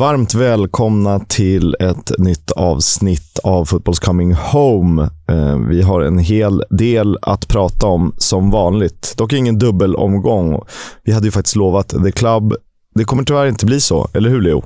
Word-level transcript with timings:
Varmt 0.00 0.34
välkomna 0.34 1.18
till 1.18 1.76
ett 1.80 2.12
nytt 2.18 2.50
avsnitt 2.50 3.38
av 3.44 3.64
Fotbolls 3.64 3.98
Coming 3.98 4.34
Home. 4.34 5.02
Eh, 5.28 5.58
vi 5.58 5.82
har 5.82 6.00
en 6.00 6.18
hel 6.18 6.62
del 6.70 7.18
att 7.22 7.48
prata 7.48 7.86
om 7.86 8.14
som 8.18 8.50
vanligt. 8.50 9.14
Dock 9.16 9.32
ingen 9.32 9.58
dubbelomgång. 9.58 10.60
Vi 11.04 11.12
hade 11.12 11.26
ju 11.26 11.30
faktiskt 11.30 11.56
lovat 11.56 11.88
The 11.88 12.12
Club. 12.12 12.54
Det 12.94 13.04
kommer 13.04 13.24
tyvärr 13.24 13.46
inte 13.46 13.66
bli 13.66 13.80
så, 13.80 14.08
eller 14.14 14.30
hur 14.30 14.40
Leo? 14.40 14.62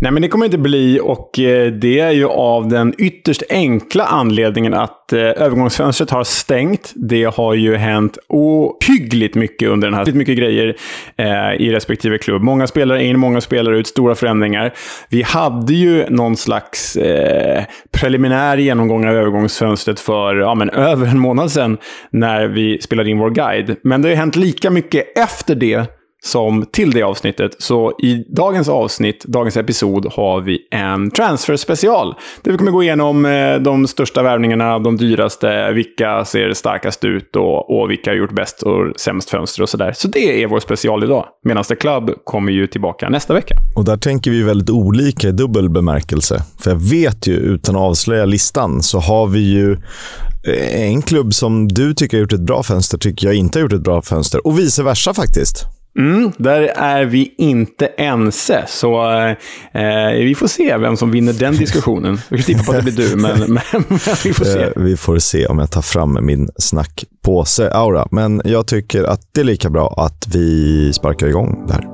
Nej, 0.00 0.12
men 0.12 0.22
det 0.22 0.28
kommer 0.28 0.44
inte 0.44 0.58
bli 0.58 1.00
och 1.02 1.38
eh, 1.38 1.72
det 1.72 2.00
är 2.00 2.10
ju 2.10 2.26
av 2.26 2.68
den 2.68 2.94
ytterst 2.98 3.42
enkla 3.50 4.04
anledningen 4.04 4.74
att 4.74 5.12
eh, 5.12 5.20
övergångsfönstret 5.20 6.10
har 6.10 6.24
stängt. 6.24 6.92
Det 6.94 7.24
har 7.24 7.54
ju 7.54 7.76
hänt 7.76 8.18
ohyggligt 8.28 9.34
mycket 9.34 9.68
under 9.68 9.88
den 9.88 9.94
här 9.94 10.12
mycket 10.12 10.38
grejer 10.38 10.76
eh, 11.16 11.52
i 11.58 11.72
respektive 11.72 12.18
klubb. 12.18 12.42
Många 12.42 12.66
spelare 12.66 13.04
in, 13.04 13.18
många 13.18 13.40
spelare 13.40 13.78
ut, 13.78 13.86
stora 13.86 14.14
förändringar. 14.14 14.72
Vi 15.08 15.22
hade 15.22 15.74
ju 15.74 16.04
någon 16.10 16.36
slags 16.36 16.96
eh, 16.96 17.64
preliminär 17.90 18.56
genomgång 18.56 19.08
av 19.08 19.14
övergångsfönstret 19.14 20.00
för 20.00 20.36
ja, 20.36 20.54
men 20.54 20.70
över 20.70 21.06
en 21.06 21.18
månad 21.18 21.50
sedan 21.50 21.78
när 22.10 22.46
vi 22.46 22.78
spelade 22.80 23.10
in 23.10 23.18
vår 23.18 23.30
guide. 23.30 23.76
Men 23.82 24.02
det 24.02 24.08
har 24.08 24.10
ju 24.10 24.16
hänt 24.16 24.36
lika 24.36 24.70
mycket 24.70 25.18
efter 25.18 25.54
det 25.54 26.01
som 26.24 26.66
till 26.72 26.90
det 26.90 27.02
avsnittet. 27.02 27.56
Så 27.58 27.92
i 28.02 28.24
dagens 28.28 28.68
avsnitt, 28.68 29.24
dagens 29.24 29.56
episod, 29.56 30.06
har 30.12 30.40
vi 30.40 30.58
en 30.70 31.10
transfer-special. 31.10 32.14
Där 32.42 32.52
vi 32.52 32.58
kommer 32.58 32.70
gå 32.70 32.82
igenom 32.82 33.26
eh, 33.26 33.54
de 33.54 33.86
största 33.86 34.22
värvningarna, 34.22 34.78
de 34.78 34.96
dyraste, 34.96 35.72
vilka 35.72 36.24
ser 36.24 36.52
starkast 36.52 37.04
ut 37.04 37.36
och, 37.36 37.80
och 37.80 37.90
vilka 37.90 38.10
har 38.10 38.16
gjort 38.16 38.32
bäst 38.32 38.62
och 38.62 39.00
sämst 39.00 39.30
fönster 39.30 39.62
och 39.62 39.68
sådär. 39.68 39.92
Så 39.96 40.08
det 40.08 40.42
är 40.42 40.46
vår 40.46 40.60
special 40.60 41.04
idag. 41.04 41.26
Medan 41.44 41.64
The 41.64 41.76
Club 41.76 42.10
kommer 42.24 42.52
ju 42.52 42.66
tillbaka 42.66 43.08
nästa 43.08 43.34
vecka. 43.34 43.54
Och 43.76 43.84
där 43.84 43.96
tänker 43.96 44.30
vi 44.30 44.42
väldigt 44.42 44.70
olika 44.70 45.28
i 45.28 45.32
dubbel 45.32 45.70
bemärkelse. 45.70 46.42
För 46.58 46.70
jag 46.70 46.78
vet 46.78 47.26
ju, 47.26 47.34
utan 47.34 47.76
att 47.76 47.82
avslöja 47.82 48.24
listan, 48.24 48.82
så 48.82 48.98
har 48.98 49.26
vi 49.26 49.40
ju 49.40 49.72
eh, 50.46 50.82
en 50.82 51.02
klubb 51.02 51.34
som 51.34 51.68
du 51.68 51.94
tycker 51.94 52.16
har 52.16 52.20
gjort 52.20 52.32
ett 52.32 52.40
bra 52.40 52.62
fönster, 52.62 52.98
tycker 52.98 53.26
jag 53.26 53.36
inte 53.36 53.58
har 53.58 53.62
gjort 53.62 53.72
ett 53.72 53.84
bra 53.84 54.02
fönster. 54.02 54.46
Och 54.46 54.58
vice 54.58 54.82
versa 54.82 55.14
faktiskt. 55.14 55.66
Mm, 55.98 56.32
där 56.36 56.60
är 56.62 57.04
vi 57.04 57.34
inte 57.38 57.86
ense, 57.86 58.64
så 58.68 59.10
eh, 59.10 59.30
eh, 59.82 60.12
vi 60.12 60.34
får 60.34 60.46
se 60.46 60.76
vem 60.76 60.96
som 60.96 61.10
vinner 61.10 61.32
den 61.32 61.56
diskussionen. 61.56 62.20
Jag 62.28 62.38
kan 62.38 62.46
tippa 62.46 62.62
på 62.64 62.72
att 62.72 62.84
det 62.84 62.92
blir 62.92 63.08
du, 63.08 63.16
men, 63.16 63.38
men, 63.38 63.48
men 63.72 63.84
vi 64.24 64.32
får 64.32 64.44
se. 64.44 64.62
Eh, 64.62 64.70
vi 64.76 64.96
får 64.96 65.18
se 65.18 65.46
om 65.46 65.58
jag 65.58 65.70
tar 65.70 65.82
fram 65.82 66.18
min 66.22 66.48
snackpåse-aura. 66.56 68.08
Men 68.10 68.42
jag 68.44 68.66
tycker 68.66 69.04
att 69.04 69.20
det 69.34 69.40
är 69.40 69.44
lika 69.44 69.70
bra 69.70 69.94
att 69.96 70.26
vi 70.34 70.92
sparkar 70.92 71.26
igång 71.26 71.64
det 71.66 71.72
här. 71.72 71.91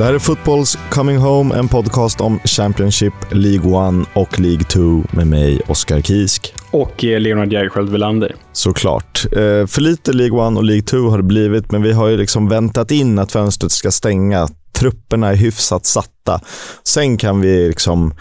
Det 0.00 0.04
här 0.06 0.14
är 0.14 0.18
Footballs 0.18 0.78
Coming 0.90 1.16
Home, 1.16 1.54
en 1.54 1.68
podcast 1.68 2.20
om 2.20 2.38
Championship, 2.44 3.14
League 3.30 4.00
1 4.00 4.08
och 4.12 4.40
League 4.40 4.64
2 4.64 5.02
med 5.10 5.26
mig, 5.26 5.60
Oskar 5.68 6.00
Kisk. 6.00 6.54
Och 6.70 7.04
eh, 7.04 7.20
Leonard 7.20 7.52
Jägerskiöld 7.52 7.90
Welander. 7.90 8.34
Såklart. 8.52 9.24
Eh, 9.32 9.66
för 9.66 9.80
lite 9.80 10.12
League 10.12 10.48
1 10.48 10.56
och 10.56 10.64
League 10.64 10.82
2 10.82 10.96
har 10.96 11.16
det 11.16 11.22
blivit, 11.22 11.72
men 11.72 11.82
vi 11.82 11.92
har 11.92 12.08
ju 12.08 12.16
liksom 12.16 12.48
väntat 12.48 12.90
in 12.90 13.18
att 13.18 13.32
fönstret 13.32 13.72
ska 13.72 13.90
stänga. 13.90 14.48
Trupperna 14.78 15.28
är 15.28 15.36
hyfsat 15.36 15.86
satta. 15.86 16.40
Sen 16.84 17.16
kan 17.16 17.40
vi 17.40 17.68
liksom... 17.68 18.14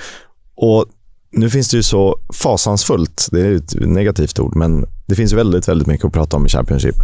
Och 0.56 0.86
nu 1.32 1.50
finns 1.50 1.70
det 1.70 1.78
ju 1.78 1.84
så 1.84 2.20
fasansfullt, 2.34 3.28
det 3.32 3.42
är 3.42 3.56
ett 3.56 3.74
negativt 3.80 4.40
ord, 4.40 4.56
men 4.56 4.86
det 5.10 5.16
finns 5.16 5.34
väldigt, 5.34 5.68
väldigt 5.68 5.88
mycket 5.88 6.06
att 6.06 6.14
prata 6.14 6.38
om 6.38 6.46
i 6.46 6.50
Championship. 6.50 6.96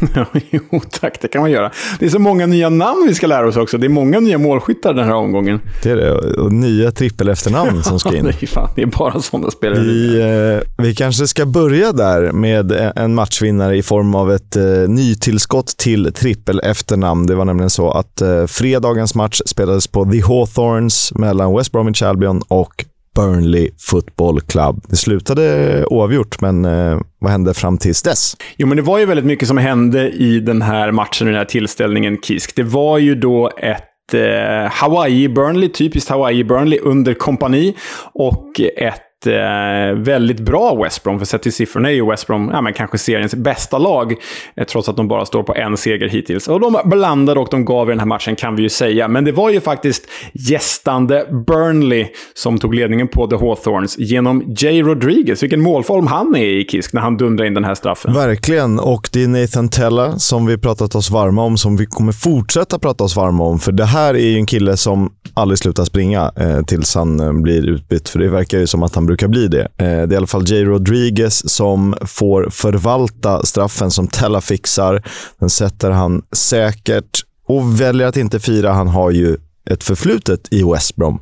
jo, 0.50 0.80
tack, 0.90 1.18
det 1.20 1.28
kan 1.28 1.40
man 1.40 1.50
göra. 1.50 1.72
Det 1.98 2.06
är 2.06 2.10
så 2.10 2.18
många 2.18 2.46
nya 2.46 2.68
namn 2.68 3.04
vi 3.08 3.14
ska 3.14 3.26
lära 3.26 3.48
oss 3.48 3.56
också. 3.56 3.78
Det 3.78 3.86
är 3.86 3.88
många 3.88 4.20
nya 4.20 4.38
målskyttar 4.38 4.94
den 4.94 5.04
här 5.04 5.14
omgången. 5.14 5.60
Det 5.82 5.90
är 5.90 5.96
det, 5.96 6.12
och 6.12 6.52
nya 6.52 6.90
trippel 6.90 7.28
efternamn 7.28 7.82
som 7.82 7.98
ska 7.98 8.16
in. 8.16 8.26
är 8.40 8.46
fan, 8.46 8.68
det 8.74 8.82
är 8.82 8.86
bara 8.86 9.20
sådana 9.20 9.50
spelare. 9.50 9.80
Vi, 9.80 10.20
eh, 10.20 10.84
vi 10.84 10.94
kanske 10.94 11.26
ska 11.26 11.46
börja 11.46 11.92
där 11.92 12.32
med 12.32 12.72
en 12.96 13.14
matchvinnare 13.14 13.76
i 13.76 13.82
form 13.82 14.14
av 14.14 14.32
ett 14.32 14.56
eh, 14.56 14.64
nytillskott 14.88 15.66
till 15.66 16.12
trippel 16.12 16.60
efternamn. 16.64 17.26
Det 17.26 17.34
var 17.34 17.44
nämligen 17.44 17.70
så 17.70 17.90
att 17.90 18.20
eh, 18.20 18.46
fredagens 18.46 19.14
match 19.14 19.40
spelades 19.46 19.86
på 19.86 20.04
The 20.04 20.20
Hawthorns 20.20 21.12
mellan 21.14 21.56
West 21.56 21.72
Bromwich 21.72 22.02
Albion 22.02 22.42
och 22.48 22.84
Burnley 23.14 23.70
Football 23.78 24.40
Club. 24.40 24.84
Det 24.88 24.96
slutade 24.96 25.84
oavgjort, 25.86 26.40
men 26.40 26.64
eh, 26.64 27.00
vad 27.18 27.30
hände 27.30 27.54
fram 27.54 27.78
tills 27.78 28.02
dess? 28.02 28.36
Jo, 28.56 28.66
men 28.66 28.76
det 28.76 28.82
var 28.82 28.98
ju 28.98 29.06
väldigt 29.06 29.26
mycket 29.26 29.48
som 29.48 29.58
hände 29.58 30.10
i 30.10 30.40
den 30.40 30.62
här 30.62 30.90
matchen, 30.92 31.26
och 31.26 31.32
den 31.32 31.38
här 31.38 31.44
tillställningen, 31.44 32.18
Kisk. 32.22 32.56
Det 32.56 32.62
var 32.62 32.98
ju 32.98 33.14
då 33.14 33.50
ett 33.58 34.14
eh, 34.14 34.70
Hawaii-Burnley, 34.70 35.68
typiskt 35.68 36.10
Hawaii-Burnley 36.10 36.78
under 36.82 37.14
kompani 37.14 37.74
och 38.14 38.60
ett 38.76 39.00
eh, 39.26 39.92
väldigt 39.96 40.40
bra 40.40 40.82
West 40.82 41.02
Brom. 41.02 41.18
För 41.18 41.26
sett 41.26 41.42
till 41.42 41.52
siffrorna 41.52 41.90
är 41.90 41.94
ju 41.94 42.06
West 42.06 42.26
Brom 42.26 42.50
ja, 42.52 42.60
men 42.60 42.72
kanske 42.72 42.98
seriens 42.98 43.34
bästa 43.34 43.78
lag, 43.78 44.14
eh, 44.56 44.64
trots 44.64 44.88
att 44.88 44.96
de 44.96 45.08
bara 45.08 45.24
står 45.24 45.42
på 45.42 45.54
en 45.54 45.76
seger 45.76 46.08
hittills. 46.08 46.48
Och 46.48 46.60
de 46.60 46.76
blandade 46.84 47.40
och 47.40 47.48
de 47.50 47.64
gav 47.64 47.88
i 47.88 47.92
den 47.92 47.98
här 47.98 48.06
matchen, 48.06 48.36
kan 48.36 48.56
vi 48.56 48.62
ju 48.62 48.68
säga. 48.68 49.08
Men 49.08 49.24
det 49.24 49.32
var 49.32 49.50
ju 49.50 49.60
faktiskt 49.60 50.08
gästande 50.32 51.26
Burnley 51.46 52.06
som 52.34 52.58
tog 52.58 52.74
ledningen 52.74 53.08
på 53.08 53.26
The 53.26 53.36
Hawthorns 53.36 53.98
genom 53.98 54.54
Jay 54.58 54.82
Rodriguez. 54.82 55.42
Vilken 55.42 55.60
målform 55.60 56.06
han 56.06 56.36
är 56.36 56.46
i 56.46 56.64
Kisk 56.64 56.92
när 56.92 57.00
han 57.00 57.16
dundrar 57.16 57.46
in 57.46 57.54
den 57.54 57.64
här 57.64 57.74
straffen. 57.74 58.14
Verkligen, 58.14 58.78
och 58.78 59.08
det 59.12 59.24
är 59.24 59.28
Nathan 59.28 59.68
Tella 59.68 60.18
som 60.18 60.46
vi 60.46 60.58
pratat 60.58 60.94
oss 60.94 61.10
varma 61.10 61.42
om, 61.42 61.56
som 61.56 61.76
vi 61.76 61.86
kommer 61.86 62.12
fortsätta 62.12 62.78
prata 62.78 63.04
oss 63.04 63.16
varma 63.16 63.44
om. 63.44 63.58
För 63.58 63.72
det 63.72 63.84
här 63.84 64.14
är 64.14 64.28
ju 64.28 64.36
en 64.36 64.46
kille 64.46 64.76
som 64.76 65.12
aldrig 65.34 65.58
slutar 65.58 65.84
springa 65.84 66.32
eh, 66.36 66.62
tills 66.62 66.94
han 66.94 67.20
eh, 67.20 67.32
blir 67.32 67.68
utbytt. 67.68 68.08
För 68.08 68.18
det 68.18 68.28
verkar 68.28 68.58
ju 68.58 68.66
som 68.66 68.82
att 68.82 68.94
han 68.94 69.06
brukar 69.06 69.13
bli 69.28 69.48
det. 69.48 69.62
Eh, 69.62 69.66
det 69.78 69.84
är 69.84 70.12
i 70.12 70.16
alla 70.16 70.26
fall 70.26 70.50
Jay 70.50 70.64
Rodriguez 70.64 71.50
som 71.50 71.94
får 72.00 72.50
förvalta 72.50 73.42
straffen 73.46 73.90
som 73.90 74.08
Tella 74.08 74.40
fixar. 74.40 75.02
Den 75.38 75.50
sätter 75.50 75.90
han 75.90 76.22
säkert 76.32 77.24
och 77.48 77.80
väljer 77.80 78.06
att 78.06 78.16
inte 78.16 78.40
fira. 78.40 78.72
Han 78.72 78.88
har 78.88 79.10
ju 79.10 79.36
ett 79.70 79.84
förflutet 79.84 80.52
i 80.52 80.62
West 80.62 80.96
Brom. 80.96 81.20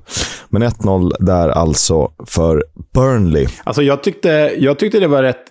Men 0.49 0.63
1-0 0.63 1.13
där 1.21 1.49
alltså 1.49 2.13
för 2.27 2.65
Burnley. 2.95 3.47
Alltså 3.65 3.83
jag 3.83 4.03
tyckte, 4.03 4.55
jag 4.59 4.79
tyckte 4.79 5.01
det 5.01 5.07
var 5.07 5.23
rätt, 5.23 5.47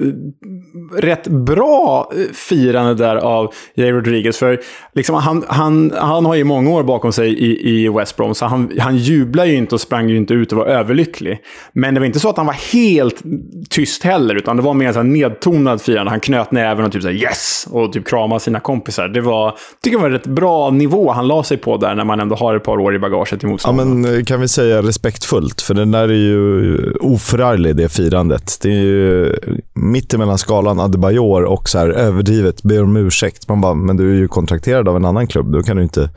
rätt 0.97 1.27
bra 1.27 2.11
eh, 2.15 2.33
firande 2.33 2.93
där 2.93 3.15
av 3.15 3.53
Jay 3.75 3.91
Rodriguez. 3.91 4.37
För 4.37 4.59
liksom 4.93 5.15
han, 5.15 5.43
han, 5.47 5.93
han 5.97 6.25
har 6.25 6.35
ju 6.35 6.43
många 6.43 6.69
år 6.69 6.83
bakom 6.83 7.11
sig 7.11 7.29
i, 7.29 7.69
i 7.69 7.89
West 7.89 8.17
Brom, 8.17 8.35
så 8.35 8.45
han, 8.45 8.71
han 8.79 8.97
jublar 8.97 9.45
ju 9.45 9.55
inte 9.55 9.75
och 9.75 9.81
sprang 9.81 10.09
ju 10.09 10.17
inte 10.17 10.33
ut 10.33 10.51
och 10.51 10.57
var 10.57 10.65
överlycklig. 10.65 11.39
Men 11.73 11.93
det 11.93 11.99
var 11.99 12.07
inte 12.07 12.19
så 12.19 12.29
att 12.29 12.37
han 12.37 12.45
var 12.45 12.73
helt 12.73 13.21
tyst 13.69 14.03
heller, 14.03 14.35
utan 14.35 14.57
det 14.57 14.63
var 14.63 14.73
mer 14.73 14.97
en 14.97 15.13
nedtonad 15.13 15.81
firande. 15.81 16.11
Han 16.11 16.19
knöt 16.19 16.51
näven 16.51 16.85
och 16.85 16.91
typ 16.91 17.01
såhär 17.01 17.15
yes! 17.15 17.67
Och 17.71 17.93
typ 17.93 18.07
kramade 18.07 18.39
sina 18.39 18.59
kompisar. 18.59 19.07
Det 19.07 19.21
var, 19.21 19.57
tycker 19.83 19.97
jag 19.97 20.01
var 20.01 20.07
en 20.07 20.13
rätt 20.13 20.27
bra 20.27 20.69
nivå 20.69 21.11
han 21.11 21.27
la 21.27 21.43
sig 21.43 21.57
på 21.57 21.77
där 21.77 21.95
när 21.95 22.03
man 22.03 22.19
ändå 22.19 22.35
har 22.35 22.55
ett 22.55 22.63
par 22.63 22.80
år 22.81 22.95
i 22.95 22.99
bagaget 22.99 23.43
i 23.43 23.47
motståndarna. 23.47 23.89
Ja, 23.89 23.95
men 23.95 24.15
eh, 24.15 24.23
kan 24.23 24.41
vi 24.41 24.47
säga 24.47 24.81
respektfullt? 24.81 25.61
För 25.61 25.73
den 25.73 25.91
där 25.91 26.09
är 26.09 26.13
ju 26.13 26.93
oförarglig, 26.93 27.75
det 27.75 27.89
firandet. 27.89 28.57
Det 28.61 28.69
är 28.69 28.81
ju 28.81 29.35
mittemellan 29.73 30.37
skalan 30.37 30.79
Adebayor 30.79 31.43
och 31.43 31.69
så 31.69 31.77
här 31.77 31.89
överdrivet, 31.89 32.63
ber 32.63 32.83
om 32.83 32.97
ursäkt. 32.97 33.47
Man 33.49 33.61
bara, 33.61 33.73
men 33.73 33.97
du 33.97 34.11
är 34.11 34.15
ju 34.15 34.27
kontrakterad 34.27 34.87
av 34.87 34.95
en 34.95 35.05
annan 35.05 35.27
klubb. 35.27 35.51
Då 35.51 35.63
kan 35.63 35.77
du 35.77 35.83
inte 35.83 36.09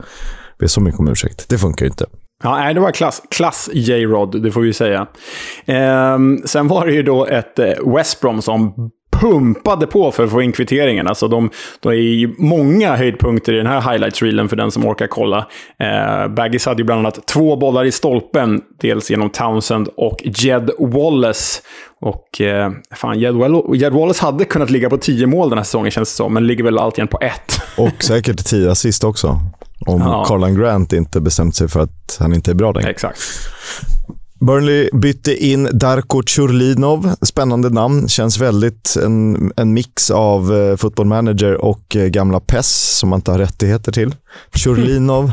be 0.59 0.67
så 0.67 0.81
mycket 0.81 0.99
om 0.99 1.07
ursäkt. 1.07 1.49
Det 1.49 1.57
funkar 1.57 1.85
ju 1.85 1.89
inte. 1.89 2.05
Ja, 2.43 2.55
nej, 2.55 2.73
det 2.73 2.79
var 2.79 2.91
klass, 2.91 3.21
klass 3.29 3.69
J-Rod, 3.73 4.41
det 4.41 4.51
får 4.51 4.61
vi 4.61 4.73
säga. 4.73 5.07
Ehm, 5.65 6.41
sen 6.45 6.67
var 6.67 6.85
det 6.85 6.93
ju 6.93 7.03
då 7.03 7.25
ett 7.25 7.59
eh, 7.59 7.93
West 7.95 8.21
Brom 8.21 8.41
som 8.41 8.73
pumpade 9.21 9.87
på 9.87 10.11
för 10.11 10.23
att 10.23 10.31
få 10.31 10.41
in 10.41 10.51
kvitteringen. 10.51 11.07
Alltså 11.07 11.27
de, 11.27 11.49
de 11.79 11.89
är 11.89 12.41
många 12.41 12.95
höjdpunkter 12.95 13.53
i 13.53 13.57
den 13.57 13.67
här 13.67 13.81
highlights-reelen 13.81 14.49
för 14.49 14.55
den 14.55 14.71
som 14.71 14.85
orkar 14.85 15.07
kolla. 15.07 15.47
Eh, 15.79 16.27
Baggis 16.27 16.65
hade 16.65 16.81
ju 16.81 16.85
bland 16.85 16.99
annat 16.99 17.27
två 17.27 17.55
bollar 17.55 17.85
i 17.85 17.91
stolpen, 17.91 18.61
dels 18.81 19.11
genom 19.11 19.29
Townsend 19.29 19.89
och 19.97 20.17
Jed 20.23 20.69
Wallace. 20.79 21.61
Och 22.01 22.41
eh, 22.41 22.71
fan, 22.95 23.19
Jed, 23.19 23.35
Jed 23.75 23.93
Wallace 23.93 24.25
hade 24.25 24.45
kunnat 24.45 24.69
ligga 24.69 24.89
på 24.89 24.97
tio 24.97 25.27
mål 25.27 25.49
den 25.49 25.57
här 25.57 25.63
säsongen 25.63 25.91
känns 25.91 26.09
det 26.09 26.15
som, 26.15 26.33
men 26.33 26.47
ligger 26.47 26.63
väl 26.63 26.77
alltid 26.77 27.09
på 27.09 27.19
ett. 27.21 27.61
Och 27.77 28.03
säkert 28.03 28.45
tio 28.45 28.71
assist 28.71 29.03
också. 29.03 29.39
Om 29.87 30.01
ja. 30.01 30.25
Carlan 30.27 30.55
Grant 30.55 30.93
inte 30.93 31.21
bestämt 31.21 31.55
sig 31.55 31.67
för 31.67 31.79
att 31.79 32.17
han 32.19 32.33
inte 32.33 32.51
är 32.51 32.55
bra 32.55 32.71
längre. 32.71 32.89
Exakt. 32.89 33.19
Burnley 34.39 34.89
bytte 34.93 35.45
in 35.45 35.69
Darko 35.73 36.23
Churlinov. 36.25 37.15
Spännande 37.21 37.69
namn. 37.69 38.07
Känns 38.07 38.37
väldigt 38.37 38.97
en, 39.03 39.51
en 39.55 39.73
mix 39.73 40.11
av 40.11 40.51
uh, 40.51 40.75
football 40.75 41.05
manager 41.05 41.53
och 41.65 41.95
uh, 41.95 42.05
gamla 42.05 42.39
PES 42.39 42.97
som 42.97 43.09
man 43.09 43.17
inte 43.17 43.31
har 43.31 43.39
rättigheter 43.39 43.91
till. 43.91 44.15
Churlinov. 44.55 45.31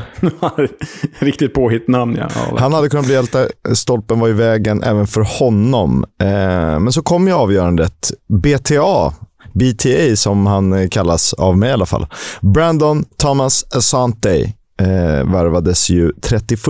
Riktigt 1.19 1.55
påhitt 1.55 1.89
namn, 1.89 2.17
ja. 2.19 2.29
ja 2.35 2.57
Han 2.59 2.73
hade 2.73 2.89
kunnat 2.89 3.07
bli 3.07 3.15
hjälte. 3.15 3.49
Stolpen 3.75 4.21
var 4.21 4.29
i 4.29 4.33
vägen 4.33 4.83
även 4.83 5.07
för 5.07 5.21
honom. 5.21 6.05
Uh, 6.23 6.29
men 6.81 6.93
så 6.93 7.03
kom 7.03 7.27
ju 7.27 7.33
avgörandet. 7.33 8.13
BTA, 8.29 9.15
BTA 9.53 10.17
som 10.17 10.47
han 10.47 10.89
kallas 10.89 11.33
av 11.33 11.59
mig 11.59 11.69
i 11.69 11.73
alla 11.73 11.87
fall. 11.87 12.07
Brandon 12.41 13.05
Thomas 13.17 13.65
Asante 13.75 14.53
eh, 14.81 15.33
värvades 15.33 15.91
ju 15.91 16.13
31 16.13 16.61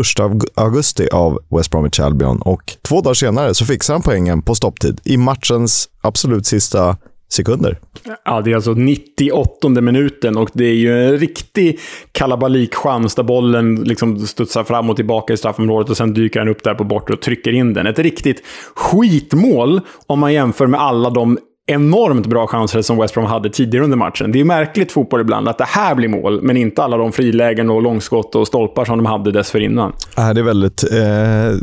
augusti 0.54 1.08
av 1.08 1.38
West 1.49 1.70
Bromwich 1.70 2.00
Albion 2.00 2.43
och 2.43 2.76
två 2.82 3.00
dagar 3.00 3.14
senare 3.14 3.54
så 3.54 3.64
fixar 3.64 3.94
han 3.94 4.02
poängen 4.02 4.43
på 4.43 4.54
stopptid 4.54 5.00
i 5.04 5.16
matchens 5.16 5.88
absolut 6.02 6.46
sista 6.46 6.96
sekunder. 7.32 7.78
Ja, 8.25 8.40
det 8.40 8.50
är 8.50 8.54
alltså 8.54 8.72
98 8.72 9.69
minuten 9.69 10.37
och 10.37 10.50
det 10.52 10.64
är 10.64 10.75
ju 10.75 11.06
en 11.06 11.19
riktig 11.19 11.78
kalabalikchans 12.12 13.14
där 13.14 13.22
bollen 13.22 13.75
liksom 13.75 14.26
studsar 14.26 14.64
fram 14.64 14.90
och 14.90 14.96
tillbaka 14.96 15.32
i 15.32 15.37
straffområdet 15.37 15.90
och 15.90 15.96
sen 15.96 16.14
dyker 16.14 16.40
han 16.40 16.48
upp 16.48 16.64
där 16.64 16.75
på 16.75 16.84
bortre 16.84 17.14
och 17.14 17.20
trycker 17.20 17.52
in 17.52 17.75
den. 17.75 17.87
Ett 17.87 17.98
riktigt 17.98 18.43
skitmål 18.75 19.81
om 20.06 20.19
man 20.19 20.32
jämför 20.32 20.66
med 20.66 20.81
alla 20.81 21.10
de 21.10 21.38
enormt 21.72 22.26
bra 22.26 22.46
chanser 22.46 22.82
som 22.82 22.98
West 22.98 23.14
Brom 23.14 23.26
hade 23.26 23.50
tidigare 23.50 23.84
under 23.84 23.96
matchen. 23.96 24.32
Det 24.32 24.40
är 24.40 24.44
märkligt 24.44 24.92
fotboll 24.92 25.20
ibland 25.20 25.48
att 25.48 25.58
det 25.58 25.64
här 25.69 25.94
blir 25.94 26.08
mål, 26.08 26.42
men 26.42 26.56
inte 26.56 26.82
alla 26.82 26.96
de 26.96 27.12
frilägen 27.12 27.70
och 27.70 27.82
långskott 27.82 28.34
och 28.34 28.46
stolpar 28.46 28.84
som 28.84 28.98
de 28.98 29.06
hade 29.06 29.32
dessförinnan. 29.32 29.92
Äh, 30.19 30.30
det, 30.30 30.40
är 30.40 30.44
väldigt, 30.44 30.82
eh, 30.82 30.98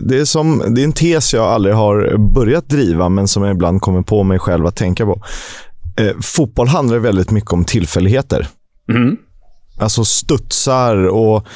det, 0.07 0.19
är 0.19 0.25
som, 0.25 0.63
det 0.75 0.81
är 0.81 0.85
en 0.85 0.93
tes 0.93 1.33
jag 1.33 1.45
aldrig 1.45 1.75
har 1.75 2.17
börjat 2.33 2.69
driva, 2.69 3.09
men 3.09 3.27
som 3.27 3.43
jag 3.43 3.55
ibland 3.55 3.81
kommer 3.81 4.01
på 4.01 4.23
mig 4.23 4.39
själv 4.39 4.65
att 4.65 4.75
tänka 4.75 5.05
på. 5.05 5.21
Eh, 5.99 6.11
fotboll 6.21 6.67
handlar 6.67 6.97
väldigt 6.97 7.31
mycket 7.31 7.53
om 7.53 7.65
tillfälligheter. 7.65 8.47
Mm. 8.91 9.17
Alltså 9.79 10.05
studsar 10.05 11.07
och 11.07 11.47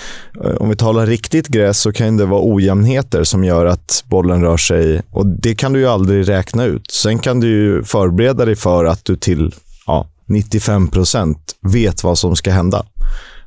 eh, 0.43 0.55
om 0.55 0.69
vi 0.69 0.75
talar 0.75 1.05
riktigt 1.05 1.47
gräs 1.47 1.79
så 1.79 1.91
kan 1.91 2.17
det 2.17 2.25
vara 2.25 2.41
ojämnheter 2.43 3.23
som 3.23 3.43
gör 3.43 3.65
att 3.65 4.03
bollen 4.07 4.41
rör 4.41 4.57
sig. 4.57 5.01
Och 5.11 5.25
Det 5.25 5.55
kan 5.55 5.73
du 5.73 5.79
ju 5.79 5.87
aldrig 5.87 6.29
räkna 6.29 6.65
ut. 6.65 6.91
Sen 6.91 7.19
kan 7.19 7.39
du 7.39 7.47
ju 7.47 7.83
förbereda 7.83 8.45
dig 8.45 8.55
för 8.55 8.85
att 8.85 9.05
du 9.05 9.15
till 9.15 9.55
ja, 9.87 10.07
95 10.25 10.87
procent 10.87 11.55
vet 11.73 12.03
vad 12.03 12.17
som 12.17 12.35
ska 12.35 12.51
hända. 12.51 12.85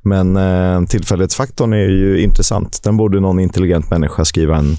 Men 0.03 0.37
eh, 0.37 0.87
tillfällighetsfaktorn 0.87 1.73
är 1.73 1.89
ju 1.89 2.23
intressant. 2.23 2.83
Den 2.83 2.97
borde 2.97 3.21
någon 3.21 3.41
intelligent 3.41 3.91
människa 3.91 4.25
skriva, 4.25 4.57
en, 4.57 4.77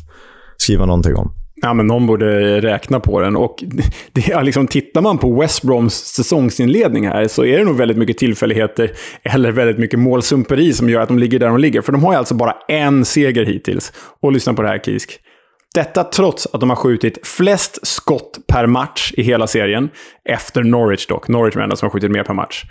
skriva 0.57 0.85
någonting 0.85 1.15
om. 1.15 1.31
Ja, 1.61 1.73
men 1.73 1.87
någon 1.87 2.07
borde 2.07 2.61
räkna 2.61 2.99
på 2.99 3.21
den. 3.21 3.35
Och 3.35 3.63
det 4.11 4.31
är 4.31 4.43
liksom, 4.43 4.67
tittar 4.67 5.01
man 5.01 5.17
på 5.17 5.39
West 5.39 5.63
Broms 5.63 5.93
säsongsinledning 5.93 7.07
här 7.07 7.27
så 7.27 7.45
är 7.45 7.57
det 7.57 7.63
nog 7.63 7.77
väldigt 7.77 7.97
mycket 7.97 8.17
tillfälligheter 8.17 8.91
eller 9.23 9.51
väldigt 9.51 9.77
mycket 9.77 9.99
målsumperi 9.99 10.73
som 10.73 10.89
gör 10.89 11.01
att 11.01 11.07
de 11.07 11.19
ligger 11.19 11.39
där 11.39 11.47
de 11.47 11.57
ligger. 11.57 11.81
För 11.81 11.91
de 11.91 12.03
har 12.03 12.13
ju 12.13 12.17
alltså 12.17 12.35
bara 12.35 12.55
en 12.67 13.05
seger 13.05 13.45
hittills. 13.45 13.93
Och 14.21 14.31
lyssna 14.31 14.53
på 14.53 14.61
det 14.61 14.67
här, 14.67 14.79
Kisk. 14.79 15.19
Detta 15.73 16.03
trots 16.03 16.47
att 16.53 16.59
de 16.59 16.69
har 16.69 16.77
skjutit 16.77 17.27
flest 17.27 17.87
skott 17.87 18.39
per 18.47 18.67
match 18.67 19.13
i 19.17 19.23
hela 19.23 19.47
serien. 19.47 19.89
Efter 20.29 20.63
Norwich 20.63 21.07
dock. 21.07 21.27
Norwich 21.27 21.55
är 21.55 21.75
som 21.75 21.85
har 21.85 21.89
skjutit 21.89 22.11
mer 22.11 22.23
per 22.23 22.33
match. 22.33 22.63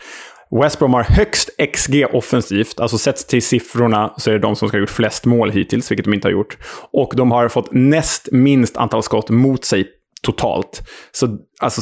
West 0.50 0.78
Brom 0.78 0.94
har 0.94 1.02
högst 1.02 1.50
XG 1.74 2.06
offensivt, 2.12 2.80
alltså 2.80 2.98
sett 2.98 3.28
till 3.28 3.42
siffrorna 3.42 4.14
så 4.16 4.30
är 4.30 4.34
det 4.34 4.40
de 4.40 4.56
som 4.56 4.68
ska 4.68 4.76
ha 4.76 4.80
gjort 4.80 4.90
flest 4.90 5.24
mål 5.24 5.50
hittills, 5.50 5.90
vilket 5.90 6.04
de 6.04 6.14
inte 6.14 6.28
har 6.28 6.32
gjort. 6.32 6.58
Och 6.90 7.12
de 7.16 7.30
har 7.30 7.48
fått 7.48 7.72
näst 7.72 8.28
minst 8.32 8.76
antal 8.76 9.02
skott 9.02 9.30
mot 9.30 9.64
sig 9.64 9.88
totalt. 10.26 10.82
Så 11.12 11.38
alltså, 11.60 11.80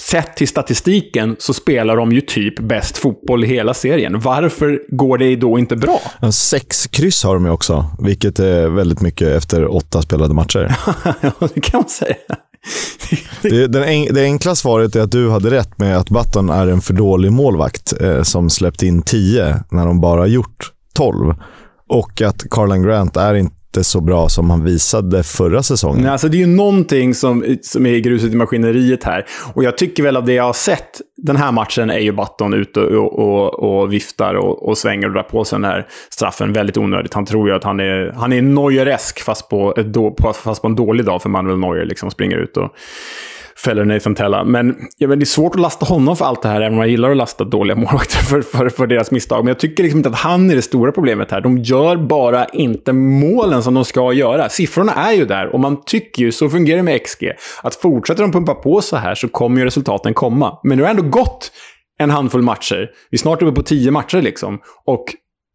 sett 0.00 0.36
till 0.36 0.48
statistiken 0.48 1.36
så 1.38 1.54
spelar 1.54 1.96
de 1.96 2.12
ju 2.12 2.20
typ 2.20 2.60
bäst 2.60 2.98
fotboll 2.98 3.44
i 3.44 3.46
hela 3.46 3.74
serien. 3.74 4.20
Varför 4.20 4.82
går 4.88 5.18
det 5.18 5.36
då 5.36 5.58
inte 5.58 5.76
bra? 5.76 6.00
Sex 6.32 6.86
kryss 6.86 7.24
har 7.24 7.34
de 7.34 7.44
ju 7.44 7.50
också, 7.50 7.84
vilket 7.98 8.38
är 8.38 8.68
väldigt 8.68 9.00
mycket 9.00 9.28
efter 9.28 9.74
åtta 9.74 10.02
spelade 10.02 10.34
matcher. 10.34 10.76
ja, 11.20 11.48
det 11.54 11.60
kan 11.60 11.80
man 11.80 11.88
säga. 11.88 12.16
det, 13.42 13.66
den, 13.66 14.14
det 14.14 14.22
enkla 14.22 14.54
svaret 14.54 14.96
är 14.96 15.00
att 15.00 15.12
du 15.12 15.30
hade 15.30 15.50
rätt 15.50 15.78
med 15.78 15.96
att 15.98 16.10
Button 16.10 16.50
är 16.50 16.66
en 16.66 16.80
för 16.80 16.94
dålig 16.94 17.32
målvakt 17.32 18.00
eh, 18.00 18.22
som 18.22 18.50
släppt 18.50 18.82
in 18.82 19.02
10 19.02 19.64
när 19.70 19.86
de 19.86 20.00
bara 20.00 20.26
gjort 20.26 20.72
12. 20.94 21.34
Och 21.88 22.22
att 22.22 22.50
Carlan 22.50 22.82
Grant 22.82 23.16
är 23.16 23.34
inte 23.34 23.61
inte 23.76 23.84
så 23.84 24.00
bra 24.00 24.28
som 24.28 24.50
han 24.50 24.64
visade 24.64 25.22
förra 25.22 25.62
säsongen. 25.62 26.02
Nej, 26.02 26.12
alltså 26.12 26.28
det 26.28 26.36
är 26.36 26.38
ju 26.38 26.46
någonting 26.46 27.14
som, 27.14 27.56
som 27.62 27.86
är 27.86 27.98
gruset 27.98 28.32
i 28.32 28.36
maskineriet 28.36 29.04
här. 29.04 29.26
Och 29.54 29.64
jag 29.64 29.78
tycker 29.78 30.02
väl 30.02 30.16
av 30.16 30.24
det 30.24 30.32
jag 30.32 30.44
har 30.44 30.52
sett 30.52 31.00
den 31.16 31.36
här 31.36 31.52
matchen 31.52 31.90
är 31.90 31.98
ju 31.98 32.12
Button 32.12 32.54
ute 32.54 32.80
och, 32.80 33.18
och, 33.18 33.54
och, 33.54 33.92
viftar 33.92 34.34
och, 34.34 34.68
och 34.68 34.78
svänger 34.78 35.06
och 35.06 35.12
drar 35.12 35.22
på 35.22 35.44
sig 35.44 35.58
den 35.58 35.70
här 35.70 35.86
straffen 36.10 36.52
väldigt 36.52 36.76
onödigt. 36.76 37.14
Han 37.14 37.26
tror 37.26 37.48
ju 37.48 37.54
att 37.54 37.64
han 37.64 37.80
är, 37.80 38.12
han 38.16 38.32
är 38.32 38.42
Neueresk 38.42 39.20
fast 39.20 39.48
på, 39.48 39.74
ett 39.76 39.92
då, 39.92 40.16
fast 40.34 40.62
på 40.62 40.68
en 40.68 40.74
dålig 40.74 41.06
dag 41.06 41.22
för 41.22 41.28
Manuel 41.28 41.58
Neuer. 41.58 41.84
Liksom 41.84 42.10
springer 42.10 42.36
ut 42.36 42.56
och 42.56 42.74
fäller 43.56 43.84
Nathan 43.84 44.14
Tella. 44.14 44.44
Men 44.44 44.76
jag 44.98 45.08
vet, 45.08 45.18
det 45.18 45.22
är 45.22 45.26
svårt 45.26 45.54
att 45.54 45.60
lasta 45.60 45.86
honom 45.86 46.16
för 46.16 46.24
allt 46.24 46.42
det 46.42 46.48
här, 46.48 46.60
även 46.60 46.72
om 46.72 46.78
jag 46.78 46.88
gillar 46.88 47.10
att 47.10 47.16
lasta 47.16 47.44
dåliga 47.44 47.76
målvakter 47.76 48.18
för, 48.18 48.42
för, 48.42 48.68
för 48.68 48.86
deras 48.86 49.10
misstag. 49.10 49.44
Men 49.44 49.48
jag 49.48 49.58
tycker 49.58 49.82
liksom 49.82 49.98
inte 49.98 50.08
att 50.08 50.14
han 50.14 50.50
är 50.50 50.56
det 50.56 50.62
stora 50.62 50.92
problemet 50.92 51.30
här. 51.30 51.40
De 51.40 51.58
gör 51.58 51.96
bara 51.96 52.44
inte 52.44 52.92
målen 52.92 53.62
som 53.62 53.74
de 53.74 53.84
ska 53.84 54.12
göra. 54.12 54.48
Siffrorna 54.48 54.92
är 54.92 55.12
ju 55.12 55.24
där 55.24 55.46
och 55.46 55.60
man 55.60 55.84
tycker 55.84 56.22
ju, 56.22 56.32
så 56.32 56.48
fungerar 56.48 56.76
det 56.76 56.82
med 56.82 57.02
XG, 57.06 57.30
att 57.62 57.74
fortsätter 57.74 58.22
de 58.22 58.32
pumpa 58.32 58.54
på 58.54 58.80
så 58.80 58.96
här 58.96 59.14
så 59.14 59.28
kommer 59.28 59.58
ju 59.58 59.64
resultaten 59.64 60.14
komma. 60.14 60.58
Men 60.62 60.78
nu 60.78 60.84
har 60.84 60.94
det 60.94 61.00
ändå 61.00 61.10
gått 61.10 61.52
en 61.98 62.10
handfull 62.10 62.42
matcher. 62.42 62.90
Vi 63.10 63.16
är 63.16 63.18
snart 63.18 63.42
uppe 63.42 63.52
på 63.52 63.62
tio 63.62 63.90
matcher 63.90 64.22
liksom. 64.22 64.58
Och 64.86 65.04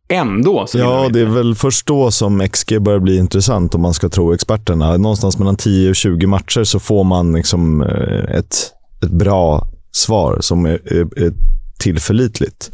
ändå 0.09 0.67
så 0.67 0.77
Ja, 0.77 1.09
det 1.13 1.19
är 1.19 1.25
väl 1.25 1.55
först 1.55 1.87
då 1.87 2.11
som 2.11 2.47
XG 2.49 2.81
börjar 2.81 2.99
bli 2.99 3.17
intressant 3.17 3.75
om 3.75 3.81
man 3.81 3.93
ska 3.93 4.09
tro 4.09 4.33
experterna. 4.33 4.97
Någonstans 4.97 5.37
mellan 5.37 5.55
10 5.55 5.89
och 5.89 5.95
20 5.95 6.27
matcher 6.27 6.63
så 6.63 6.79
får 6.79 7.03
man 7.03 7.33
liksom 7.33 7.81
eh, 7.81 8.37
ett, 8.37 8.55
ett 9.03 9.11
bra 9.11 9.67
svar 9.91 10.37
som 10.41 10.65
är, 10.65 10.93
är, 10.93 11.23
är 11.23 11.33
tillförlitligt. 11.79 12.71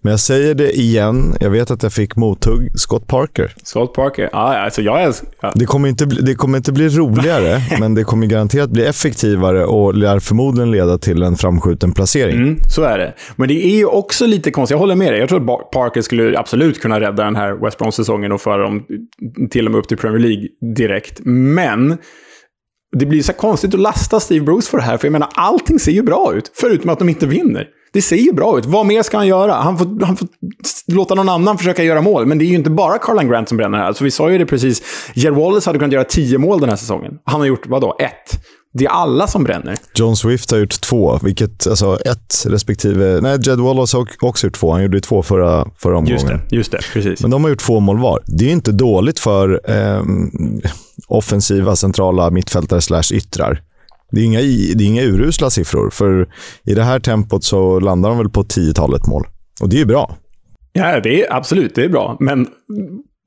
Men 0.00 0.10
jag 0.10 0.20
säger 0.20 0.54
det 0.54 0.78
igen. 0.78 1.36
Jag 1.40 1.50
vet 1.50 1.70
att 1.70 1.82
jag 1.82 1.92
fick 1.92 2.16
mothugg. 2.16 2.70
Scott 2.74 3.06
Parker. 3.06 3.54
Scott 3.62 3.94
Parker. 3.94 4.28
Ja, 4.32 4.58
alltså 4.58 4.82
jag 4.82 5.02
älskar... 5.02 5.28
Ja. 5.40 5.52
Det, 5.54 5.66
kommer 5.66 5.88
inte 5.88 6.06
bli, 6.06 6.22
det 6.22 6.34
kommer 6.34 6.58
inte 6.58 6.72
bli 6.72 6.88
roligare, 6.88 7.60
men 7.80 7.94
det 7.94 8.04
kommer 8.04 8.26
garanterat 8.26 8.70
bli 8.70 8.86
effektivare 8.86 9.64
och 9.64 9.94
lär 9.94 10.18
förmodligen 10.18 10.70
leda 10.70 10.98
till 10.98 11.22
en 11.22 11.36
framskjuten 11.36 11.92
placering. 11.92 12.36
Mm, 12.36 12.58
så 12.68 12.82
är 12.82 12.98
det. 12.98 13.14
Men 13.36 13.48
det 13.48 13.66
är 13.66 13.76
ju 13.76 13.86
också 13.86 14.26
lite 14.26 14.50
konstigt. 14.50 14.74
Jag 14.74 14.78
håller 14.78 14.96
med 14.96 15.12
dig. 15.12 15.20
Jag 15.20 15.28
tror 15.28 15.54
att 15.54 15.70
Parker 15.70 16.02
skulle 16.02 16.38
absolut 16.38 16.80
kunna 16.80 17.00
rädda 17.00 17.24
den 17.24 17.36
här 17.36 17.64
West 17.64 17.78
Brom-säsongen 17.78 18.32
och 18.32 18.40
föra 18.40 18.62
dem 18.62 18.86
till 19.50 19.66
och 19.66 19.72
med 19.72 19.78
upp 19.78 19.88
till 19.88 19.96
Premier 19.96 20.20
League 20.20 20.48
direkt. 20.76 21.20
Men 21.24 21.98
det 22.96 23.06
blir 23.06 23.22
så 23.22 23.32
konstigt 23.32 23.74
att 23.74 23.80
lasta 23.80 24.20
Steve 24.20 24.44
Bruce 24.44 24.70
för 24.70 24.78
det 24.78 24.84
här. 24.84 24.96
För 24.96 25.06
jag 25.06 25.12
menar, 25.12 25.28
allting 25.34 25.78
ser 25.78 25.92
ju 25.92 26.02
bra 26.02 26.34
ut. 26.34 26.50
Förutom 26.54 26.90
att 26.90 26.98
de 26.98 27.08
inte 27.08 27.26
vinner. 27.26 27.68
Det 27.92 28.02
ser 28.02 28.16
ju 28.16 28.32
bra 28.32 28.58
ut. 28.58 28.66
Vad 28.66 28.86
mer 28.86 29.02
ska 29.02 29.16
han 29.16 29.26
göra? 29.26 29.54
Han 29.54 29.78
får, 29.78 30.04
han 30.06 30.16
får 30.16 30.28
låta 30.86 31.14
någon 31.14 31.28
annan 31.28 31.58
försöka 31.58 31.82
göra 31.82 32.00
mål. 32.00 32.26
Men 32.26 32.38
det 32.38 32.44
är 32.44 32.46
ju 32.46 32.54
inte 32.54 32.70
bara 32.70 32.98
Carlan 32.98 33.28
Grant 33.28 33.48
som 33.48 33.56
bränner 33.56 33.78
här. 33.78 33.84
Alltså, 33.84 34.04
vi 34.04 34.10
sa 34.10 34.30
ju 34.30 34.38
det 34.38 34.46
precis. 34.46 34.82
Jer 35.14 35.30
Wallace 35.30 35.68
hade 35.68 35.78
kunnat 35.78 35.92
göra 35.92 36.04
tio 36.04 36.38
mål 36.38 36.60
den 36.60 36.68
här 36.68 36.76
säsongen. 36.76 37.12
Han 37.24 37.40
har 37.40 37.46
gjort, 37.46 37.66
vadå, 37.66 37.96
ett? 38.00 38.40
Det 38.72 38.84
är 38.84 38.88
alla 38.88 39.26
som 39.26 39.44
bränner. 39.44 39.76
John 39.94 40.16
Swift 40.16 40.50
har 40.50 40.58
gjort 40.58 40.80
två, 40.80 41.18
vilket, 41.22 41.66
alltså 41.66 41.98
ett 42.00 42.46
respektive... 42.46 43.20
Nej, 43.20 43.38
Jed 43.42 43.58
Wallace 43.58 43.96
har 43.96 44.06
också 44.20 44.46
gjort 44.46 44.54
två. 44.54 44.72
Han 44.72 44.82
gjorde 44.82 44.96
ju 44.96 45.00
två 45.00 45.22
förra, 45.22 45.66
förra 45.78 45.98
omgången. 45.98 46.12
Just 46.12 46.26
det, 46.26 46.56
just 46.56 46.72
det, 46.72 46.78
precis. 46.92 47.22
Men 47.22 47.30
de 47.30 47.44
har 47.44 47.50
gjort 47.50 47.60
två 47.60 47.80
mål 47.80 47.98
var. 47.98 48.20
Det 48.26 48.44
är 48.44 48.46
ju 48.46 48.52
inte 48.52 48.72
dåligt 48.72 49.18
för 49.18 49.60
eh, 49.64 50.02
offensiva 51.08 51.76
centrala 51.76 52.30
mittfältare 52.30 52.80
slash 52.80 53.12
yttrar. 53.12 53.62
Det 54.10 54.20
är, 54.20 54.24
inga, 54.24 54.38
det 54.40 54.84
är 54.84 54.86
inga 54.86 55.02
urusla 55.02 55.50
siffror, 55.50 55.90
för 55.90 56.28
i 56.64 56.74
det 56.74 56.82
här 56.82 57.00
tempot 57.00 57.44
så 57.44 57.80
landar 57.80 58.08
de 58.08 58.18
väl 58.18 58.28
på 58.28 58.44
tiotalet 58.44 59.06
mål. 59.06 59.26
Och 59.62 59.68
det 59.68 59.76
är 59.76 59.78
ju 59.78 59.86
bra. 59.86 60.16
Ja, 60.72 61.00
det 61.00 61.24
är 61.24 61.34
absolut, 61.34 61.74
det 61.74 61.84
är 61.84 61.88
bra. 61.88 62.16
Men 62.20 62.46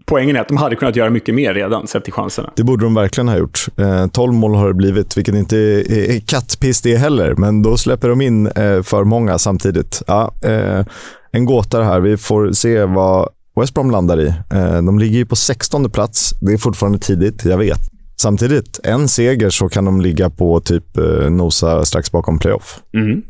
poängen 0.05 0.35
är 0.35 0.41
att 0.41 0.47
de 0.47 0.57
hade 0.57 0.75
kunnat 0.75 0.95
göra 0.95 1.09
mycket 1.09 1.35
mer 1.35 1.53
redan, 1.53 1.87
sett 1.87 2.03
till 2.03 2.13
chanserna. 2.13 2.51
Det 2.55 2.63
borde 2.63 2.85
de 2.85 2.93
verkligen 2.93 3.27
ha 3.27 3.37
gjort. 3.37 3.67
Eh, 3.77 4.07
12 4.07 4.33
mål 4.33 4.55
har 4.55 4.67
det 4.67 4.73
blivit, 4.73 5.17
vilket 5.17 5.35
inte 5.35 5.57
är, 5.57 6.11
är 6.15 6.19
kattpiss 6.19 6.81
det 6.81 6.97
heller. 6.97 7.35
Men 7.35 7.61
då 7.61 7.77
släpper 7.77 8.09
de 8.09 8.21
in 8.21 8.47
eh, 8.47 8.81
för 8.81 9.03
många 9.03 9.37
samtidigt. 9.37 10.01
Ja, 10.07 10.33
eh, 10.43 10.85
en 11.31 11.45
gåta 11.45 11.79
det 11.79 11.85
här. 11.85 11.99
Vi 11.99 12.17
får 12.17 12.51
se 12.51 12.85
vad 12.85 13.29
West 13.59 13.73
Brom 13.73 13.91
landar 13.91 14.21
i. 14.21 14.27
Eh, 14.27 14.81
de 14.81 14.99
ligger 14.99 15.17
ju 15.17 15.25
på 15.25 15.35
16 15.35 15.89
plats. 15.89 16.33
Det 16.41 16.53
är 16.53 16.57
fortfarande 16.57 16.99
tidigt, 16.99 17.45
jag 17.45 17.57
vet. 17.57 17.92
Samtidigt, 18.23 18.79
en 18.83 19.07
seger 19.07 19.49
så 19.49 19.69
kan 19.69 19.85
de 19.85 20.01
ligga 20.01 20.29
på 20.29 20.59
typ 20.59 20.97
eh, 20.97 21.29
nosa 21.29 21.85
strax 21.85 22.11
bakom 22.11 22.39
playoff. 22.39 22.79
Mm. 22.93 23.21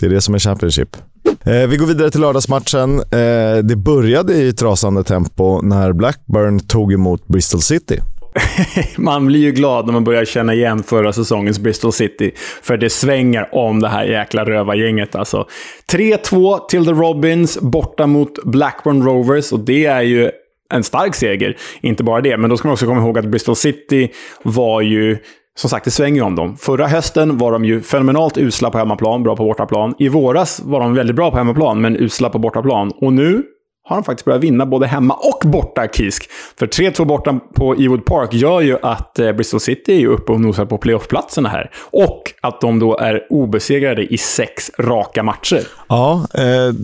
Det 0.00 0.06
är 0.06 0.10
det 0.10 0.20
som 0.20 0.34
är 0.34 0.38
Championship. 0.38 0.96
Eh, 1.44 1.66
vi 1.68 1.76
går 1.76 1.86
vidare 1.86 2.10
till 2.10 2.20
lördagsmatchen. 2.20 2.98
Eh, 2.98 3.58
det 3.62 3.76
började 3.76 4.34
i 4.34 4.48
ett 4.48 4.62
rasande 4.62 5.04
tempo 5.04 5.60
när 5.62 5.92
Blackburn 5.92 6.60
tog 6.60 6.92
emot 6.92 7.26
Bristol 7.26 7.60
City. 7.60 8.00
man 8.96 9.26
blir 9.26 9.40
ju 9.40 9.52
glad 9.52 9.86
när 9.86 9.92
man 9.92 10.04
börjar 10.04 10.24
känna 10.24 10.54
igen 10.54 10.82
förra 10.82 11.12
säsongens 11.12 11.58
Bristol 11.58 11.92
City. 11.92 12.32
För 12.62 12.76
det 12.76 12.90
svänger 12.90 13.54
om 13.54 13.80
det 13.80 13.88
här 13.88 14.04
jäkla 14.04 14.44
rövargänget 14.44 15.14
alltså. 15.14 15.46
3-2 15.92 16.66
till 16.68 16.84
The 16.84 16.92
Robins 16.92 17.60
borta 17.60 18.06
mot 18.06 18.44
Blackburn 18.44 19.02
Rovers 19.02 19.52
och 19.52 19.60
det 19.60 19.86
är 19.86 20.02
ju 20.02 20.30
en 20.70 20.84
stark 20.84 21.14
seger. 21.14 21.56
Inte 21.80 22.04
bara 22.04 22.20
det, 22.20 22.36
men 22.36 22.50
då 22.50 22.56
ska 22.56 22.68
man 22.68 22.72
också 22.72 22.86
komma 22.86 23.00
ihåg 23.00 23.18
att 23.18 23.24
Bristol 23.24 23.56
City 23.56 24.08
var 24.42 24.80
ju 24.80 25.18
som 25.56 25.70
sagt, 25.70 25.84
det 25.84 25.90
svänger 25.90 26.16
ju 26.16 26.22
om 26.22 26.36
dem. 26.36 26.56
Förra 26.56 26.86
hösten 26.86 27.38
var 27.38 27.52
de 27.52 27.64
ju 27.64 27.80
fenomenalt 27.80 28.38
usla 28.38 28.70
på 28.70 28.78
hemmaplan, 28.78 29.22
bra 29.22 29.36
på 29.36 29.44
bortaplan. 29.44 29.94
I 29.98 30.08
våras 30.08 30.60
var 30.64 30.80
de 30.80 30.94
väldigt 30.94 31.16
bra 31.16 31.30
på 31.30 31.36
hemmaplan, 31.36 31.80
men 31.80 31.96
usla 31.96 32.30
på 32.30 32.38
bortaplan. 32.38 32.92
Och 32.96 33.12
nu 33.12 33.42
har 33.88 33.96
de 33.96 34.04
faktiskt 34.04 34.24
börjat 34.24 34.44
vinna 34.44 34.66
både 34.66 34.86
hemma 34.86 35.14
och 35.14 35.48
borta, 35.48 35.88
Kisk. 35.88 36.30
För 36.58 36.66
3-2 36.66 37.04
borta 37.04 37.40
på 37.54 37.74
Ewood 37.74 38.04
Park 38.04 38.34
gör 38.34 38.60
ju 38.60 38.78
att 38.82 39.18
eh, 39.18 39.32
Bristol 39.32 39.60
City 39.60 40.02
är 40.02 40.06
uppe 40.06 40.32
och 40.32 40.40
nosar 40.40 40.64
på 40.64 40.78
playoff-platserna 40.78 41.48
här. 41.48 41.70
Och 41.90 42.22
att 42.42 42.60
de 42.60 42.78
då 42.78 42.98
är 42.98 43.26
obesegrade 43.30 44.02
i 44.02 44.18
sex 44.18 44.70
raka 44.78 45.22
matcher. 45.22 45.66
Ja, 45.88 46.26
eh, 46.34 46.74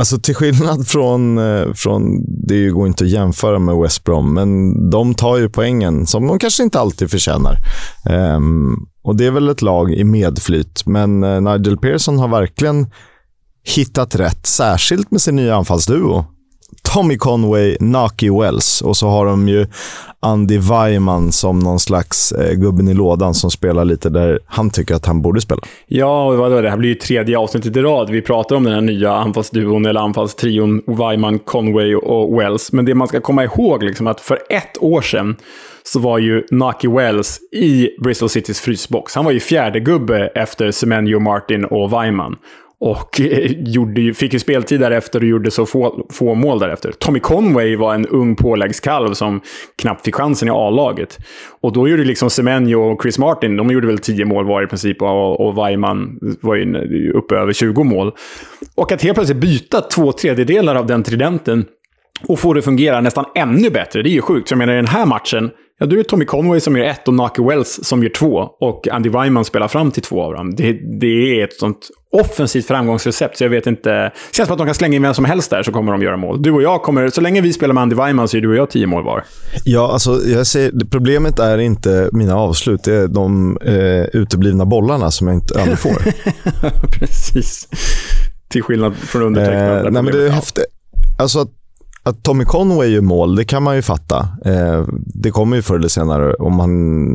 alltså 0.00 0.18
till 0.18 0.34
skillnad 0.34 0.88
från, 0.88 1.38
eh, 1.38 1.72
från... 1.72 2.24
Det 2.46 2.68
går 2.68 2.86
inte 2.86 3.04
att 3.04 3.10
jämföra 3.10 3.58
med 3.58 3.76
West 3.76 4.04
Brom, 4.04 4.34
men 4.34 4.90
de 4.90 5.14
tar 5.14 5.36
ju 5.36 5.48
poängen 5.48 6.06
som 6.06 6.26
de 6.26 6.38
kanske 6.38 6.62
inte 6.62 6.80
alltid 6.80 7.10
förtjänar. 7.10 7.56
Um, 8.36 8.88
och 9.02 9.16
det 9.16 9.26
är 9.26 9.30
väl 9.30 9.48
ett 9.48 9.62
lag 9.62 9.92
i 9.92 10.04
medflyt, 10.04 10.86
men 10.86 11.22
eh, 11.22 11.40
Nigel 11.40 11.78
Pearson 11.78 12.18
har 12.18 12.28
verkligen 12.28 12.86
hittat 13.76 14.14
rätt, 14.14 14.46
särskilt 14.46 15.10
med 15.10 15.20
sin 15.20 15.36
nya 15.36 15.56
anfallsduo. 15.56 16.24
Tommy 16.82 17.16
Conway, 17.16 17.76
Naki 17.80 18.30
Wells 18.30 18.82
och 18.82 18.96
så 18.96 19.08
har 19.08 19.26
de 19.26 19.48
ju 19.48 19.66
Andy 20.20 20.58
Weiman 20.58 21.32
som 21.32 21.58
någon 21.58 21.80
slags 21.80 22.32
eh, 22.32 22.54
gubben 22.54 22.88
i 22.88 22.94
lådan 22.94 23.34
som 23.34 23.50
spelar 23.50 23.84
lite 23.84 24.10
där 24.10 24.40
han 24.46 24.70
tycker 24.70 24.94
att 24.94 25.06
han 25.06 25.22
borde 25.22 25.40
spela. 25.40 25.60
Ja, 25.86 26.24
och 26.24 26.36
vadå, 26.36 26.60
det 26.60 26.70
här 26.70 26.76
blir 26.76 26.88
ju 26.88 26.94
tredje 26.94 27.38
avsnittet 27.38 27.76
i 27.76 27.80
rad. 27.80 28.10
Vi 28.10 28.22
pratar 28.22 28.56
om 28.56 28.64
den 28.64 28.74
här 28.74 28.80
nya 28.80 29.12
anfallsduon 29.12 29.86
eller 29.86 30.00
anfallstrion 30.00 30.82
Weiman, 30.86 31.38
Conway 31.38 31.94
och 31.94 32.40
Wells. 32.40 32.72
Men 32.72 32.84
det 32.84 32.94
man 32.94 33.08
ska 33.08 33.20
komma 33.20 33.44
ihåg 33.44 33.82
liksom 33.82 34.06
att 34.06 34.20
för 34.20 34.38
ett 34.50 34.78
år 34.80 35.02
sedan 35.02 35.36
så 35.82 35.98
var 35.98 36.18
ju 36.18 36.44
Naki 36.50 36.88
Wells 36.88 37.40
i 37.52 37.88
Bristol 38.02 38.28
Citys 38.28 38.60
frysbox. 38.60 39.14
Han 39.14 39.24
var 39.24 39.32
ju 39.32 39.40
fjärde 39.40 39.80
gubbe 39.80 40.26
efter 40.34 40.70
Semenyo 40.70 41.18
Martin 41.18 41.64
och 41.64 41.92
Weiman. 41.92 42.36
Och 42.80 43.20
eh, 43.20 43.52
gjorde, 43.58 44.14
fick 44.14 44.32
ju 44.32 44.38
speltid 44.38 44.80
därefter 44.80 45.20
och 45.20 45.26
gjorde 45.26 45.50
så 45.50 45.66
få, 45.66 46.06
få 46.12 46.34
mål 46.34 46.58
därefter. 46.58 46.92
Tommy 46.92 47.20
Conway 47.20 47.76
var 47.76 47.94
en 47.94 48.06
ung 48.06 48.36
påläggskalv 48.36 49.14
som 49.14 49.40
knappt 49.82 50.04
fick 50.04 50.14
chansen 50.14 50.48
i 50.48 50.50
A-laget. 50.50 51.18
Och 51.60 51.72
då 51.72 51.88
gjorde 51.88 52.04
liksom 52.04 52.30
Semenyo 52.30 52.80
och 52.80 53.02
Chris 53.02 53.18
Martin, 53.18 53.56
de 53.56 53.70
gjorde 53.70 53.86
väl 53.86 53.98
10 53.98 54.24
mål 54.24 54.46
var 54.46 54.62
i 54.62 54.66
princip. 54.66 55.02
Och, 55.02 55.46
och 55.46 55.54
var 55.54 56.54
ju 56.54 57.12
uppe 57.12 57.34
över 57.34 57.52
20 57.52 57.84
mål. 57.84 58.12
Och 58.74 58.92
att 58.92 59.02
helt 59.02 59.14
plötsligt 59.14 59.40
byta 59.40 59.80
två 59.80 60.12
tredjedelar 60.12 60.74
av 60.74 60.86
den 60.86 61.02
tridenten 61.02 61.64
och 62.28 62.38
få 62.38 62.52
det 62.52 62.58
att 62.58 62.64
fungera 62.64 63.00
nästan 63.00 63.24
ännu 63.34 63.70
bättre, 63.70 64.02
det 64.02 64.08
är 64.08 64.12
ju 64.12 64.22
sjukt. 64.22 64.48
Så 64.48 64.52
jag 64.52 64.58
menar, 64.58 64.72
i 64.72 64.76
den 64.76 64.86
här 64.86 65.06
matchen, 65.06 65.50
Ja, 65.82 65.86
då 65.86 65.94
är 65.94 65.98
det 65.98 66.04
Tommy 66.04 66.24
Conway 66.24 66.60
som 66.60 66.76
gör 66.76 66.84
ett 66.84 67.08
och 67.08 67.14
Naki 67.14 67.42
Wells 67.42 67.80
som 67.82 68.02
gör 68.02 68.10
två. 68.10 68.48
Och 68.60 68.88
Andy 68.88 69.08
Weiman 69.08 69.44
spelar 69.44 69.68
fram 69.68 69.90
till 69.90 70.02
två 70.02 70.22
av 70.22 70.32
dem. 70.34 70.54
Det, 70.54 70.72
det 71.00 71.40
är 71.40 71.44
ett 71.44 71.52
sånt 71.52 71.88
offensivt 72.12 72.66
framgångsrecept, 72.66 73.38
så 73.38 73.44
jag 73.44 73.50
vet 73.50 73.66
inte... 73.66 73.90
Det 73.90 74.12
känns 74.32 74.46
som 74.46 74.52
att 74.52 74.58
de 74.58 74.66
kan 74.66 74.74
slänga 74.74 74.96
in 74.96 75.02
vem 75.02 75.14
som 75.14 75.24
helst 75.24 75.50
där 75.50 75.62
så 75.62 75.72
kommer 75.72 75.92
de 75.92 76.02
göra 76.02 76.16
mål. 76.16 76.42
Du 76.42 76.52
och 76.52 76.62
jag 76.62 76.82
kommer... 76.82 77.08
Så 77.08 77.20
länge 77.20 77.40
vi 77.40 77.52
spelar 77.52 77.74
med 77.74 77.82
Andy 77.82 77.96
Weiman 77.96 78.28
så 78.28 78.36
är 78.36 78.40
du 78.40 78.48
och 78.48 78.56
jag 78.56 78.70
tio 78.70 78.86
mål 78.86 79.04
var. 79.04 79.24
Ja, 79.64 79.92
alltså 79.92 80.20
jag 80.26 80.46
säger, 80.46 80.72
problemet 80.90 81.38
är 81.38 81.58
inte 81.58 82.08
mina 82.12 82.36
avslut. 82.36 82.84
Det 82.84 82.94
är 82.94 83.08
de 83.08 83.58
eh, 83.62 84.20
uteblivna 84.20 84.64
bollarna 84.64 85.10
som 85.10 85.26
jag 85.26 85.36
inte 85.36 85.60
aldrig 85.60 85.78
får. 85.78 86.02
Precis. 86.98 87.68
Till 88.48 88.62
skillnad 88.62 88.94
från 88.96 89.22
undertecknad. 89.22 89.86
Eh, 89.86 89.92
nej, 89.92 90.02
men 90.02 90.12
det 90.12 90.26
är 90.26 90.30
häftigt. 90.30 90.64
Alltså 91.18 91.38
att 91.40 91.59
att 92.02 92.22
Tommy 92.22 92.44
Conway 92.44 92.88
gör 92.88 93.00
mål, 93.00 93.36
det 93.36 93.44
kan 93.44 93.62
man 93.62 93.76
ju 93.76 93.82
fatta. 93.82 94.28
Eh, 94.44 94.84
det 94.96 95.30
kommer 95.30 95.56
ju 95.56 95.62
förr 95.62 95.74
eller 95.74 95.88
senare 95.88 96.34
om, 96.34 96.56
man, 96.56 96.70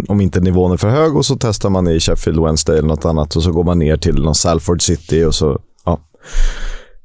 om 0.08 0.22
inte 0.22 0.40
nivån 0.40 0.72
är 0.72 0.78
för 0.78 0.90
hög 0.90 1.16
och 1.16 1.26
så 1.26 1.38
testar 1.40 1.70
man 1.70 1.88
i 1.88 2.00
Sheffield 2.00 2.44
Wednesday 2.44 2.78
eller 2.78 2.88
något 2.88 3.06
annat 3.06 3.36
och 3.36 3.44
så 3.44 3.52
går 3.52 3.64
man 3.64 3.80
ner 3.80 3.98
till 3.98 4.24
någon 4.24 4.36
Salford 4.36 4.82
City 4.82 5.24
och 5.24 5.36
så, 5.36 5.60
ja. 5.86 6.00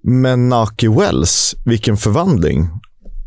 Men 0.03 0.49
Naki 0.49 0.89
Wells, 0.89 1.57
vilken 1.65 1.97
förvandling. 1.97 2.69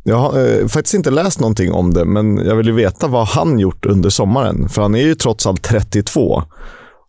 Jag 0.04 0.18
har 0.18 0.62
eh, 0.62 0.68
faktiskt 0.68 0.94
inte 0.94 1.12
läst 1.12 1.40
någonting 1.40 1.72
om 1.72 1.94
det, 1.94 2.06
men 2.06 2.38
jag 2.38 2.56
vill 2.56 2.68
ju 2.68 2.74
veta 2.74 3.08
vad 3.08 3.28
han 3.28 3.60
gjort 3.60 3.86
under 3.86 4.10
sommaren. 4.10 4.70
För 4.70 4.82
han 4.82 4.96
är 4.96 5.02
ju 5.02 5.16
trots 5.16 5.48
allt 5.48 5.64
32 5.64 6.44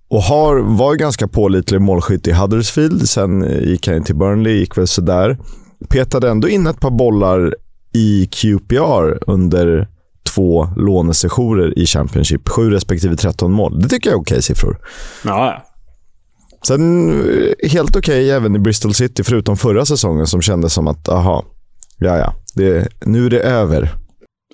och 0.08 0.22
har, 0.22 0.56
var 0.56 0.94
ganska 0.94 1.28
pålitlig 1.28 1.80
målskytt 1.80 2.26
i 2.26 2.32
Huddersfield. 2.32 3.08
Sen 3.08 3.44
eh, 3.44 3.68
gick 3.68 3.88
han 3.88 4.04
till 4.04 4.16
Burnley, 4.16 4.58
gick 4.58 4.78
väl 4.78 4.86
sådär 4.86 5.38
petade 5.88 6.30
ändå 6.30 6.48
in 6.48 6.66
ett 6.66 6.80
par 6.80 6.90
bollar 6.90 7.54
i 7.92 8.26
QPR 8.26 9.30
under 9.30 9.88
två 10.34 10.68
lånesessioner 10.76 11.78
i 11.78 11.86
Championship. 11.86 12.48
Sju 12.48 12.70
respektive 12.70 13.16
13 13.16 13.52
mål. 13.52 13.80
Det 13.80 13.88
tycker 13.88 14.10
jag 14.10 14.16
är 14.16 14.20
okej 14.20 14.42
siffror. 14.42 14.78
Ja. 15.24 15.64
Sen 16.66 17.10
eh, 17.10 17.70
helt 17.70 17.96
okej 17.96 18.30
även 18.30 18.56
i 18.56 18.58
Bristol 18.58 18.94
City, 18.94 19.24
förutom 19.24 19.56
förra 19.56 19.84
säsongen 19.86 20.26
som 20.26 20.42
kändes 20.42 20.72
som 20.72 20.88
att, 20.88 21.08
aha, 21.08 21.44
ja 21.98 22.18
ja, 22.18 22.34
nu 23.04 23.26
är 23.26 23.30
det 23.30 23.40
över. 23.40 24.03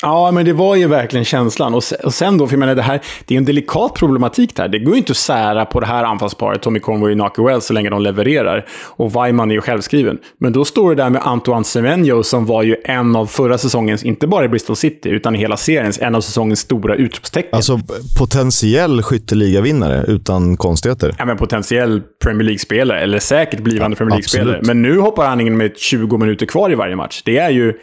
Ja, 0.03 0.31
men 0.31 0.45
det 0.45 0.53
var 0.53 0.77
ju 0.77 0.87
verkligen 0.87 1.25
känslan. 1.25 1.75
Och 1.75 2.15
sen 2.15 2.39
då, 2.39 2.47
för 2.47 2.55
jag 2.55 2.59
menar, 2.59 2.75
det 2.75 2.83
här, 2.83 3.01
det 3.25 3.35
är 3.35 3.39
en 3.39 3.45
delikat 3.45 3.95
problematik 3.95 4.57
där. 4.57 4.69
Det 4.69 4.79
går 4.79 4.95
ju 4.95 4.99
inte 4.99 5.11
att 5.11 5.17
sära 5.17 5.65
på 5.65 5.81
det 5.81 5.87
här 5.87 6.05
anfallsparet, 6.05 6.63
Tommy 6.63 6.81
Conway 6.81 7.11
och 7.11 7.17
Naki 7.17 7.43
Wells, 7.43 7.65
så 7.65 7.73
länge 7.73 7.91
de 7.91 8.03
levererar. 8.03 8.67
Och 8.97 9.17
Weimann 9.17 9.51
är 9.51 9.55
ju 9.55 9.61
självskriven. 9.61 10.19
Men 10.39 10.53
då 10.53 10.65
står 10.65 10.95
det 10.95 11.03
där 11.03 11.11
med 11.11 11.23
Antoine 11.25 11.65
Semenyo, 11.65 12.23
som 12.23 12.47
var 12.47 12.63
ju 12.63 12.77
en 12.85 13.17
av 13.17 13.27
förra 13.27 13.59
säsongens, 13.59 14.05
inte 14.05 14.27
bara 14.27 14.45
i 14.45 14.49
Bristol 14.49 14.77
City, 14.77 15.09
utan 15.09 15.35
i 15.35 15.39
hela 15.39 15.57
seriens, 15.57 15.99
en 16.01 16.15
av 16.15 16.21
säsongens 16.21 16.61
stora 16.61 16.95
utropstecken. 16.95 17.51
Alltså 17.53 17.81
potentiell 18.19 19.03
skytteligavinnare, 19.03 20.05
utan 20.09 20.57
konstigheter. 20.57 21.15
Ja, 21.19 21.25
men 21.25 21.37
potentiell 21.37 22.03
Premier 22.23 22.45
League-spelare, 22.45 23.01
eller 23.01 23.19
säkert 23.19 23.61
blivande 23.61 23.97
Premier 23.97 24.11
League-spelare. 24.11 24.61
Men 24.65 24.83
nu 24.83 24.99
hoppar 24.99 25.27
han 25.27 25.41
in 25.41 25.57
med 25.57 25.79
20 25.79 26.17
minuter 26.17 26.47
kvar 26.47 26.73
i 26.73 26.75
varje 26.75 26.97
match. 26.97 27.23
Det 27.25 27.39
är 27.39 27.51
ju 27.51 27.75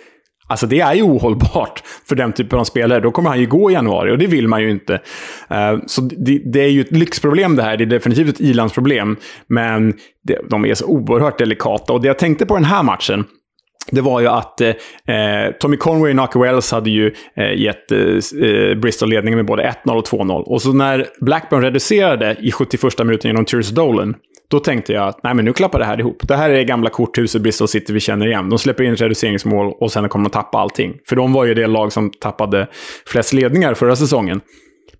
Alltså 0.47 0.67
det 0.67 0.79
är 0.79 0.93
ju 0.93 1.01
ohållbart 1.01 1.83
för 2.07 2.15
den 2.15 2.33
typen 2.33 2.59
av 2.59 2.63
spelare. 2.63 2.99
Då 2.99 3.11
kommer 3.11 3.29
han 3.29 3.39
ju 3.39 3.45
gå 3.45 3.71
i 3.71 3.73
januari 3.73 4.11
och 4.11 4.17
det 4.17 4.27
vill 4.27 4.47
man 4.47 4.61
ju 4.61 4.71
inte. 4.71 4.93
Eh, 5.49 5.77
så 5.85 6.01
det, 6.01 6.41
det, 6.45 6.61
är 6.61 6.69
ju 6.69 6.81
ett 6.81 6.91
lyxproblem 6.91 7.55
det 7.55 7.63
här. 7.63 7.77
Det 7.77 7.83
är 7.83 7.85
definitivt 7.85 8.29
ett 8.29 8.41
ilandsproblem. 8.41 9.17
Men 9.47 9.93
de 10.49 10.65
är 10.65 10.73
så 10.73 10.85
oerhört 10.85 11.37
delikata. 11.37 11.93
Och 11.93 12.01
det 12.01 12.07
jag 12.07 12.19
tänkte 12.19 12.45
på 12.45 12.53
den 12.53 12.65
här 12.65 12.83
matchen, 12.83 13.25
det 13.91 14.01
var 14.01 14.19
ju 14.19 14.27
att 14.27 14.61
eh, 14.61 14.69
eh 14.69 15.51
Tommy 15.59 15.77
Conway 15.77 16.09
och 16.09 16.15
Naki 16.15 16.39
Wells 16.39 16.71
hade 16.71 16.89
ju 16.89 17.13
eh, 17.35 17.61
gett 17.61 17.91
eh, 17.91 17.99
eh 17.99 18.75
Bristol 18.77 19.09
ledningen 19.09 19.37
med 19.37 19.45
både 19.45 19.73
1-0 19.85 19.97
och 19.97 20.07
2-0. 20.07 20.41
Och 20.41 20.61
så 20.61 20.73
när 20.73 21.05
Blackburn 21.21 21.61
reducerade 21.61 22.35
i 22.39 22.51
71 22.51 22.99
minuten 22.99 23.29
genom 23.29 23.45
Tyrus 23.45 23.69
Dolan, 23.69 24.15
då 24.51 24.59
tänkte 24.59 24.93
jag 24.93 25.07
att 25.07 25.23
nej, 25.23 25.33
men 25.33 25.45
nu 25.45 25.53
klappar 25.53 25.79
det 25.79 25.85
här 25.85 25.99
ihop. 25.99 26.27
Det 26.27 26.35
här 26.35 26.49
är 26.49 26.63
gamla 26.63 26.89
korthuset 26.89 27.41
Bristol 27.41 27.67
City 27.67 27.93
vi 27.93 27.99
känner 27.99 28.27
igen. 28.27 28.49
De 28.49 28.59
släpper 28.59 28.83
in 28.83 28.93
ett 28.93 29.01
reduceringsmål 29.01 29.73
och 29.79 29.91
sen 29.91 30.09
kommer 30.09 30.29
de 30.29 30.33
tappa 30.33 30.57
allting. 30.57 30.93
För 31.09 31.15
de 31.15 31.33
var 31.33 31.45
ju 31.45 31.53
det 31.53 31.67
lag 31.67 31.93
som 31.93 32.11
tappade 32.19 32.67
flest 33.05 33.33
ledningar 33.33 33.73
förra 33.73 33.95
säsongen. 33.95 34.41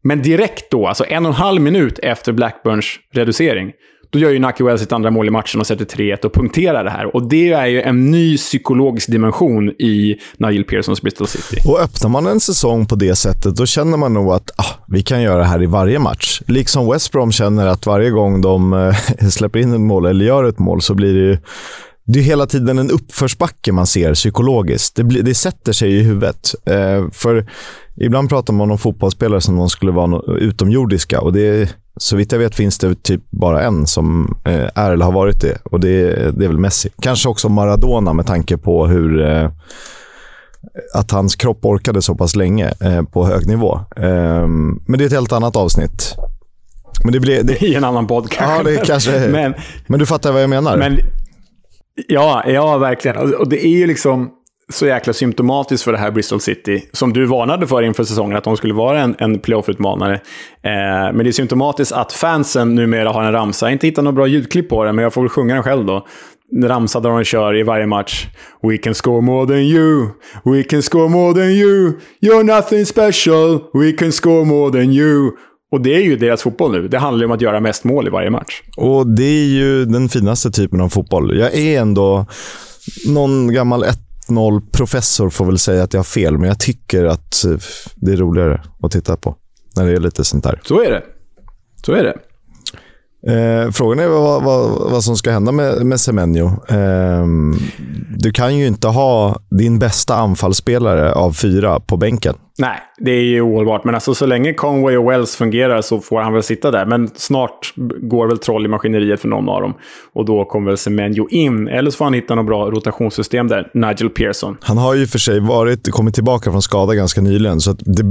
Men 0.02 0.22
direkt 0.22 0.72
då, 0.72 0.88
alltså 0.88 1.06
en 1.08 1.26
och 1.26 1.32
en 1.32 1.36
halv 1.36 1.62
minut 1.62 2.00
efter 2.00 2.32
Blackburns 2.32 3.00
reducering, 3.14 3.72
då 4.10 4.20
gör 4.20 4.30
ju 4.30 4.40
Naki 4.40 4.64
Wells 4.64 4.82
sitt 4.82 4.92
andra 4.92 5.12
mål 5.12 5.28
i 5.28 5.32
matchen 5.32 5.60
och 5.62 5.68
sätter 5.68 5.86
3-1 5.86 6.26
och 6.26 6.34
punkterar 6.34 6.84
det 6.84 6.90
här. 6.90 7.16
Och 7.16 7.30
det 7.30 7.52
är 7.52 7.66
ju 7.66 7.82
en 7.82 8.12
ny 8.12 8.38
psykologisk 8.38 9.12
dimension 9.12 9.70
i 9.70 10.16
Nigel 10.38 10.64
Pearsons 10.64 11.02
Bristol 11.02 11.28
City. 11.28 11.62
Och 11.66 11.80
öppnar 11.80 12.10
man 12.10 12.28
en 12.28 12.40
säsong 12.40 12.86
på 12.86 12.96
det 12.96 13.16
sättet, 13.16 13.56
då 13.56 13.66
känner 13.66 13.98
man 13.98 14.14
nog 14.14 14.32
att 14.32 14.52
ah, 14.58 14.84
vi 14.88 15.04
kan 15.04 15.22
göra 15.22 15.38
det 15.38 15.46
här 15.46 15.64
i 15.64 15.66
varje 15.66 16.00
match. 16.00 16.42
Liksom 16.48 16.92
West 16.92 17.12
Brom 17.12 17.32
känner 17.32 17.68
att 17.68 17.86
varje 17.86 18.10
gång 18.10 18.42
de 18.42 18.74
äh, 18.74 19.28
släpper 19.30 19.60
in 19.60 19.74
ett 19.74 19.82
mål 19.82 20.06
eller 20.06 20.26
gör 20.26 20.44
ett 20.44 20.60
mål 20.60 20.82
så 20.82 20.94
blir 20.94 21.14
det 21.14 21.20
ju 21.20 21.38
det 22.10 22.20
är 22.20 22.24
hela 22.24 22.46
tiden 22.46 22.80
en 22.80 22.92
uppförsbacke 22.92 23.72
man 23.72 23.88
ser 23.88 24.14
psykologiskt. 24.14 24.96
Det, 24.96 25.04
blir, 25.04 25.24
det 25.24 25.36
sätter 25.36 25.74
sig 25.74 25.92
i 25.92 26.04
huvudet. 26.04 26.56
Eh, 26.66 27.10
för 27.12 27.50
ibland 28.02 28.30
pratar 28.30 28.54
man 28.54 28.72
om 28.72 28.78
fotbollsspelare 28.78 29.42
som 29.42 29.54
om 29.54 29.60
de 29.60 29.70
skulle 29.70 29.92
vara 29.92 30.38
utomjordiska 30.38 31.22
och 31.22 31.34
det 31.34 31.76
så 31.98 32.16
vitt 32.16 32.32
jag 32.32 32.40
vet 32.40 32.56
finns 32.56 32.78
det 32.78 33.04
typ 33.04 33.22
bara 33.30 33.62
en 33.62 33.88
som 33.88 34.38
eh, 34.46 34.70
är 34.76 34.92
eller 34.92 35.06
har 35.06 35.12
varit 35.12 35.42
det 35.42 35.58
och 35.64 35.80
det, 35.80 36.10
det 36.38 36.46
är 36.46 36.50
väl 36.50 36.60
Messi. 36.60 36.90
Kanske 37.02 37.30
också 37.30 37.50
Maradona 37.50 38.14
med 38.14 38.26
tanke 38.26 38.58
på 38.58 38.88
hur 38.88 39.22
eh, 39.22 39.50
att 40.94 41.12
hans 41.12 41.36
kropp 41.36 41.66
orkade 41.66 42.02
så 42.02 42.16
pass 42.16 42.36
länge 42.36 42.74
eh, 42.82 43.04
på 43.04 43.26
hög 43.26 43.48
nivå. 43.48 43.80
Ehm, 43.96 44.80
men 44.88 44.98
det 44.98 45.04
är 45.04 45.06
ett 45.06 45.14
helt 45.14 45.32
annat 45.32 45.56
avsnitt. 45.56 46.16
Men 47.04 47.14
det 47.14 47.20
blir... 47.20 47.44
Det, 47.44 47.62
I 47.64 47.76
en 47.76 47.84
annan 47.84 48.08
podd 48.08 48.30
kanske. 48.30 48.72
Ja, 48.72 48.78
det 48.78 48.86
kanske... 48.86 49.28
men, 49.28 49.54
men 49.88 50.00
du 50.00 50.06
fattar 50.06 50.32
vad 50.32 50.44
jag 50.44 50.50
menar? 50.50 50.78
Men, 50.78 51.00
ja, 52.08 52.44
ja, 52.48 52.78
verkligen. 52.78 53.36
Och 53.36 53.50
det 53.50 53.66
är 53.66 53.70
ju 53.70 53.88
liksom 53.88 54.32
så 54.74 54.86
jäkla 54.86 55.14
symptomatiskt 55.14 55.84
för 55.84 55.92
det 55.92 55.98
här 55.98 56.12
Bristol 56.12 56.42
City, 56.42 56.84
som 56.92 57.14
du 57.14 57.26
varnade 57.26 57.68
för 57.68 57.82
inför 57.82 58.04
säsongen, 58.04 58.38
att 58.38 58.44
de 58.44 58.58
skulle 58.58 58.74
vara 58.74 59.02
en, 59.02 59.16
en 59.20 59.40
playoff-utmanare. 59.40 60.14
Eh, 60.14 60.22
men 61.14 61.18
det 61.18 61.28
är 61.28 61.32
symptomatiskt 61.32 61.92
att 61.92 62.14
fansen 62.14 62.76
numera 62.76 63.10
har 63.10 63.24
en 63.24 63.32
ramsa. 63.32 63.66
Jag 63.66 63.70
har 63.70 63.74
inte 63.74 63.88
hittat 63.88 64.04
något 64.04 64.16
bra 64.16 64.28
ljudklipp 64.28 64.70
på 64.70 64.84
den, 64.84 64.96
men 64.96 65.04
jag 65.04 65.14
får 65.14 65.22
väl 65.22 65.30
sjunga 65.30 65.54
den 65.54 65.64
själv 65.64 65.86
då. 65.86 66.06
En 66.56 66.68
ramsa 66.68 67.00
där 67.00 67.10
de 67.10 67.24
kör 67.24 67.58
i 67.58 67.64
varje 67.64 67.86
match. 67.86 68.28
We 68.62 68.78
can 68.78 68.96
score 68.96 69.22
more 69.22 69.48
than 69.48 69.58
you. 69.60 70.08
We 70.44 70.64
can 70.64 70.82
score 70.82 71.10
more 71.10 71.34
than 71.34 71.50
you. 71.50 71.94
You're 72.22 72.44
nothing 72.44 72.86
special. 72.86 73.60
We 73.74 73.92
can 73.92 74.12
score 74.12 74.46
more 74.46 74.72
than 74.72 74.92
you. 74.92 75.32
Och 75.72 75.82
det 75.82 75.96
är 75.96 76.02
ju 76.02 76.16
deras 76.16 76.42
fotboll 76.42 76.72
nu. 76.72 76.88
Det 76.88 76.98
handlar 76.98 77.22
ju 77.22 77.26
om 77.26 77.32
att 77.32 77.42
göra 77.42 77.60
mest 77.60 77.84
mål 77.84 78.08
i 78.08 78.10
varje 78.10 78.30
match. 78.30 78.62
Och 78.78 79.08
det 79.08 79.24
är 79.24 79.48
ju 79.48 79.86
den 79.86 80.10
finaste 80.10 80.52
typen 80.52 80.82
av 80.82 80.90
fotboll. 80.90 81.40
Jag 81.40 81.56
är 81.56 81.82
ändå 81.82 82.26
någon 83.08 83.54
gammal 83.54 83.84
1-0 84.30 84.62
professor 84.72 85.30
får 85.30 85.46
väl 85.46 85.58
säga 85.58 85.84
att 85.84 85.94
jag 85.94 86.00
har 86.00 86.04
fel, 86.04 86.38
men 86.38 86.48
jag 86.48 86.60
tycker 86.60 87.06
att 87.06 87.46
eh, 87.46 87.58
det 87.96 88.12
är 88.12 88.18
roligare 88.18 88.64
att 88.84 88.92
titta 88.92 89.18
på 89.18 89.36
när 89.76 89.86
det 89.86 89.92
är 89.92 90.00
lite 90.00 90.24
sånt 90.24 90.44
där. 90.44 90.62
Så 90.64 90.82
är 90.82 90.92
det. 90.92 91.04
Så 91.86 91.94
är 91.94 92.04
det. 92.04 92.18
Eh, 93.28 93.72
frågan 93.72 94.00
är 94.00 94.08
vad, 94.08 94.44
vad, 94.44 94.92
vad, 94.92 95.04
som 95.04 95.18
ska 95.18 95.32
hända 95.32 95.52
med, 95.52 95.86
med 95.86 96.00
Semenyo. 96.00 96.46
Eh, 96.70 97.26
du 98.18 98.32
kan 98.32 98.58
ju 98.58 98.68
inte 98.68 98.88
ha 98.88 99.40
din 99.50 99.80
bästa 99.80 100.16
anfallsspelare 100.16 101.14
av 101.14 101.32
fyra 101.32 101.80
på 101.80 101.98
bänken. 101.98 102.36
Nej, 102.60 102.80
det 102.98 103.12
är 103.12 103.22
ju 103.22 103.42
ohållbart. 103.42 103.84
Men 103.84 103.96
alltså, 103.96 104.16
så 104.16 104.26
länge 104.26 104.54
Conway 104.54 104.98
och 104.98 105.12
Wells 105.12 105.36
fungerar 105.36 105.82
så 105.82 106.00
får 106.00 106.22
han 106.22 106.34
väl 106.34 106.44
sitta 106.44 106.72
där. 106.72 106.86
Men 106.86 107.10
snart 107.16 107.74
går 108.02 108.28
väl 108.28 108.38
troll 108.38 108.66
i 108.66 108.68
maskineriet 108.68 109.20
för 109.20 109.28
någon 109.28 109.50
av 109.50 109.62
dem. 109.62 109.74
Och 110.14 110.26
då 110.26 110.46
kommer 110.46 110.68
väl 110.68 110.78
Semenyo 110.78 111.28
in. 111.30 111.68
Eller 111.68 111.92
så 111.92 111.98
får 111.98 112.06
han 112.06 112.14
hitta 112.14 112.36
något 112.36 112.46
bra 112.46 112.72
rotationssystem 112.72 113.48
där. 113.48 113.72
Nigel 113.74 114.10
Pearson. 114.10 114.58
Han 114.62 114.78
har 114.78 114.94
ju 114.94 115.08
för 115.08 115.20
sig 115.20 115.40
varit, 115.40 115.92
kommit 115.92 116.16
tillbaka 116.16 116.52
från 116.52 116.62
skada 116.62 116.96
ganska 116.96 117.22
nyligen. 117.22 117.60
Så 117.60 117.74
det, 117.80 118.04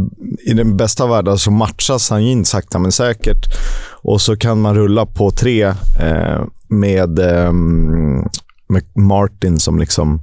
i 0.50 0.54
den 0.54 0.76
bästa 0.76 1.04
av 1.04 1.10
världar 1.10 1.36
så 1.36 1.50
matchas 1.50 2.10
han 2.10 2.20
in 2.20 2.44
sakta 2.44 2.78
men 2.78 2.92
säkert. 2.92 3.46
Och 4.08 4.20
så 4.20 4.36
kan 4.36 4.60
man 4.60 4.74
rulla 4.74 5.06
på 5.06 5.30
tre 5.30 5.62
eh, 6.00 6.44
med, 6.68 7.18
eh, 7.18 7.52
med 8.68 8.82
Martin 8.94 9.58
som 9.58 9.78
liksom 9.78 10.20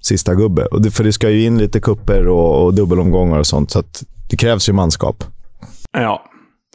sista 0.00 0.34
gubbe. 0.34 0.66
Och 0.66 0.82
det, 0.82 0.90
för 0.90 1.04
det 1.04 1.12
ska 1.12 1.30
ju 1.30 1.44
in 1.44 1.58
lite 1.58 1.80
kupper 1.80 2.28
och, 2.28 2.64
och 2.64 2.74
dubbelomgångar 2.74 3.38
och 3.38 3.46
sånt, 3.46 3.70
så 3.70 3.82
det 4.30 4.36
krävs 4.36 4.68
ju 4.68 4.72
manskap. 4.72 5.24
Ja, 5.92 6.24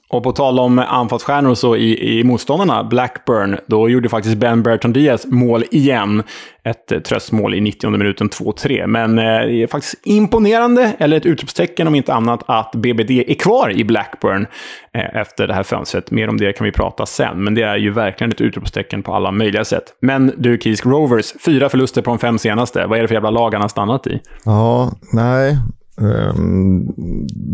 och 0.10 0.24
på 0.24 0.32
tal 0.32 0.60
om 0.60 0.80
anfallsstjärnor 0.80 1.56
så 1.56 1.76
i, 1.76 2.20
i 2.20 2.24
motståndarna, 2.24 2.84
Blackburn, 2.84 3.58
då 3.68 3.90
gjorde 3.90 4.10
faktiskt 4.10 4.38
Ben 4.38 4.64
Bertrand 4.64 4.94
Diaz 4.94 5.26
mål 5.26 5.64
igen. 5.72 6.24
Ett 6.64 6.92
eh, 6.92 7.00
tröstmål 7.00 7.56
i 7.56 7.62
90 7.62 7.90
minuten 7.90 8.30
2-3. 8.30 8.88
Men 8.88 9.20
eh, 9.20 9.24
det 9.24 9.64
är 9.64 9.68
faktiskt 9.68 9.96
imponerande, 10.04 10.94
eller 11.00 11.18
ett 11.18 11.26
utropstecken 11.26 11.88
om 11.88 11.96
inte 11.96 12.14
annat, 12.14 12.44
att 12.46 12.72
BBD 12.72 13.12
är 13.12 13.34
kvar 13.34 13.72
i 13.72 13.84
Blackburn 13.84 14.48
eh, 14.94 15.16
efter 15.16 15.48
det 15.48 15.54
här 15.54 15.64
fönstret. 15.64 16.12
Mer 16.12 16.30
om 16.30 16.38
det 16.38 16.54
kan 16.54 16.66
vi 16.66 16.72
prata 16.72 17.06
sen, 17.06 17.44
men 17.44 17.56
det 17.56 17.62
är 17.62 17.78
ju 17.78 17.92
verkligen 17.92 18.32
ett 18.32 18.42
utropstecken 18.42 19.04
på 19.04 19.14
alla 19.14 19.32
möjliga 19.32 19.66
sätt. 19.66 19.84
Men 20.02 20.34
du, 20.38 20.58
Kisk 20.58 20.86
Rovers, 20.86 21.34
fyra 21.46 21.70
förluster 21.70 22.02
på 22.02 22.10
de 22.10 22.20
fem 22.20 22.38
senaste. 22.38 22.86
Vad 22.86 22.98
är 22.98 23.02
det 23.02 23.08
för 23.08 23.16
jävla 23.16 23.32
lag 23.32 23.54
han 23.54 23.62
har 23.62 23.70
stannat 23.70 24.08
i? 24.08 24.20
Ja, 24.46 24.92
nej. 25.14 25.58
Um, 25.98 26.88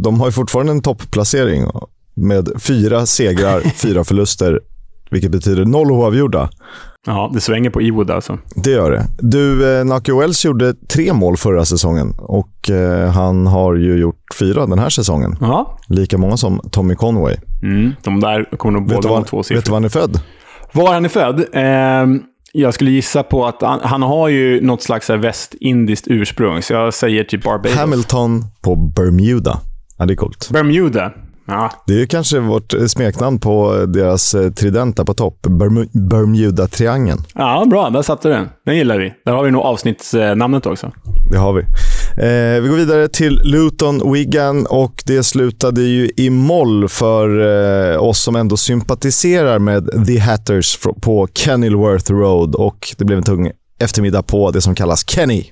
de 0.03 0.19
har 0.19 0.27
ju 0.27 0.31
fortfarande 0.31 0.71
en 0.71 0.81
toppplacering 0.81 1.63
med 2.15 2.49
fyra 2.59 3.05
segrar, 3.05 3.59
fyra 3.75 4.03
förluster, 4.03 4.59
vilket 5.11 5.31
betyder 5.31 5.65
noll 5.65 5.91
oavgjorda. 5.91 6.49
Ja, 7.07 7.31
det 7.33 7.41
svänger 7.41 7.69
på 7.69 7.81
Ewood 7.81 8.11
alltså. 8.11 8.37
Det 8.55 8.71
gör 8.71 8.91
det. 8.91 9.07
Du, 9.19 9.77
eh, 9.77 9.85
Naki 9.85 10.11
Wells 10.11 10.45
gjorde 10.45 10.73
tre 10.73 11.13
mål 11.13 11.37
förra 11.37 11.65
säsongen 11.65 12.13
och 12.17 12.69
eh, 12.69 13.11
han 13.11 13.47
har 13.47 13.75
ju 13.75 13.97
gjort 13.97 14.23
fyra 14.39 14.65
den 14.65 14.79
här 14.79 14.89
säsongen. 14.89 15.35
Ja. 15.41 15.77
Lika 15.87 16.17
många 16.17 16.37
som 16.37 16.61
Tommy 16.71 16.95
Conway. 16.95 17.35
Mm, 17.63 17.91
de 18.03 18.19
där 18.19 18.57
kommer 18.57 18.79
nog 18.79 18.87
båda 18.87 19.09
vara 19.09 19.23
två 19.23 19.43
siffror. 19.43 19.55
Vet 19.55 19.65
du 19.65 19.71
var 19.71 19.75
han 19.75 19.85
är 19.85 19.89
född? 19.89 20.19
Var 20.71 20.93
han 20.93 21.05
är 21.05 21.09
född? 21.09 21.39
Eh, 21.53 22.21
jag 22.53 22.73
skulle 22.73 22.91
gissa 22.91 23.23
på 23.23 23.45
att 23.45 23.61
han, 23.61 23.79
han 23.83 24.01
har 24.01 24.27
ju 24.27 24.61
något 24.61 24.81
slags 24.81 25.09
västindiskt 25.09 26.07
ursprung, 26.07 26.61
så 26.61 26.73
jag 26.73 26.93
säger 26.93 27.23
typ 27.23 27.43
Barbados. 27.43 27.77
Hamilton 27.77 28.43
på 28.61 28.75
Bermuda. 28.75 29.59
Ja, 29.97 30.05
det 30.05 30.13
är 30.13 30.15
coolt. 30.15 30.49
Bermuda. 30.53 31.11
Ja. 31.47 31.71
Det 31.87 32.01
är 32.01 32.05
kanske 32.05 32.39
vårt 32.39 32.73
eh, 32.73 32.85
smeknamn 32.85 33.39
på 33.39 33.85
deras 33.85 34.35
eh, 34.35 34.51
tridenta 34.51 35.05
på 35.05 35.13
topp. 35.13 35.47
Bermuda-triangeln. 35.93 37.23
Ja, 37.33 37.65
bra. 37.69 37.89
Där 37.89 38.01
satte 38.01 38.27
du 38.27 38.33
den. 38.33 38.49
Den 38.65 38.77
gillar 38.77 38.99
vi. 38.99 39.13
Där 39.25 39.31
har 39.33 39.43
vi 39.43 39.51
nog 39.51 39.61
avsnittsnamnet 39.61 40.65
också. 40.65 40.91
Det 41.31 41.37
har 41.37 41.53
vi. 41.53 41.61
Eh, 42.17 42.61
vi 42.61 42.67
går 42.69 42.75
vidare 42.75 43.07
till 43.07 43.41
Luton 43.43 44.13
Wigan 44.13 44.65
och 44.65 45.03
det 45.05 45.23
slutade 45.23 45.81
ju 45.81 46.09
i 46.17 46.29
moll 46.29 46.89
för 46.89 47.39
eh, 47.93 48.03
oss 48.03 48.23
som 48.23 48.35
ändå 48.35 48.57
sympatiserar 48.57 49.59
med 49.59 50.05
The 50.07 50.19
Hatters 50.19 50.79
på 51.01 51.27
Kenilworth 51.33 52.11
Road 52.11 52.55
och 52.55 52.93
det 52.97 53.05
blev 53.05 53.17
en 53.17 53.23
tung 53.23 53.51
eftermiddag 53.79 54.21
på 54.21 54.51
det 54.51 54.61
som 54.61 54.75
kallas 54.75 55.09
Kenny. 55.09 55.43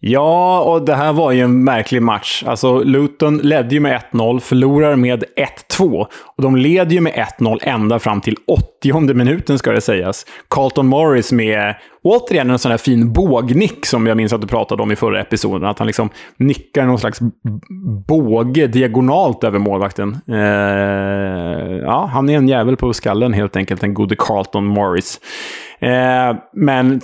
Ja, 0.00 0.60
och 0.60 0.84
det 0.84 0.94
här 0.94 1.12
var 1.12 1.32
ju 1.32 1.40
en 1.40 1.64
märklig 1.64 2.02
match. 2.02 2.44
Alltså, 2.46 2.82
Luton 2.82 3.38
ledde 3.38 3.74
ju 3.74 3.80
med 3.80 4.02
1-0, 4.12 4.40
förlorar 4.40 4.96
med 4.96 5.24
1-2. 5.70 6.06
Och 6.36 6.42
de 6.42 6.56
leder 6.56 6.92
ju 6.92 7.00
med 7.00 7.26
1-0 7.38 7.58
ända 7.62 7.98
fram 7.98 8.20
till 8.20 8.36
80 8.46 9.14
minuten, 9.14 9.58
ska 9.58 9.72
det 9.72 9.80
sägas. 9.80 10.26
Carlton 10.50 10.86
Morris 10.86 11.32
med, 11.32 11.74
återigen, 12.02 12.50
en 12.50 12.58
sån 12.58 12.70
här 12.70 12.78
fin 12.78 13.12
bågnick 13.12 13.86
som 13.86 14.06
jag 14.06 14.16
minns 14.16 14.32
att 14.32 14.40
du 14.40 14.46
pratade 14.46 14.82
om 14.82 14.92
i 14.92 14.96
förra 14.96 15.20
episoden. 15.20 15.68
Att 15.68 15.78
han 15.78 15.86
liksom 15.86 16.10
nickar 16.36 16.86
någon 16.86 16.98
slags 16.98 17.18
båge 18.06 18.66
diagonalt 18.66 19.44
över 19.44 19.58
målvakten. 19.58 20.18
Eh, 20.28 21.76
ja, 21.82 22.10
han 22.12 22.28
är 22.28 22.36
en 22.36 22.48
jävel 22.48 22.76
på 22.76 22.92
skallen 22.92 23.32
helt 23.32 23.56
enkelt, 23.56 23.80
den 23.80 23.94
gode 23.94 24.16
Carlton 24.18 24.64
Morris. 24.64 25.20
Eh, 25.80 26.36
men 26.54 27.00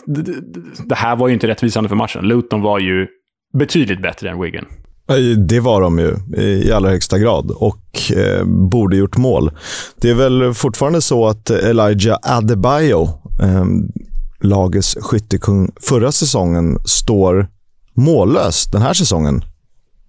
det 0.84 0.94
här 0.94 1.16
var 1.16 1.28
ju 1.28 1.34
inte 1.34 1.46
rättvisande 1.46 1.88
för 1.88 1.96
matchen. 1.96 2.24
Luton 2.24 2.62
var 2.62 2.78
ju 2.78 3.06
betydligt 3.58 4.02
bättre 4.02 4.30
än 4.30 4.40
Wigan. 4.40 4.66
Det 5.48 5.60
var 5.60 5.80
de 5.80 5.98
ju 5.98 6.16
i 6.42 6.72
allra 6.72 6.90
högsta 6.90 7.18
grad 7.18 7.50
och 7.50 8.12
eh, 8.16 8.44
borde 8.44 8.96
gjort 8.96 9.16
mål. 9.16 9.50
Det 10.00 10.10
är 10.10 10.14
väl 10.14 10.54
fortfarande 10.54 11.00
så 11.00 11.26
att 11.26 11.50
Elijah 11.50 12.18
Adebayo, 12.22 13.02
eh, 13.42 13.64
lagets 14.44 14.96
skyttekung 15.00 15.70
förra 15.80 16.12
säsongen, 16.12 16.78
står 16.84 17.46
mållös 17.94 18.66
den 18.66 18.82
här 18.82 18.92
säsongen. 18.92 19.44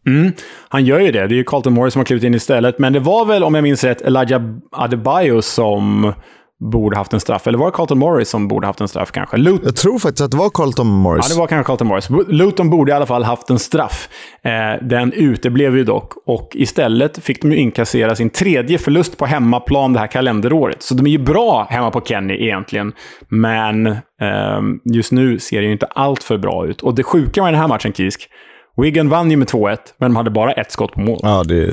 Mm, 0.07 0.31
han 0.69 0.85
gör 0.85 0.99
ju 0.99 1.11
det. 1.11 1.27
Det 1.27 1.35
är 1.35 1.37
ju 1.37 1.43
Carlton 1.43 1.73
Morris 1.73 1.93
som 1.93 1.99
har 1.99 2.05
klivit 2.05 2.23
in 2.23 2.33
istället. 2.33 2.79
Men 2.79 2.93
det 2.93 2.99
var 2.99 3.25
väl, 3.25 3.43
om 3.43 3.55
jag 3.55 3.63
minns 3.63 3.83
rätt, 3.83 4.01
Elijah 4.01 4.41
Adebayo 4.71 5.41
som 5.41 6.13
borde 6.59 6.97
haft 6.97 7.13
en 7.13 7.19
straff. 7.19 7.47
Eller 7.47 7.57
var 7.57 7.65
det 7.65 7.71
Carlton 7.71 7.99
Morris 7.99 8.29
som 8.29 8.47
borde 8.47 8.67
haft 8.67 8.81
en 8.81 8.87
straff 8.87 9.11
kanske? 9.11 9.37
Luton... 9.37 9.61
Jag 9.65 9.75
tror 9.75 9.99
faktiskt 9.99 10.21
att 10.21 10.31
det 10.31 10.37
var 10.37 10.49
Carlton 10.49 10.87
Morris. 10.87 11.25
Ja, 11.29 11.35
det 11.35 11.39
var 11.39 11.47
kanske 11.47 11.67
Carlton 11.67 11.87
Morris. 11.87 12.09
Luton 12.27 12.69
borde 12.69 12.91
i 12.91 12.95
alla 12.95 13.05
fall 13.05 13.23
haft 13.23 13.49
en 13.49 13.59
straff. 13.59 14.09
Eh, 14.43 14.85
den 14.87 15.13
uteblev 15.13 15.77
ju 15.77 15.83
dock 15.83 16.13
och 16.25 16.51
istället 16.53 17.23
fick 17.23 17.41
de 17.41 17.51
ju 17.51 17.57
inkassera 17.57 18.15
sin 18.15 18.29
tredje 18.29 18.77
förlust 18.77 19.17
på 19.17 19.25
hemmaplan 19.25 19.93
det 19.93 19.99
här 19.99 20.07
kalenderåret. 20.07 20.83
Så 20.83 20.93
de 20.93 21.05
är 21.05 21.11
ju 21.11 21.17
bra 21.17 21.67
hemma 21.69 21.91
på 21.91 22.01
Kenny 22.01 22.33
egentligen. 22.33 22.93
Men 23.29 23.87
eh, 23.87 24.61
just 24.93 25.11
nu 25.11 25.39
ser 25.39 25.61
det 25.61 25.65
ju 25.65 25.71
inte 25.71 25.85
allt 25.85 26.23
för 26.23 26.37
bra 26.37 26.67
ut. 26.67 26.81
Och 26.81 26.95
det 26.95 27.03
sjuka 27.03 27.43
med 27.43 27.53
den 27.53 27.61
här 27.61 27.67
matchen, 27.67 27.93
Kisk, 27.93 28.29
Wigan 28.77 29.09
vann 29.09 29.31
ju 29.31 29.37
med 29.37 29.47
2-1, 29.47 29.77
men 29.97 30.11
de 30.11 30.15
hade 30.15 30.31
bara 30.31 30.51
ett 30.51 30.71
skott 30.71 30.91
på 30.91 30.99
mål. 30.99 31.19
Ja, 31.23 31.43
det 31.43 31.63
är 31.63 31.71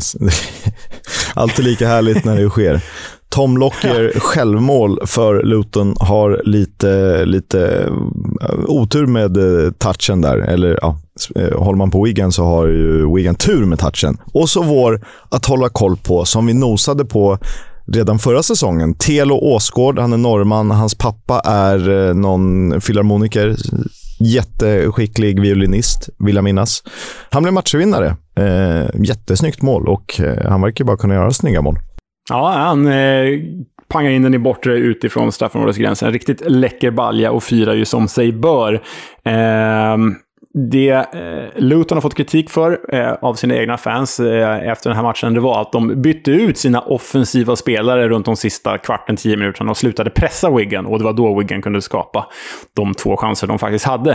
alltid 1.35 1.65
lika 1.65 1.89
härligt 1.89 2.25
när 2.25 2.37
det 2.37 2.51
sker. 2.51 2.81
Tom 3.33 3.59
Lockyer 3.59 4.21
självmål 4.21 4.99
för 5.07 5.43
Luton 5.43 5.97
har 6.01 6.43
lite, 6.45 7.25
lite 7.25 7.89
eh, 8.43 8.59
otur 8.67 9.07
med 9.07 9.37
eh, 9.37 9.73
touchen 9.73 10.21
där. 10.21 10.39
Eller 10.39 10.79
ja, 10.83 10.99
eh, 11.37 11.59
håller 11.59 11.79
man 11.79 11.91
på 11.91 12.05
Wigan 12.05 12.33
så 12.33 12.45
har 12.45 12.67
ju 12.67 13.15
Wigan 13.15 13.35
tur 13.35 13.65
med 13.65 13.79
touchen. 13.79 14.19
Och 14.35 14.49
så 14.49 14.63
vår 14.63 15.07
att 15.29 15.47
hålla 15.47 15.69
koll 15.69 15.97
på, 15.97 16.25
som 16.25 16.47
vi 16.47 16.55
nosade 16.55 17.05
på 17.05 17.39
redan 17.87 18.19
förra 18.19 18.43
säsongen. 18.43 18.95
Telo 18.95 19.35
Åsgård, 19.35 19.99
han 19.99 20.13
är 20.13 20.17
norrman. 20.17 20.71
Hans 20.71 20.95
pappa 20.95 21.41
är 21.41 22.15
någon 22.15 22.81
filharmoniker. 22.81 23.57
Jätteskicklig 24.21 25.41
violinist, 25.41 26.09
vill 26.19 26.35
jag 26.35 26.45
minnas. 26.45 26.83
Han 27.31 27.43
blev 27.43 27.53
matchvinnare. 27.53 28.17
Eh, 28.37 29.05
jättesnyggt 29.05 29.63
mål 29.63 29.89
och 29.89 30.21
han 30.45 30.61
verkar 30.61 30.85
bara 30.85 30.97
kunna 30.97 31.15
göra 31.15 31.31
snygga 31.31 31.63
mål. 31.63 31.79
Ja, 32.33 32.53
han 32.53 32.87
eh, 32.87 33.41
pangar 33.89 34.11
in 34.11 34.23
den 34.23 34.35
i 34.35 34.39
bortre 34.39 34.73
utifrån 34.73 35.33
straffområdesgränsen. 35.33 36.13
Riktigt 36.13 36.43
läcker 36.51 36.91
balja 36.91 37.33
och 37.33 37.43
firar 37.43 37.75
ju 37.75 37.85
som 37.85 38.09
sig 38.09 38.33
bör. 38.33 38.75
Eh, 39.25 39.97
det 40.55 40.91
eh, 40.91 41.63
Luton 41.63 41.97
har 41.97 42.03
fått 42.03 42.15
kritik 42.15 42.51
för 42.51 42.95
eh, 42.95 43.13
av 43.13 43.35
sina 43.35 43.57
egna 43.57 43.79
fans 43.79 44.21
eh, 44.21 44.69
efter 44.69 44.91
den 44.91 44.97
här 44.97 45.03
matchen, 45.03 45.35
det 45.35 45.41
var 45.41 45.61
att 45.61 45.73
de 45.73 46.03
bytte 46.03 46.31
ut 46.31 46.59
sina 46.59 46.81
offensiva 46.81 47.57
spelare 47.57 48.09
runt 48.09 48.27
de 48.27 48.37
sista 48.37 48.79
kvarten, 48.79 49.17
tio 49.17 49.37
minuterna 49.37 49.71
och 49.71 49.77
slutade 49.77 50.11
pressa 50.11 50.51
Wigan. 50.51 50.87
Och 50.87 50.99
det 50.99 51.05
var 51.05 51.13
då 51.13 51.39
Wigan 51.39 51.63
kunde 51.63 51.83
skapa 51.83 52.27
de 52.77 52.95
två 52.95 53.17
chanser 53.17 53.47
de 53.47 53.59
faktiskt 53.59 53.85
hade. 53.85 54.11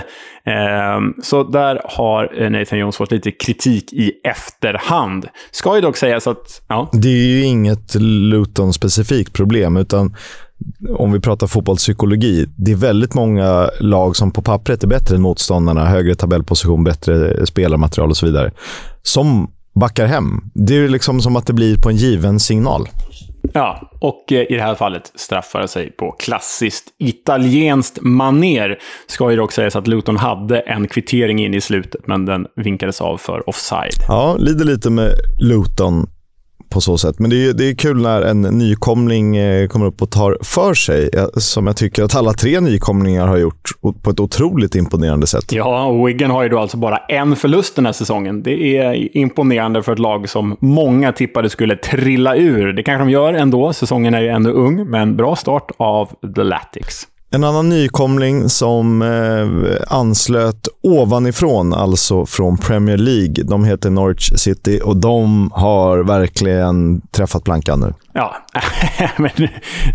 Eh, 0.45 0.99
så 1.23 1.43
där 1.43 1.81
har 1.85 2.41
eh, 2.41 2.49
Nathan 2.49 2.79
Jones 2.79 2.97
fått 2.97 3.11
lite 3.11 3.31
kritik 3.31 3.93
i 3.93 4.11
efterhand. 4.23 5.27
Ska 5.51 5.75
ju 5.75 5.81
dock 5.81 5.97
sägas 5.97 6.27
att... 6.27 6.61
Ja. 6.67 6.89
Det 6.93 7.09
är 7.09 7.27
ju 7.27 7.43
inget 7.43 7.95
Luton-specifikt 7.99 9.33
problem, 9.33 9.77
utan 9.77 10.15
om 10.97 11.11
vi 11.11 11.19
pratar 11.19 11.47
fotbollspsykologi, 11.47 12.45
det 12.55 12.71
är 12.71 12.75
väldigt 12.75 13.13
många 13.13 13.69
lag 13.79 14.15
som 14.15 14.31
på 14.31 14.41
pappret 14.41 14.83
är 14.83 14.87
bättre 14.87 15.15
än 15.15 15.21
motståndarna, 15.21 15.85
högre 15.85 16.15
tabellposition, 16.15 16.83
bättre 16.83 17.45
spelarmaterial 17.45 18.09
och 18.09 18.17
så 18.17 18.25
vidare, 18.25 18.51
som 19.01 19.51
backar 19.79 20.05
hem. 20.05 20.41
Det 20.53 20.77
är 20.77 20.87
liksom 20.87 21.21
som 21.21 21.35
att 21.35 21.45
det 21.45 21.53
blir 21.53 21.77
på 21.77 21.89
en 21.89 21.95
given 21.95 22.39
signal. 22.39 22.87
Ja, 23.53 23.91
och 23.99 24.31
eh, 24.31 24.51
i 24.51 24.55
det 24.55 24.61
här 24.61 24.75
fallet 24.75 25.11
straffar 25.15 25.61
det 25.61 25.67
sig 25.67 25.91
på 25.91 26.11
klassiskt 26.11 26.85
italienskt 26.99 28.01
maner. 28.01 28.79
Ska 29.07 29.31
ju 29.31 29.37
dock 29.37 29.51
sägas 29.51 29.75
att 29.75 29.87
Luton 29.87 30.17
hade 30.17 30.59
en 30.59 30.87
kvittering 30.87 31.45
in 31.45 31.53
i 31.53 31.61
slutet, 31.61 32.07
men 32.07 32.25
den 32.25 32.47
vinkades 32.55 33.01
av 33.01 33.17
för 33.17 33.49
offside. 33.49 33.93
Ja, 34.07 34.35
lider 34.39 34.65
lite 34.65 34.89
med 34.89 35.11
Luton 35.39 36.07
på 36.69 36.81
så 36.81 36.97
sätt. 36.97 37.19
Men 37.19 37.29
det 37.29 37.45
är, 37.45 37.53
det 37.53 37.69
är 37.69 37.73
kul 37.73 38.01
när 38.01 38.21
en 38.21 38.41
nykomling 38.41 39.37
eh, 39.37 39.67
kommer 39.67 39.85
upp 39.85 40.01
och 40.01 40.11
tar 40.11 40.37
för 40.43 40.73
sig, 40.73 41.09
eh, 41.13 41.25
som 41.33 41.67
jag 41.67 41.77
tycker 41.77 42.03
att 42.03 42.15
alla 42.15 42.33
tre 42.33 42.59
nykomlingar 42.59 43.27
har 43.27 43.37
gjort 43.37 43.71
på 44.01 44.09
ett 44.09 44.19
otroligt 44.19 44.75
imponerande 44.75 45.27
sätt. 45.27 45.51
Ja, 45.51 45.85
och 45.85 46.07
Wiggen 46.07 46.31
har 46.31 46.43
ju 46.43 46.49
då 46.49 46.59
alltså 46.59 46.77
bara 46.77 46.97
en 46.97 47.35
förlust 47.35 47.75
den 47.75 47.85
här 47.85 47.93
säsongen. 47.93 48.43
Det 48.43 48.77
är 48.77 49.17
imponerande 49.17 49.83
för 49.83 49.91
ett 49.93 49.99
lag 49.99 50.29
som 50.29 50.57
många 50.59 51.11
tippade 51.11 51.49
skulle 51.49 51.75
trilla 51.75 52.35
ur. 52.35 52.73
Det 52.73 52.83
kanske 52.83 53.05
de 53.05 53.09
gör 53.09 53.33
ändå. 53.33 53.73
Säsongen 53.73 54.13
är 54.13 54.21
ju 54.21 54.27
ännu 54.27 54.51
ung, 54.51 54.89
men 54.89 55.15
bra 55.15 55.35
start 55.35 55.71
av 55.77 56.09
The 56.35 56.43
Latics. 56.43 57.07
En 57.29 57.43
annan 57.43 57.69
nykomling 57.69 58.49
som 58.49 59.01
eh, 59.01 59.81
anslöt 59.87 60.67
ovanifrån, 60.83 61.73
alltså 61.73 62.25
från 62.25 62.57
Premier 62.57 62.97
League. 62.97 63.43
De 63.43 63.65
heter 63.65 63.89
Norwich 63.89 64.31
City 64.35 64.81
och 64.83 64.97
de 64.97 65.51
har 65.53 65.97
verkligen 65.97 67.01
träffat 67.01 67.43
plankan 67.43 67.79
nu. 67.79 67.93
Ja, 68.17 68.35
men 69.17 69.31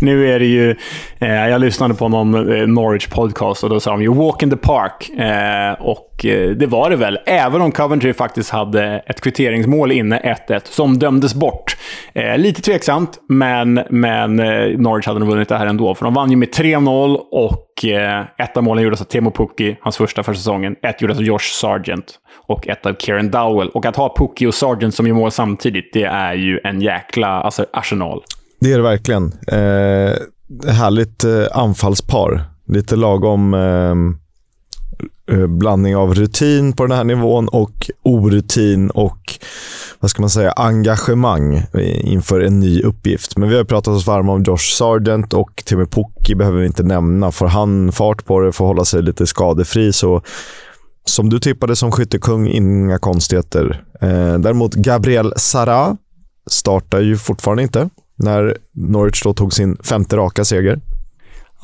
nu 0.01 0.31
är 0.31 0.39
det 0.39 0.45
ju... 0.45 0.75
Eh, 1.19 1.49
jag 1.49 1.61
lyssnade 1.61 1.93
på 1.93 2.09
någon 2.09 2.53
eh, 2.53 2.67
Norwich 2.67 3.07
podcast 3.07 3.63
och 3.63 3.69
då 3.69 3.79
sa 3.79 3.91
de 3.91 4.01
ju 4.01 4.13
“Walk 4.13 4.43
in 4.43 4.49
the 4.49 4.57
Park”. 4.57 5.09
Eh, 5.09 5.81
och 5.81 6.25
eh, 6.25 6.49
det 6.49 6.65
var 6.65 6.89
det 6.89 6.95
väl, 6.95 7.19
även 7.25 7.61
om 7.61 7.71
Coventry 7.71 8.13
faktiskt 8.13 8.49
hade 8.49 9.03
ett 9.07 9.21
kvitteringsmål 9.21 9.91
inne, 9.91 10.35
1-1, 10.47 10.61
som 10.63 10.99
dömdes 10.99 11.35
bort. 11.35 11.77
Eh, 12.13 12.37
lite 12.37 12.61
tveksamt, 12.61 13.19
men, 13.29 13.81
men 13.89 14.39
eh, 14.39 14.79
Norwich 14.79 15.07
hade 15.07 15.19
nog 15.19 15.29
vunnit 15.29 15.49
det 15.49 15.57
här 15.57 15.65
ändå. 15.65 15.95
För 15.95 16.05
de 16.05 16.13
vann 16.13 16.31
ju 16.31 16.37
med 16.37 16.49
3-0 16.49 17.17
och 17.31 17.72
Eh, 17.83 18.21
ett 18.37 18.57
av 18.57 18.63
målen 18.63 18.83
gjordes 18.83 19.01
av 19.01 19.05
Temo 19.05 19.31
Pukki, 19.31 19.77
hans 19.81 19.97
första 19.97 20.23
för 20.23 20.33
säsongen. 20.33 20.75
Ett 20.81 21.01
gjordes 21.01 21.17
av 21.17 21.23
Josh 21.23 21.39
Sargent 21.39 22.19
och 22.47 22.67
ett 22.67 22.85
av 22.85 22.93
Kieran 22.93 23.31
Dowell. 23.31 23.69
Och 23.69 23.85
att 23.85 23.95
ha 23.95 24.15
Pukki 24.17 24.47
och 24.47 24.53
Sargent 24.53 24.95
som 24.95 25.07
gör 25.07 25.13
mål 25.13 25.31
samtidigt, 25.31 25.89
det 25.93 26.03
är 26.03 26.33
ju 26.33 26.59
en 26.63 26.81
jäkla 26.81 27.27
alltså, 27.27 27.65
arsenal. 27.73 28.23
Det 28.59 28.73
är 28.73 28.77
det 28.77 28.83
verkligen. 28.83 29.25
Eh, 29.47 30.73
härligt 30.73 31.23
eh, 31.23 31.57
anfallspar. 31.57 32.41
Lite 32.67 32.95
lagom 32.95 33.53
eh, 33.53 33.95
Eh, 35.31 35.47
blandning 35.47 35.95
av 35.95 36.15
rutin 36.15 36.73
på 36.73 36.85
den 36.85 36.97
här 36.97 37.03
nivån 37.03 37.47
och 37.47 37.89
orutin 38.03 38.89
och 38.89 39.39
vad 39.99 40.11
ska 40.11 40.21
man 40.21 40.29
säga, 40.29 40.51
engagemang 40.51 41.63
inför 42.01 42.41
en 42.41 42.59
ny 42.59 42.81
uppgift. 42.81 43.37
Men 43.37 43.49
vi 43.49 43.57
har 43.57 43.63
pratat 43.63 43.93
oss 43.93 44.07
varma 44.07 44.33
om 44.33 44.43
Josh 44.43 44.75
Sargent 44.77 45.33
och 45.33 45.63
Timmy 45.65 45.85
Pukki 45.85 46.35
behöver 46.35 46.59
vi 46.59 46.65
inte 46.65 46.83
nämna. 46.83 47.31
Får 47.31 47.47
han 47.47 47.91
fart 47.91 48.25
på 48.25 48.39
det, 48.39 48.51
får 48.51 48.65
hålla 48.65 48.85
sig 48.85 49.01
lite 49.01 49.27
skadefri 49.27 49.93
så 49.93 50.21
som 51.05 51.29
du 51.29 51.39
tippade 51.39 51.75
som 51.75 51.91
skyttekung, 51.91 52.47
inga 52.47 52.99
konstigheter. 52.99 53.83
Eh, 54.01 54.39
däremot 54.39 54.73
Gabriel 54.73 55.33
Sara 55.37 55.97
startar 56.49 56.99
ju 56.99 57.17
fortfarande 57.17 57.63
inte 57.63 57.89
när 58.15 58.57
Norwich 58.71 59.23
då 59.23 59.33
tog 59.33 59.53
sin 59.53 59.77
femte 59.83 60.17
raka 60.17 60.45
seger. 60.45 60.79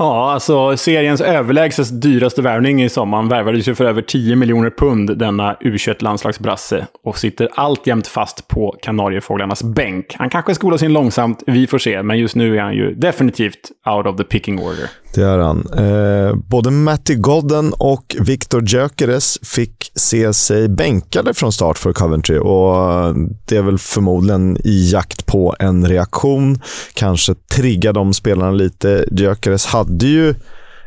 Ja, 0.01 0.31
alltså 0.31 0.77
seriens 0.77 1.21
överlägset 1.21 2.01
dyraste 2.01 2.41
värvning 2.41 2.83
i 2.83 2.89
sommar 2.89 3.23
värvades 3.23 3.67
ju 3.67 3.75
för 3.75 3.85
över 3.85 4.01
10 4.01 4.35
miljoner 4.35 4.69
pund, 4.69 5.17
denna 5.17 5.53
U21-landslagsbrasse, 5.53 6.85
och 7.03 7.17
sitter 7.17 7.49
alltjämt 7.55 8.07
fast 8.07 8.47
på 8.47 8.75
Kanariefåglarnas 8.81 9.63
bänk. 9.63 10.15
Han 10.19 10.29
kanske 10.29 10.55
skolas 10.55 10.83
in 10.83 10.93
långsamt, 10.93 11.43
vi 11.47 11.67
får 11.67 11.77
se, 11.77 12.03
men 12.03 12.19
just 12.19 12.35
nu 12.35 12.57
är 12.57 12.61
han 12.61 12.73
ju 12.73 12.93
definitivt 12.93 13.71
out 13.85 14.05
of 14.05 14.17
the 14.17 14.23
picking 14.23 14.59
order. 14.59 14.89
Det 15.13 15.23
är 15.23 15.37
han. 15.37 15.67
Eh, 15.77 16.35
både 16.35 16.71
Matty 16.71 17.15
Godden 17.15 17.73
och 17.73 18.15
Victor 18.19 18.63
Gyökeres 18.63 19.39
fick 19.43 19.91
se 19.95 20.33
sig 20.33 20.69
bänkade 20.69 21.33
från 21.33 21.51
start 21.51 21.77
för 21.77 21.93
Coventry 21.93 22.37
och 22.37 23.15
det 23.45 23.57
är 23.57 23.61
väl 23.61 23.77
förmodligen 23.77 24.57
i 24.63 24.91
jakt 24.91 25.25
på 25.25 25.55
en 25.59 25.87
reaktion. 25.87 26.61
Kanske 26.93 27.35
trigga 27.35 27.93
de 27.93 28.13
spelarna 28.13 28.51
lite. 28.51 29.05
Gyökeres 29.11 29.65
hade 29.65 30.05
ju 30.05 30.35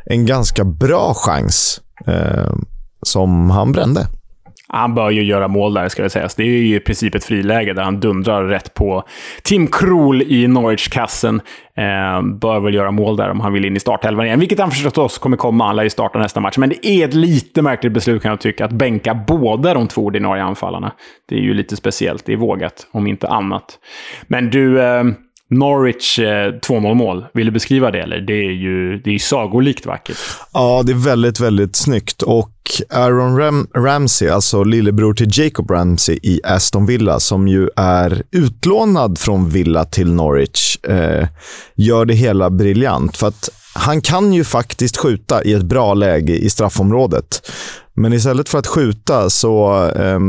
en 0.05 0.25
ganska 0.25 0.63
bra 0.63 1.13
chans 1.13 1.81
eh, 2.07 2.53
som 3.01 3.49
han 3.49 3.71
brände. 3.71 4.07
Han 4.75 4.95
bör 4.95 5.11
ju 5.11 5.23
göra 5.23 5.47
mål 5.47 5.73
där, 5.73 5.89
ska 5.89 6.03
det 6.03 6.09
sägas. 6.09 6.35
Det 6.35 6.43
är 6.43 6.47
ju 6.47 6.75
i 6.75 6.79
princip 6.79 7.15
ett 7.15 7.25
friläge 7.25 7.73
där 7.73 7.83
han 7.83 7.99
dundrar 7.99 8.43
rätt 8.43 8.73
på 8.73 9.03
Tim 9.43 9.67
Krul 9.67 10.21
i 10.21 10.47
Norwich-kassen. 10.47 11.41
Eh, 11.77 12.21
bör 12.21 12.59
väl 12.59 12.73
göra 12.73 12.91
mål 12.91 13.17
där 13.17 13.29
om 13.29 13.39
han 13.39 13.53
vill 13.53 13.65
in 13.65 13.75
i 13.75 13.79
startelvan 13.79 14.25
igen, 14.25 14.39
vilket 14.39 14.59
han 14.59 14.71
förstås 14.71 15.17
kommer 15.17 15.37
komma. 15.37 15.65
Han 15.65 15.75
lär 15.75 15.83
ju 15.83 15.89
starta 15.89 16.19
nästa 16.19 16.39
match. 16.39 16.57
Men 16.57 16.69
det 16.69 16.87
är 16.87 17.07
ett 17.07 17.13
lite 17.13 17.61
märkligt 17.61 17.93
beslut 17.93 18.21
kan 18.21 18.29
jag 18.29 18.39
tycka, 18.39 18.65
att 18.65 18.71
bänka 18.71 19.13
båda 19.27 19.73
de 19.73 19.87
två 19.87 20.01
ordinarie 20.01 20.43
anfallarna. 20.43 20.91
Det 21.29 21.35
är 21.35 21.41
ju 21.41 21.53
lite 21.53 21.75
speciellt. 21.75 22.25
Det 22.25 22.33
är 22.33 22.37
vågat, 22.37 22.87
om 22.91 23.07
inte 23.07 23.27
annat. 23.27 23.79
Men 24.27 24.49
du... 24.49 24.81
Eh, 24.81 25.03
Norwich 25.49 26.19
eh, 26.19 26.53
2-0 26.53 26.93
mål. 26.93 27.25
Vill 27.33 27.45
du 27.45 27.51
beskriva 27.51 27.91
det? 27.91 27.99
Eller? 27.99 28.21
Det 28.21 28.33
är 28.33 28.51
ju 28.51 28.97
det 28.97 29.11
är 29.11 29.19
sagolikt 29.19 29.85
vackert. 29.85 30.17
Ja, 30.53 30.83
det 30.85 30.91
är 30.91 31.05
väldigt, 31.05 31.39
väldigt 31.39 31.75
snyggt. 31.75 32.21
Och 32.21 32.49
Aaron 32.89 33.37
Ram 33.37 33.67
Ramsey, 33.75 34.29
alltså 34.29 34.63
lillebror 34.63 35.13
till 35.13 35.29
Jacob 35.31 35.71
Ramsey 35.71 36.19
i 36.23 36.41
Aston 36.43 36.85
Villa, 36.85 37.19
som 37.19 37.47
ju 37.47 37.69
är 37.75 38.23
utlånad 38.31 39.19
från 39.19 39.49
Villa 39.49 39.85
till 39.85 40.13
Norwich, 40.13 40.77
eh, 40.83 41.27
gör 41.75 42.05
det 42.05 42.13
hela 42.13 42.49
briljant. 42.49 43.17
För 43.17 43.27
att 43.27 43.49
han 43.75 44.01
kan 44.01 44.33
ju 44.33 44.43
faktiskt 44.43 44.97
skjuta 44.97 45.43
i 45.43 45.53
ett 45.53 45.63
bra 45.63 45.93
läge 45.93 46.33
i 46.33 46.49
straffområdet. 46.49 47.51
Men 47.93 48.13
istället 48.13 48.49
för 48.49 48.59
att 48.59 48.67
skjuta 48.67 49.29
så 49.29 49.85
eh, 49.89 50.19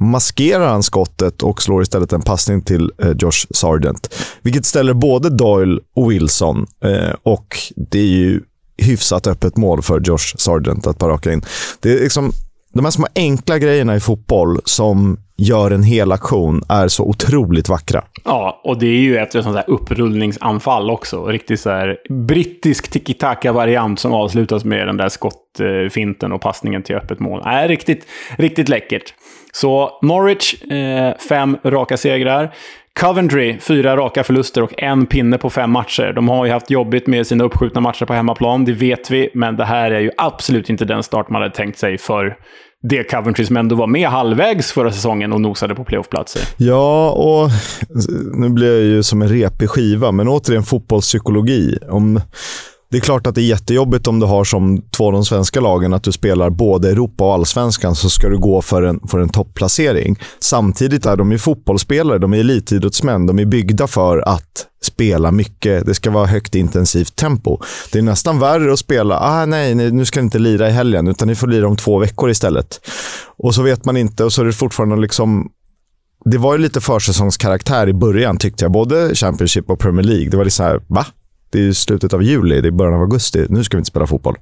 maskerar 0.00 0.68
han 0.68 0.82
skottet 0.82 1.42
och 1.42 1.62
slår 1.62 1.82
istället 1.82 2.12
en 2.12 2.22
passning 2.22 2.62
till 2.62 2.92
eh, 3.02 3.12
Josh 3.18 3.46
Sargent. 3.50 4.14
Vilket 4.42 4.66
ställer 4.66 4.94
både 4.94 5.30
Doyle 5.30 5.80
och 5.96 6.10
Wilson 6.10 6.66
eh, 6.84 7.14
och 7.22 7.58
det 7.90 7.98
är 7.98 8.06
ju 8.06 8.40
hyfsat 8.78 9.26
öppet 9.26 9.56
mål 9.56 9.82
för 9.82 10.00
Josh 10.00 10.36
Sargent 10.36 10.86
att 10.86 10.98
bara 10.98 11.12
raka 11.12 11.32
in. 11.32 11.42
Det 11.80 11.92
är 11.92 12.00
liksom 12.00 12.32
de 12.74 12.84
här 12.84 12.90
små 12.90 13.06
enkla 13.14 13.58
grejerna 13.58 13.96
i 13.96 14.00
fotboll 14.00 14.60
som 14.64 15.18
gör 15.36 15.70
en 15.70 15.82
hel 15.82 16.12
aktion 16.12 16.62
är 16.68 16.88
så 16.88 17.04
otroligt 17.04 17.68
vackra. 17.68 18.04
Ja, 18.24 18.60
och 18.64 18.78
det 18.78 18.86
är 18.86 19.00
ju 19.00 19.18
ett 19.18 19.32
sånt 19.32 19.54
där 19.54 19.64
upprullningsanfall 19.66 20.90
också. 20.90 21.26
Riktigt 21.26 21.60
så 21.60 21.70
här 21.70 21.96
brittisk 22.26 22.90
tiki-taka-variant 22.90 24.00
som 24.00 24.12
avslutas 24.12 24.64
med 24.64 24.86
den 24.86 24.96
där 24.96 25.08
skottfinten 25.08 26.32
och 26.32 26.40
passningen 26.40 26.82
till 26.82 26.96
öppet 26.96 27.20
mål. 27.20 27.42
Äh, 27.46 27.68
riktigt, 27.68 28.06
riktigt 28.36 28.68
läckert. 28.68 29.14
Så 29.52 29.98
Norwich, 30.02 30.62
eh, 30.62 31.16
fem 31.28 31.56
raka 31.64 31.96
segrar. 31.96 32.54
Coventry, 33.00 33.58
fyra 33.60 33.96
raka 33.96 34.24
förluster 34.24 34.62
och 34.62 34.82
en 34.82 35.06
pinne 35.06 35.38
på 35.38 35.50
fem 35.50 35.70
matcher. 35.70 36.12
De 36.12 36.28
har 36.28 36.46
ju 36.46 36.52
haft 36.52 36.70
jobbigt 36.70 37.06
med 37.06 37.26
sina 37.26 37.44
uppskjutna 37.44 37.80
matcher 37.80 38.04
på 38.04 38.12
hemmaplan, 38.12 38.64
det 38.64 38.72
vet 38.72 39.10
vi. 39.10 39.30
Men 39.34 39.56
det 39.56 39.64
här 39.64 39.90
är 39.90 40.00
ju 40.00 40.10
absolut 40.16 40.70
inte 40.70 40.84
den 40.84 41.02
start 41.02 41.30
man 41.30 41.42
hade 41.42 41.54
tänkt 41.54 41.78
sig 41.78 41.98
för 41.98 42.36
det 42.82 43.04
Coventry 43.04 43.44
som 43.44 43.56
ändå 43.56 43.76
var 43.76 43.86
med 43.86 44.08
halvvägs 44.08 44.72
förra 44.72 44.92
säsongen 44.92 45.32
och 45.32 45.40
nosade 45.40 45.74
på 45.74 45.84
playoffplatser. 45.84 46.42
Ja, 46.56 47.10
och 47.10 47.50
nu 48.34 48.48
blir 48.48 48.74
jag 48.74 48.84
ju 48.84 49.02
som 49.02 49.22
en 49.22 49.28
repig 49.28 49.70
skiva, 49.70 50.12
men 50.12 50.28
återigen 50.28 50.62
fotbollspsykologi. 50.62 51.78
Om 51.90 52.20
det 52.90 52.96
är 52.96 53.00
klart 53.00 53.26
att 53.26 53.34
det 53.34 53.40
är 53.40 53.46
jättejobbigt 53.46 54.06
om 54.06 54.20
du 54.20 54.26
har 54.26 54.44
som 54.44 54.82
två 54.90 55.06
av 55.06 55.12
de 55.12 55.24
svenska 55.24 55.60
lagen 55.60 55.94
att 55.94 56.02
du 56.02 56.12
spelar 56.12 56.50
både 56.50 56.90
Europa 56.90 57.24
och 57.24 57.34
allsvenskan 57.34 57.94
så 57.94 58.10
ska 58.10 58.28
du 58.28 58.38
gå 58.38 58.62
för 58.62 58.82
en, 58.82 59.00
för 59.08 59.18
en 59.18 59.28
topplacering. 59.28 60.18
Samtidigt 60.40 61.06
är 61.06 61.16
de 61.16 61.32
ju 61.32 61.38
fotbollsspelare, 61.38 62.18
de 62.18 62.34
är 62.34 62.38
elitidrottsmän, 62.38 63.26
de 63.26 63.38
är 63.38 63.44
byggda 63.44 63.86
för 63.86 64.28
att 64.28 64.66
spela 64.82 65.30
mycket. 65.32 65.86
Det 65.86 65.94
ska 65.94 66.10
vara 66.10 66.26
högt 66.26 66.54
intensivt 66.54 67.16
tempo. 67.16 67.58
Det 67.92 67.98
är 67.98 68.02
nästan 68.02 68.38
värre 68.38 68.72
att 68.72 68.78
spela, 68.78 69.18
ah, 69.20 69.46
nej, 69.46 69.74
nej, 69.74 69.92
nu 69.92 70.04
ska 70.04 70.20
ni 70.20 70.24
inte 70.24 70.38
lira 70.38 70.68
i 70.68 70.72
helgen, 70.72 71.08
utan 71.08 71.28
ni 71.28 71.34
får 71.34 71.46
lira 71.46 71.68
om 71.68 71.76
två 71.76 71.98
veckor 71.98 72.30
istället. 72.30 72.80
Och 73.38 73.54
så 73.54 73.62
vet 73.62 73.84
man 73.84 73.96
inte 73.96 74.24
och 74.24 74.32
så 74.32 74.42
är 74.42 74.46
det 74.46 74.52
fortfarande 74.52 74.96
liksom 74.96 75.50
det 76.24 76.38
var 76.38 76.52
ju 76.54 76.58
lite 76.58 76.80
försäsongskaraktär 76.80 77.88
i 77.88 77.92
början 77.92 78.38
tyckte 78.38 78.64
jag. 78.64 78.72
Både 78.72 79.14
Championship 79.14 79.70
och 79.70 79.78
Premier 79.78 80.06
League. 80.06 80.30
Det 80.30 80.36
var 80.36 80.44
lite 80.44 80.56
så 80.56 80.62
här, 80.62 80.80
va? 80.86 81.06
Det 81.50 81.68
är 81.68 81.72
slutet 81.72 82.14
av 82.14 82.22
juli, 82.22 82.60
det 82.60 82.68
är 82.68 82.72
början 82.72 82.94
av 82.94 83.00
augusti. 83.00 83.46
Nu 83.48 83.64
ska 83.64 83.76
vi 83.76 83.78
inte 83.78 83.90
spela 83.90 84.06
fotboll. 84.06 84.36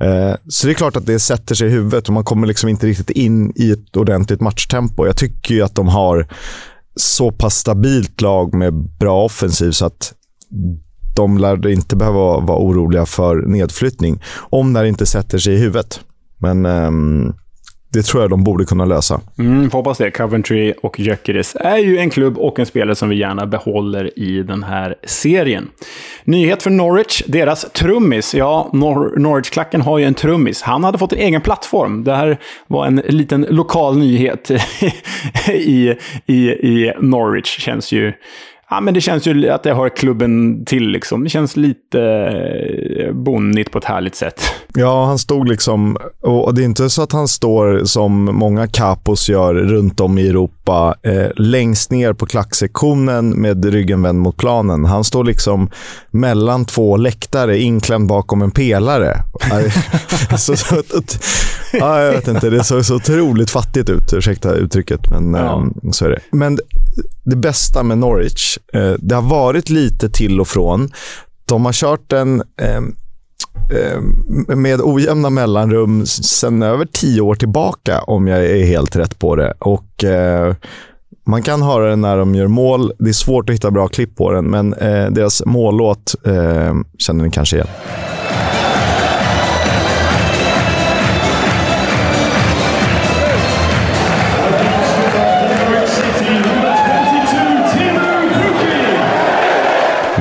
Eh, 0.00 0.34
så 0.48 0.66
det 0.66 0.72
är 0.72 0.74
klart 0.74 0.96
att 0.96 1.06
det 1.06 1.18
sätter 1.18 1.54
sig 1.54 1.68
i 1.68 1.70
huvudet 1.70 2.08
och 2.08 2.14
man 2.14 2.24
kommer 2.24 2.46
liksom 2.46 2.68
inte 2.68 2.86
riktigt 2.86 3.10
in 3.10 3.52
i 3.56 3.70
ett 3.70 3.96
ordentligt 3.96 4.40
matchtempo. 4.40 5.06
Jag 5.06 5.16
tycker 5.16 5.54
ju 5.54 5.62
att 5.62 5.74
de 5.74 5.88
har 5.88 6.28
så 6.96 7.32
pass 7.32 7.54
stabilt 7.54 8.20
lag 8.20 8.54
med 8.54 8.74
bra 8.74 9.24
offensiv 9.24 9.70
så 9.70 9.86
att 9.86 10.14
de 11.16 11.38
lär 11.38 11.68
inte 11.68 11.96
behöva 11.96 12.40
vara 12.40 12.58
oroliga 12.58 13.06
för 13.06 13.36
nedflyttning. 13.36 14.22
Om 14.36 14.72
det 14.72 14.88
inte 14.88 15.06
sätter 15.06 15.38
sig 15.38 15.54
i 15.54 15.58
huvudet. 15.58 16.00
Men 16.38 16.66
um, 16.66 17.34
det 17.92 18.02
tror 18.02 18.22
jag 18.22 18.30
de 18.30 18.44
borde 18.44 18.64
kunna 18.64 18.84
lösa. 18.84 19.20
Mm, 19.38 19.70
hoppas 19.70 19.98
det. 19.98 20.10
Coventry 20.10 20.74
och 20.82 21.00
Gyökeres 21.00 21.56
är 21.60 21.76
ju 21.76 21.98
en 21.98 22.10
klubb 22.10 22.38
och 22.38 22.58
en 22.58 22.66
spelare 22.66 22.94
som 22.94 23.08
vi 23.08 23.16
gärna 23.16 23.46
behåller 23.46 24.18
i 24.18 24.42
den 24.42 24.62
här 24.62 24.94
serien. 25.04 25.68
Nyhet 26.24 26.62
för 26.62 26.70
Norwich. 26.70 27.22
Deras 27.26 27.72
trummis. 27.72 28.34
Ja, 28.34 28.70
Nor 28.72 29.18
Norwich-klacken 29.18 29.80
har 29.80 29.98
ju 29.98 30.04
en 30.04 30.14
trummis. 30.14 30.62
Han 30.62 30.84
hade 30.84 30.98
fått 30.98 31.12
en 31.12 31.18
egen 31.18 31.40
plattform. 31.40 32.04
Det 32.04 32.16
här 32.16 32.38
var 32.66 32.86
en 32.86 32.96
liten 32.96 33.46
lokal 33.50 33.98
nyhet 33.98 34.50
i, 35.48 35.94
i, 36.26 36.50
i 36.50 36.92
Norwich. 37.00 37.58
Känns 37.58 37.92
ju 37.92 38.12
Ja, 38.70 38.80
men 38.80 38.94
det 38.94 39.00
känns 39.00 39.26
ju 39.26 39.48
att 39.48 39.62
det 39.62 39.74
hör 39.74 39.88
klubben 39.88 40.64
till. 40.64 40.88
Liksom. 40.88 41.24
Det 41.24 41.30
känns 41.30 41.56
lite 41.56 42.00
eh, 42.98 43.12
bonnigt 43.12 43.70
på 43.70 43.78
ett 43.78 43.84
härligt 43.84 44.14
sätt. 44.14 44.42
Ja, 44.74 45.04
han 45.04 45.18
stod 45.18 45.48
liksom... 45.48 45.96
Och 46.20 46.54
det 46.54 46.62
är 46.62 46.64
inte 46.64 46.90
så 46.90 47.02
att 47.02 47.12
han 47.12 47.28
står 47.28 47.84
som 47.84 48.24
många 48.24 48.66
capos 48.66 49.28
gör 49.28 49.54
runt 49.54 50.00
om 50.00 50.18
i 50.18 50.28
Europa, 50.28 50.94
eh, 51.02 51.26
längst 51.36 51.90
ner 51.90 52.12
på 52.12 52.26
klacksektionen 52.26 53.30
med 53.30 53.64
ryggen 53.64 54.02
vänd 54.02 54.18
mot 54.18 54.36
planen. 54.36 54.84
Han 54.84 55.04
står 55.04 55.24
liksom 55.24 55.70
mellan 56.10 56.64
två 56.64 56.96
läktare, 56.96 57.58
inklämd 57.58 58.08
bakom 58.08 58.42
en 58.42 58.50
pelare. 58.50 59.16
så, 60.38 60.56
så, 60.56 60.82
ja, 61.72 62.02
jag 62.02 62.12
vet 62.12 62.28
inte, 62.28 62.50
det 62.50 62.64
såg 62.64 62.84
så 62.84 62.96
otroligt 62.96 63.50
fattigt 63.50 63.90
ut. 63.90 64.12
Ursäkta 64.12 64.54
uttrycket, 64.54 65.10
men 65.10 65.34
ja. 65.34 65.66
eh, 65.84 65.90
så 65.90 66.04
är 66.04 66.10
det. 66.10 66.20
Men 66.30 66.58
det 67.24 67.36
bästa 67.36 67.82
med 67.82 67.98
Norwich, 67.98 68.58
eh, 68.72 68.92
det 68.98 69.14
har 69.14 69.22
varit 69.22 69.70
lite 69.70 70.10
till 70.10 70.40
och 70.40 70.48
från. 70.48 70.90
De 71.44 71.64
har 71.64 71.72
kört 71.72 72.12
en 72.12 72.42
eh, 72.60 72.76
ehm, 72.76 72.94
med 74.62 74.80
ojämna 74.80 75.30
mellanrum 75.30 76.06
sen 76.06 76.62
över 76.62 76.86
tio 76.92 77.20
år 77.20 77.34
tillbaka, 77.34 78.02
om 78.02 78.26
jag 78.28 78.46
är 78.46 78.64
helt 78.64 78.96
rätt 78.96 79.18
på 79.18 79.36
det. 79.36 79.52
Och 79.58 80.04
eh, 80.04 80.54
Man 81.26 81.42
kan 81.42 81.62
höra 81.62 81.90
den 81.90 82.00
när 82.00 82.16
de 82.16 82.34
gör 82.34 82.46
mål. 82.46 82.92
Det 82.98 83.08
är 83.08 83.12
svårt 83.12 83.48
att 83.50 83.54
hitta 83.54 83.70
bra 83.70 83.88
klipp 83.88 84.16
på 84.16 84.32
den, 84.32 84.44
men 84.44 84.74
eh, 84.74 85.10
deras 85.10 85.42
mållåt 85.46 86.14
eh, 86.26 86.74
känner 86.98 87.24
ni 87.24 87.30
kanske 87.30 87.56
igen. 87.56 87.68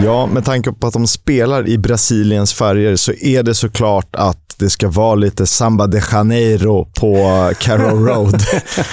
Ja, 0.03 0.25
med 0.25 0.45
tanke 0.45 0.71
på 0.71 0.87
att 0.87 0.93
de 0.93 1.07
spelar 1.07 1.67
i 1.67 1.77
Brasiliens 1.77 2.53
färger 2.53 2.95
så 2.95 3.11
är 3.11 3.43
det 3.43 3.53
såklart 3.53 4.15
att 4.15 4.55
det 4.59 4.69
ska 4.69 4.89
vara 4.89 5.15
lite 5.15 5.45
Samba 5.45 5.87
de 5.87 6.01
Janeiro 6.11 6.85
på 6.99 7.15
Carrow 7.59 8.07
Road. 8.07 8.31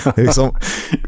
det 0.05 0.21
är 0.21 0.25
liksom, 0.25 0.55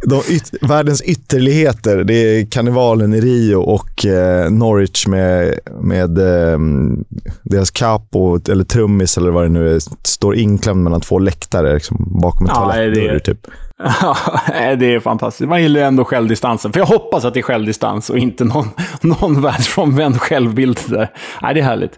de 0.03 0.23
yt 0.29 0.51
världens 0.61 1.03
ytterligheter, 1.03 2.05
det 2.05 2.15
är 2.15 2.47
karnevalen 2.51 3.15
i 3.15 3.21
Rio 3.21 3.57
och 3.57 4.07
eh, 4.07 4.51
Norwich 4.51 5.07
med, 5.07 5.59
med 5.81 6.19
eh, 6.19 6.59
deras 7.43 7.71
capo, 7.71 8.41
eller 8.51 8.65
trummis 8.65 9.19
eller 9.19 9.31
vad 9.31 9.45
det 9.45 9.49
nu 9.49 9.75
är, 9.75 9.81
står 10.03 10.37
inklämd 10.37 10.85
mellan 10.85 11.01
två 11.01 11.19
läktare 11.19 11.75
liksom, 11.75 12.19
bakom 12.23 12.47
en 12.47 12.53
ja, 12.55 12.61
toalettdörr. 12.61 13.19
Typ. 13.19 13.47
Ja, 13.79 14.17
det 14.77 14.95
är 14.95 15.01
fantastiskt. 15.01 15.49
Man 15.49 15.63
gillar 15.63 15.81
ändå 15.81 16.05
självdistansen. 16.05 16.73
För 16.73 16.81
jag 16.81 16.87
hoppas 16.87 17.25
att 17.25 17.35
det 17.35 17.41
är 17.41 17.43
självdistans 17.43 18.11
och 18.11 18.19
inte 18.19 18.45
någon, 18.45 18.69
någon 19.01 19.41
världsfrånvänd 19.41 20.21
självbild 20.21 20.79
där. 20.87 21.11
Nej, 21.43 21.55
det 21.55 21.61
är 21.61 21.65
härligt. 21.65 21.93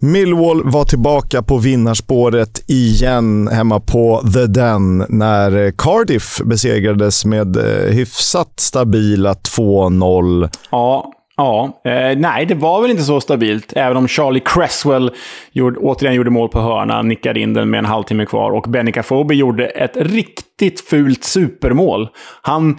Millwall 0.00 0.70
var 0.70 0.84
tillbaka 0.84 1.42
på 1.42 1.58
vinnarspåret 1.58 2.64
igen 2.66 3.48
hemma 3.48 3.80
på 3.80 4.22
The 4.34 4.46
Den 4.46 5.04
när 5.08 5.72
Cardiff 5.78 6.40
besegrades 6.44 7.24
med 7.24 7.56
eh, 7.56 7.92
hyfsat 7.94 8.52
stabila 8.60 9.32
2-0. 9.32 10.50
Ja, 10.70 11.12
Ja, 11.38 11.80
eh, 11.84 12.18
nej, 12.18 12.46
det 12.46 12.54
var 12.54 12.82
väl 12.82 12.90
inte 12.90 13.02
så 13.02 13.20
stabilt. 13.20 13.72
Även 13.76 13.96
om 13.96 14.08
Charlie 14.08 14.40
Cresswell 14.40 15.10
gjorde, 15.52 15.78
återigen 15.78 16.14
gjorde 16.14 16.30
mål 16.30 16.48
på 16.48 16.60
hörna, 16.60 17.02
nickade 17.02 17.40
in 17.40 17.54
den 17.54 17.70
med 17.70 17.78
en 17.78 17.84
halvtimme 17.84 18.26
kvar. 18.26 18.50
Och 18.50 18.62
Benny 18.68 18.92
Cafobi 18.92 19.34
gjorde 19.34 19.66
ett 19.66 19.96
riktigt 19.96 20.80
fult 20.80 21.24
supermål. 21.24 22.08
Han 22.42 22.78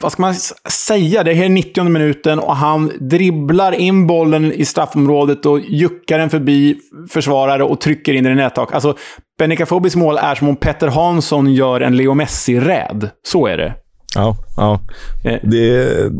vad 0.00 0.12
ska 0.12 0.22
man 0.22 0.34
säga? 0.70 1.24
Det 1.24 1.34
här 1.34 1.44
är 1.44 1.48
90 1.48 1.84
minuten 1.84 2.38
och 2.38 2.56
han 2.56 2.92
dribblar 3.00 3.72
in 3.72 4.06
bollen 4.06 4.52
i 4.52 4.64
straffområdet 4.64 5.46
och 5.46 5.60
juckar 5.60 6.18
den 6.18 6.30
förbi 6.30 6.78
försvarare 7.10 7.64
och 7.64 7.80
trycker 7.80 8.14
in 8.14 8.24
den 8.24 8.32
i 8.32 8.36
nättak. 8.36 8.72
Alltså, 8.72 8.96
Benny 9.38 9.56
Cafobis 9.56 9.96
mål 9.96 10.18
är 10.18 10.34
som 10.34 10.48
om 10.48 10.56
Petter 10.56 10.88
Hansson 10.88 11.54
gör 11.54 11.80
en 11.80 11.96
Leo 11.96 12.14
Messi-räd. 12.14 13.10
Så 13.22 13.46
är 13.46 13.56
det. 13.56 13.74
Ja, 14.16 14.36
ja. 14.56 14.80
Eh. 15.24 15.38
det 15.42 15.70
är 15.70 16.10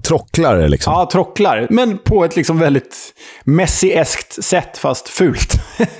trocklar 0.00 0.68
liksom. 0.68 0.92
Ja, 0.92 1.08
trocklar. 1.12 1.66
Men 1.70 1.98
på 1.98 2.24
ett 2.24 2.36
liksom 2.36 2.58
väldigt 2.58 3.14
Messi-eskt 3.44 4.42
sätt, 4.42 4.78
fast 4.78 5.08
fult. 5.08 5.60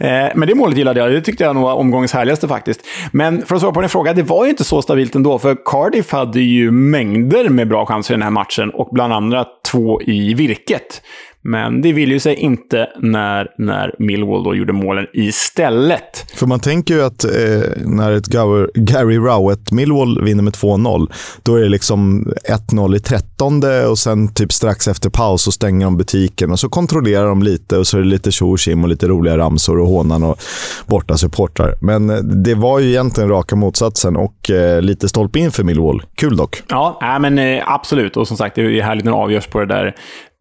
Eh, 0.00 0.28
men 0.34 0.48
det 0.48 0.54
målet 0.54 0.78
gillade 0.78 1.00
jag. 1.00 1.12
Det 1.12 1.20
tyckte 1.20 1.44
jag 1.44 1.54
nog 1.54 1.64
var 1.64 1.74
omgångens 1.74 2.12
härligaste 2.12 2.48
faktiskt. 2.48 2.80
Men 3.12 3.46
för 3.46 3.54
att 3.54 3.60
svara 3.60 3.72
på 3.72 3.80
din 3.80 3.90
fråga, 3.90 4.12
det 4.12 4.22
var 4.22 4.44
ju 4.44 4.50
inte 4.50 4.64
så 4.64 4.82
stabilt 4.82 5.14
ändå. 5.14 5.38
För 5.38 5.56
Cardiff 5.64 6.12
hade 6.12 6.40
ju 6.40 6.70
mängder 6.70 7.48
med 7.48 7.68
bra 7.68 7.86
chanser 7.86 8.14
i 8.14 8.16
den 8.16 8.22
här 8.22 8.30
matchen 8.30 8.70
och 8.70 8.88
bland 8.92 9.12
annat 9.12 9.48
två 9.70 10.02
i 10.02 10.34
virket. 10.34 11.02
Men 11.42 11.82
det 11.82 11.92
vill 11.92 12.12
ju 12.12 12.20
sig 12.20 12.34
inte 12.34 12.88
när, 12.98 13.48
när 13.58 13.94
Millwall 13.98 14.44
då 14.44 14.54
gjorde 14.54 14.72
målen 14.72 15.06
istället. 15.12 16.30
För 16.34 16.46
man 16.46 16.60
tänker 16.60 16.94
ju 16.94 17.02
att 17.02 17.24
eh, 17.24 17.30
när 17.76 18.12
ett 18.12 18.26
Gary 18.74 19.18
Rowett 19.18 19.72
Millwall 19.72 20.24
vinner 20.24 20.42
med 20.42 20.52
2-0, 20.52 21.12
då 21.42 21.56
är 21.56 21.60
det 21.60 21.68
liksom 21.68 22.32
1-0 22.72 22.96
i 22.96 23.00
13 23.00 23.62
och 23.90 23.98
sen 23.98 24.34
typ 24.34 24.52
strax 24.52 24.88
efter 24.88 25.10
paus 25.10 25.42
så 25.42 25.52
stänger 25.52 25.86
de 25.86 25.96
butiken 25.96 26.50
och 26.50 26.60
så 26.60 26.68
kontrollerar 26.68 27.26
de 27.26 27.42
lite 27.42 27.78
och 27.78 27.86
så 27.86 27.98
är 27.98 28.02
det 28.02 28.08
lite 28.08 28.30
tjo 28.30 28.50
och 28.82 28.88
lite 28.88 29.08
roliga 29.08 29.38
ramsor 29.38 29.78
och 29.78 29.88
hånan 29.88 30.22
och 30.22 30.42
borta 30.86 31.16
supportrar. 31.16 31.74
Men 31.80 32.10
eh, 32.10 32.16
det 32.16 32.54
var 32.54 32.78
ju 32.78 32.88
egentligen 32.88 33.30
raka 33.30 33.56
motsatsen 33.56 34.16
och 34.16 34.50
eh, 34.50 34.82
lite 34.82 35.08
stolpe 35.08 35.38
in 35.38 35.50
för 35.50 35.64
Millwall. 35.64 36.02
Kul 36.14 36.36
dock. 36.36 36.62
Ja, 36.68 36.98
äh, 37.02 37.18
men 37.18 37.38
eh, 37.38 37.72
absolut. 37.72 38.16
Och 38.16 38.28
som 38.28 38.36
sagt, 38.36 38.54
det 38.54 38.62
är 38.62 38.82
härligt 38.82 39.04
när 39.04 39.12
det 39.12 39.18
avgörs 39.18 39.46
på 39.46 39.60
det 39.60 39.66
där 39.66 39.94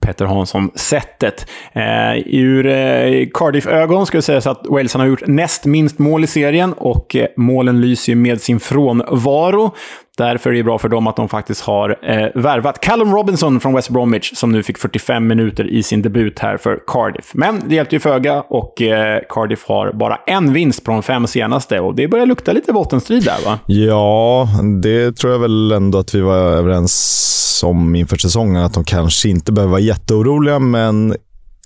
Petter 0.05 0.25
Hansson-sättet. 0.25 1.45
Eh, 1.73 2.17
ur 2.25 2.65
eh, 2.65 3.27
Cardiff-ögon 3.33 4.05
ska 4.05 4.17
det 4.17 4.21
sägas 4.21 4.47
att 4.47 4.65
Walesarna 4.69 5.03
har 5.03 5.09
gjort 5.09 5.27
näst 5.27 5.65
minst 5.65 5.99
mål 5.99 6.23
i 6.23 6.27
serien 6.27 6.73
och 6.73 7.15
eh, 7.15 7.27
målen 7.37 7.81
lyser 7.81 8.15
med 8.15 8.41
sin 8.41 8.59
frånvaro. 8.59 9.75
Därför 10.19 10.49
är 10.49 10.53
det 10.53 10.63
bra 10.63 10.77
för 10.77 10.89
dem 10.89 11.07
att 11.07 11.15
de 11.15 11.29
faktiskt 11.29 11.61
har 11.61 11.97
eh, 12.01 12.27
värvat 12.35 12.81
Callum 12.81 13.13
Robinson 13.13 13.59
från 13.59 13.73
West 13.73 13.89
Bromwich 13.89 14.31
som 14.35 14.51
nu 14.51 14.63
fick 14.63 14.77
45 14.77 15.27
minuter 15.27 15.67
i 15.67 15.83
sin 15.83 16.01
debut 16.01 16.39
här 16.39 16.57
för 16.57 16.79
Cardiff. 16.87 17.31
Men 17.33 17.61
det 17.67 17.75
hjälpte 17.75 17.95
ju 17.95 17.99
föga 17.99 18.41
och 18.41 18.81
eh, 18.81 19.21
Cardiff 19.29 19.65
har 19.67 19.91
bara 19.91 20.15
en 20.27 20.53
vinst 20.53 20.83
på 20.83 20.91
de 20.91 21.03
fem 21.03 21.27
senaste 21.27 21.79
och 21.79 21.95
det 21.95 22.07
börjar 22.07 22.25
lukta 22.25 22.51
lite 22.51 22.73
bottenstrid 22.73 23.23
där 23.23 23.45
va? 23.45 23.59
Ja, 23.65 24.47
det 24.81 25.11
tror 25.11 25.33
jag 25.33 25.39
väl 25.39 25.71
ändå 25.71 25.97
att 25.97 26.15
vi 26.15 26.21
var 26.21 26.37
överens 26.37 27.61
om 27.65 27.95
inför 27.95 28.17
säsongen. 28.17 28.63
Att 28.63 28.73
de 28.73 28.83
kanske 28.83 29.29
inte 29.29 29.51
behöver 29.51 29.71
vara 29.71 29.81
jätteoroliga, 29.81 30.59
men 30.59 31.15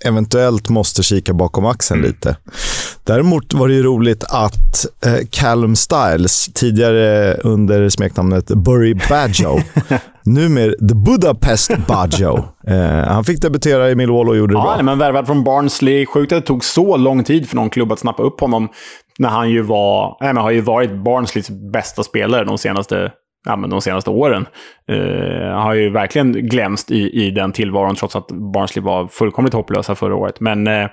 eventuellt 0.06 0.70
måste 0.70 1.04
kika 1.04 1.34
bakom 1.34 1.66
axeln 1.66 2.00
mm. 2.00 2.12
lite. 2.12 2.38
Däremot 3.04 3.54
var 3.54 3.68
det 3.68 3.74
ju 3.74 3.84
roligt 3.84 4.24
att 4.24 4.86
eh, 5.06 5.28
Callum 5.32 5.76
Styles, 5.76 6.50
tidigare 6.54 7.34
under 7.34 7.90
smeknamnet 7.90 8.48
Burry 8.48 8.94
Badjo, 9.10 9.60
numera 10.26 10.72
The 10.72 10.96
Budapest 10.96 11.72
Badjo. 11.88 12.38
Eh, 12.68 13.08
han 13.08 13.24
fick 13.24 13.42
debutera 13.42 13.92
i 13.92 13.96
Millwall 13.96 14.30
och 14.30 14.38
gjorde 14.38 14.54
det 14.54 14.60
ja, 14.60 14.74
bra. 14.76 14.84
men 14.84 14.98
värvad 14.98 15.28
från 15.28 15.44
Barnsley. 15.44 16.06
Sjukt 16.06 16.32
att 16.32 16.42
det 16.42 16.48
tog 16.48 16.66
så 16.66 16.98
lång 16.98 17.24
tid 17.24 17.50
för 17.50 17.56
någon 17.56 17.70
klubb 17.70 17.92
att 17.92 18.00
snappa 18.00 18.24
upp 18.24 18.40
honom 18.40 18.70
när 19.20 19.30
han 19.30 19.50
ju 19.50 19.62
var, 19.62 20.18
nej, 20.22 20.34
men 20.34 20.44
har 20.44 20.52
ju 20.52 20.62
varit 20.62 21.04
Barnsleys 21.04 21.50
bästa 21.50 22.04
spelare 22.04 22.46
de 22.46 22.58
senaste 22.58 23.12
ja, 23.46 23.56
men 23.56 23.70
de 23.70 23.82
senaste 23.82 24.10
åren. 24.10 24.46
Eh, 24.90 25.62
har 25.62 25.74
ju 25.74 25.90
verkligen 25.90 26.32
glömst 26.32 26.92
i, 26.92 27.26
i 27.26 27.32
den 27.32 27.52
tillvaron, 27.52 27.96
trots 27.96 28.16
att 28.16 28.28
Barnsley 28.28 28.84
var 28.84 29.08
fullkomligt 29.08 29.54
hopplösa 29.54 29.96
förra 29.96 30.16
året. 30.16 30.40
Men, 30.40 30.68
eh, 30.68 30.88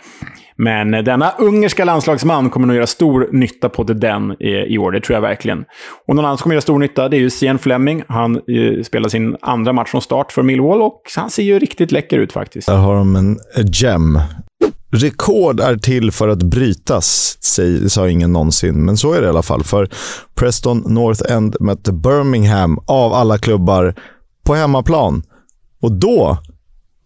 men 0.56 0.90
denna 0.90 1.30
ungerska 1.38 1.84
landslagsman 1.84 2.50
kommer 2.50 2.66
nog 2.66 2.76
göra 2.76 2.86
stor 2.86 3.28
nytta 3.32 3.68
på 3.68 3.82
det 3.82 3.94
den 3.94 4.32
i, 4.40 4.74
i, 4.74 4.78
år, 4.78 4.92
det 4.92 5.00
tror 5.00 5.14
jag 5.14 5.22
verkligen. 5.22 5.64
Och 6.06 6.14
någon 6.14 6.24
annan 6.24 6.38
som 6.38 6.42
kommer 6.42 6.54
göra 6.54 6.62
stor 6.62 6.78
nytta, 6.78 7.08
det 7.08 7.16
är 7.16 7.20
ju 7.20 7.30
Sian 7.30 7.58
Fleming. 7.58 8.02
Han 8.08 8.36
eh, 8.36 8.82
spelar 8.82 9.08
sin 9.08 9.36
andra 9.40 9.72
match 9.72 9.90
från 9.90 10.02
start 10.02 10.32
för 10.32 10.42
Millwall 10.42 10.82
och 10.82 11.02
han 11.16 11.30
ser 11.30 11.42
ju 11.42 11.58
riktigt 11.58 11.92
läcker 11.92 12.18
ut 12.18 12.32
faktiskt. 12.32 12.68
Där 12.68 12.76
har 12.76 12.94
de 12.94 13.16
en 13.16 13.38
gem. 13.72 14.18
Rekord 14.90 15.60
är 15.60 15.76
till 15.76 16.12
för 16.12 16.28
att 16.28 16.42
brytas, 16.42 17.38
sa 17.88 18.08
ingen 18.08 18.32
någonsin. 18.32 18.84
Men 18.84 18.96
så 18.96 19.12
är 19.12 19.20
det 19.20 19.26
i 19.26 19.30
alla 19.30 19.42
fall. 19.42 19.64
För 19.64 19.88
Preston 20.34 20.84
North 20.86 21.32
End 21.32 21.56
mötte 21.60 21.92
Birmingham 21.92 22.78
av 22.86 23.12
alla 23.12 23.38
klubbar 23.38 23.94
på 24.44 24.54
hemmaplan. 24.54 25.22
Och 25.80 25.92
då 25.92 26.38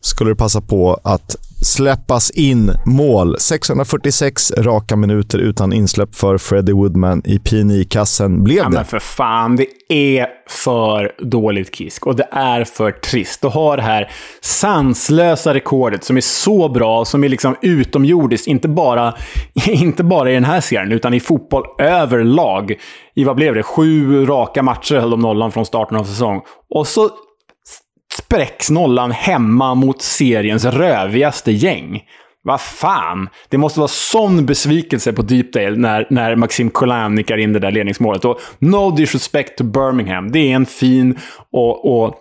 skulle 0.01 0.31
det 0.31 0.37
passa 0.37 0.61
på 0.61 1.01
att 1.05 1.37
släppas 1.65 2.31
in 2.31 2.73
mål. 2.87 3.37
646 3.39 4.53
raka 4.59 4.97
minuter 4.97 5.39
utan 5.39 5.73
insläpp 5.73 6.15
för 6.15 6.39
Freddie 6.39 6.73
Woodman 6.73 7.23
i 7.25 7.39
PNI-kassen 7.39 8.45
blev 8.45 8.57
det. 8.57 8.63
Ja, 8.63 8.69
men 8.69 8.85
för 8.85 8.99
fan, 8.99 9.57
det 9.57 9.67
är 9.89 10.27
för 10.49 11.13
dåligt 11.19 11.77
Kisk 11.77 12.07
och 12.07 12.17
det 12.17 12.29
är 12.33 12.65
för 12.65 12.91
trist 12.91 13.45
att 13.45 13.55
ha 13.55 13.77
det 13.77 13.83
här 13.83 14.11
sanslösa 14.41 15.55
rekordet 15.55 16.05
som 16.05 16.17
är 16.17 16.21
så 16.21 16.69
bra, 16.69 17.05
som 17.05 17.25
är 17.25 17.29
liksom 17.29 17.57
utomjordiskt, 17.63 18.47
inte 18.47 18.69
bara, 18.69 19.15
inte 19.67 20.05
bara 20.05 20.31
i 20.31 20.35
den 20.35 20.45
här 20.45 20.61
serien, 20.61 20.93
utan 20.93 21.15
i 21.15 21.21
fotboll 21.21 21.65
överlag. 21.79 22.75
I 23.15 23.25
vad 23.25 23.37
blev 23.37 23.55
det? 23.55 23.63
Sju 23.63 24.25
raka 24.27 24.63
matcher 24.63 24.95
höll 24.95 25.11
de 25.11 25.21
nollan 25.21 25.53
från 25.53 25.67
starten 25.67 25.97
av 25.97 26.05
säsong. 26.05 26.41
Och 26.71 26.87
så 26.87 27.11
spräcks 28.17 28.71
nollan 28.71 29.11
hemma 29.11 29.75
mot 29.75 30.03
seriens 30.03 30.65
rövigaste 30.65 31.53
gäng. 31.53 32.03
Vad 32.43 32.61
fan! 32.61 33.29
Det 33.49 33.59
måste 33.59 33.81
vara 33.81 33.89
sån 33.89 34.47
besvikelse 34.47 35.13
på 35.13 35.23
Deepdale 35.23 35.77
när, 35.77 36.07
när 36.11 36.37
Maxim 36.37 36.71
Collin 36.71 37.15
nickar 37.15 37.37
in 37.37 37.53
det 37.53 37.59
där 37.59 37.71
ledningsmålet. 37.71 38.25
Och 38.25 38.41
no 38.59 38.91
disrespect 38.91 39.59
to 39.59 39.65
Birmingham. 39.65 40.33
Det 40.33 40.39
är 40.39 40.55
en 40.55 40.67
fin 40.67 41.19
och, 41.53 42.03
och 42.03 42.15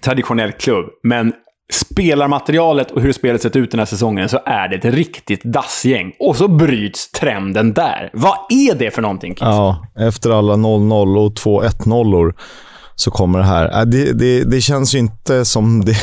traditionell 0.00 0.52
klubb. 0.52 0.86
Men 1.02 1.32
spelarmaterialet 1.72 2.90
och 2.90 3.02
hur 3.02 3.12
spelet 3.12 3.42
sett 3.42 3.56
ut 3.56 3.70
den 3.70 3.78
här 3.78 3.86
säsongen 3.86 4.28
så 4.28 4.38
är 4.46 4.68
det 4.68 4.76
ett 4.76 4.94
riktigt 4.94 5.44
dassgäng. 5.44 6.12
Och 6.18 6.36
så 6.36 6.48
bryts 6.48 7.10
trenden 7.10 7.72
där. 7.72 8.10
Vad 8.12 8.38
är 8.50 8.74
det 8.74 8.90
för 8.90 9.02
någonting, 9.02 9.34
Kiss? 9.34 9.42
Ja, 9.42 9.86
efter 9.98 10.30
alla 10.30 10.54
0-0 10.54 11.26
och 11.26 11.32
2-1 11.32 11.88
nollor 11.88 12.34
så 12.94 13.10
kommer 13.10 13.38
det 13.38 13.44
här. 13.44 13.80
Äh, 13.80 13.86
det, 13.86 14.12
det, 14.12 14.44
det 14.44 14.60
känns 14.60 14.94
ju 14.94 14.98
inte 14.98 15.44
som 15.44 15.84
det... 15.84 15.96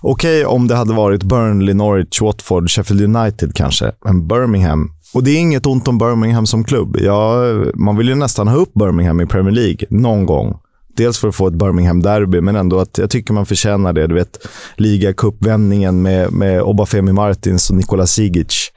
Okej 0.00 0.44
okay, 0.44 0.44
om 0.44 0.68
det 0.68 0.74
hade 0.74 0.94
varit 0.94 1.22
Burnley, 1.22 1.74
Norwich, 1.74 2.20
Watford, 2.20 2.70
Sheffield 2.70 3.16
United 3.16 3.54
kanske, 3.54 3.92
men 4.04 4.28
Birmingham. 4.28 4.90
Och 5.14 5.24
det 5.24 5.30
är 5.30 5.38
inget 5.38 5.66
ont 5.66 5.88
om 5.88 5.98
Birmingham 5.98 6.46
som 6.46 6.64
klubb. 6.64 6.96
Ja, 7.00 7.42
man 7.74 7.96
vill 7.96 8.08
ju 8.08 8.14
nästan 8.14 8.48
ha 8.48 8.56
upp 8.56 8.74
Birmingham 8.74 9.20
i 9.20 9.26
Premier 9.26 9.54
League 9.54 9.86
någon 9.90 10.26
gång. 10.26 10.58
Dels 10.96 11.18
för 11.18 11.28
att 11.28 11.34
få 11.34 11.46
ett 11.46 11.54
Birmingham-derby, 11.54 12.40
men 12.40 12.56
ändå 12.56 12.78
att 12.78 12.98
jag 12.98 13.10
tycker 13.10 13.32
man 13.32 13.46
förtjänar 13.46 13.92
det. 13.92 14.06
Du 14.06 14.14
vet, 14.14 14.38
ligacupvändningen 14.76 16.02
med, 16.02 16.32
med 16.32 16.62
Obafemi 16.62 17.12
Martins 17.12 17.70
och 17.70 17.76
Nikola 17.76 18.06
Sigic. 18.06 18.72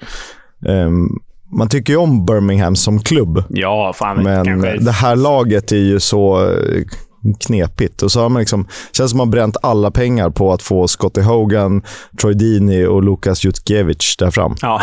Um, 0.66 1.20
man 1.52 1.70
tycker 1.70 1.94
ju 1.94 2.00
om 2.00 2.26
Birmingham 2.26 2.76
som 2.76 3.00
klubb. 3.00 3.44
Ja, 3.50 3.94
fan. 3.96 4.24
Men 4.24 4.46
kanske. 4.46 4.78
det 4.80 4.92
här 4.92 5.16
laget 5.16 5.72
är 5.72 5.78
ju 5.78 6.00
så 6.00 6.56
knepigt. 7.40 8.02
Och 8.02 8.12
så 8.12 8.22
har 8.22 8.30
man 8.30 8.40
liksom, 8.40 8.68
känns 8.92 9.12
som 9.12 9.20
att 9.20 9.22
man 9.28 9.32
bränt 9.32 9.58
alla 9.62 9.92
pengar 9.92 10.30
på 10.30 10.54
att 10.54 10.62
få 10.62 10.88
Scotty 10.88 11.22
Hogan, 11.22 11.82
Troy 12.22 12.34
Dini 12.34 12.86
och 12.86 13.04
Lukas 13.04 13.46
Jutkiewicz 13.46 14.18
där 14.18 14.32
fram. 14.32 14.56
Ja, 14.62 14.82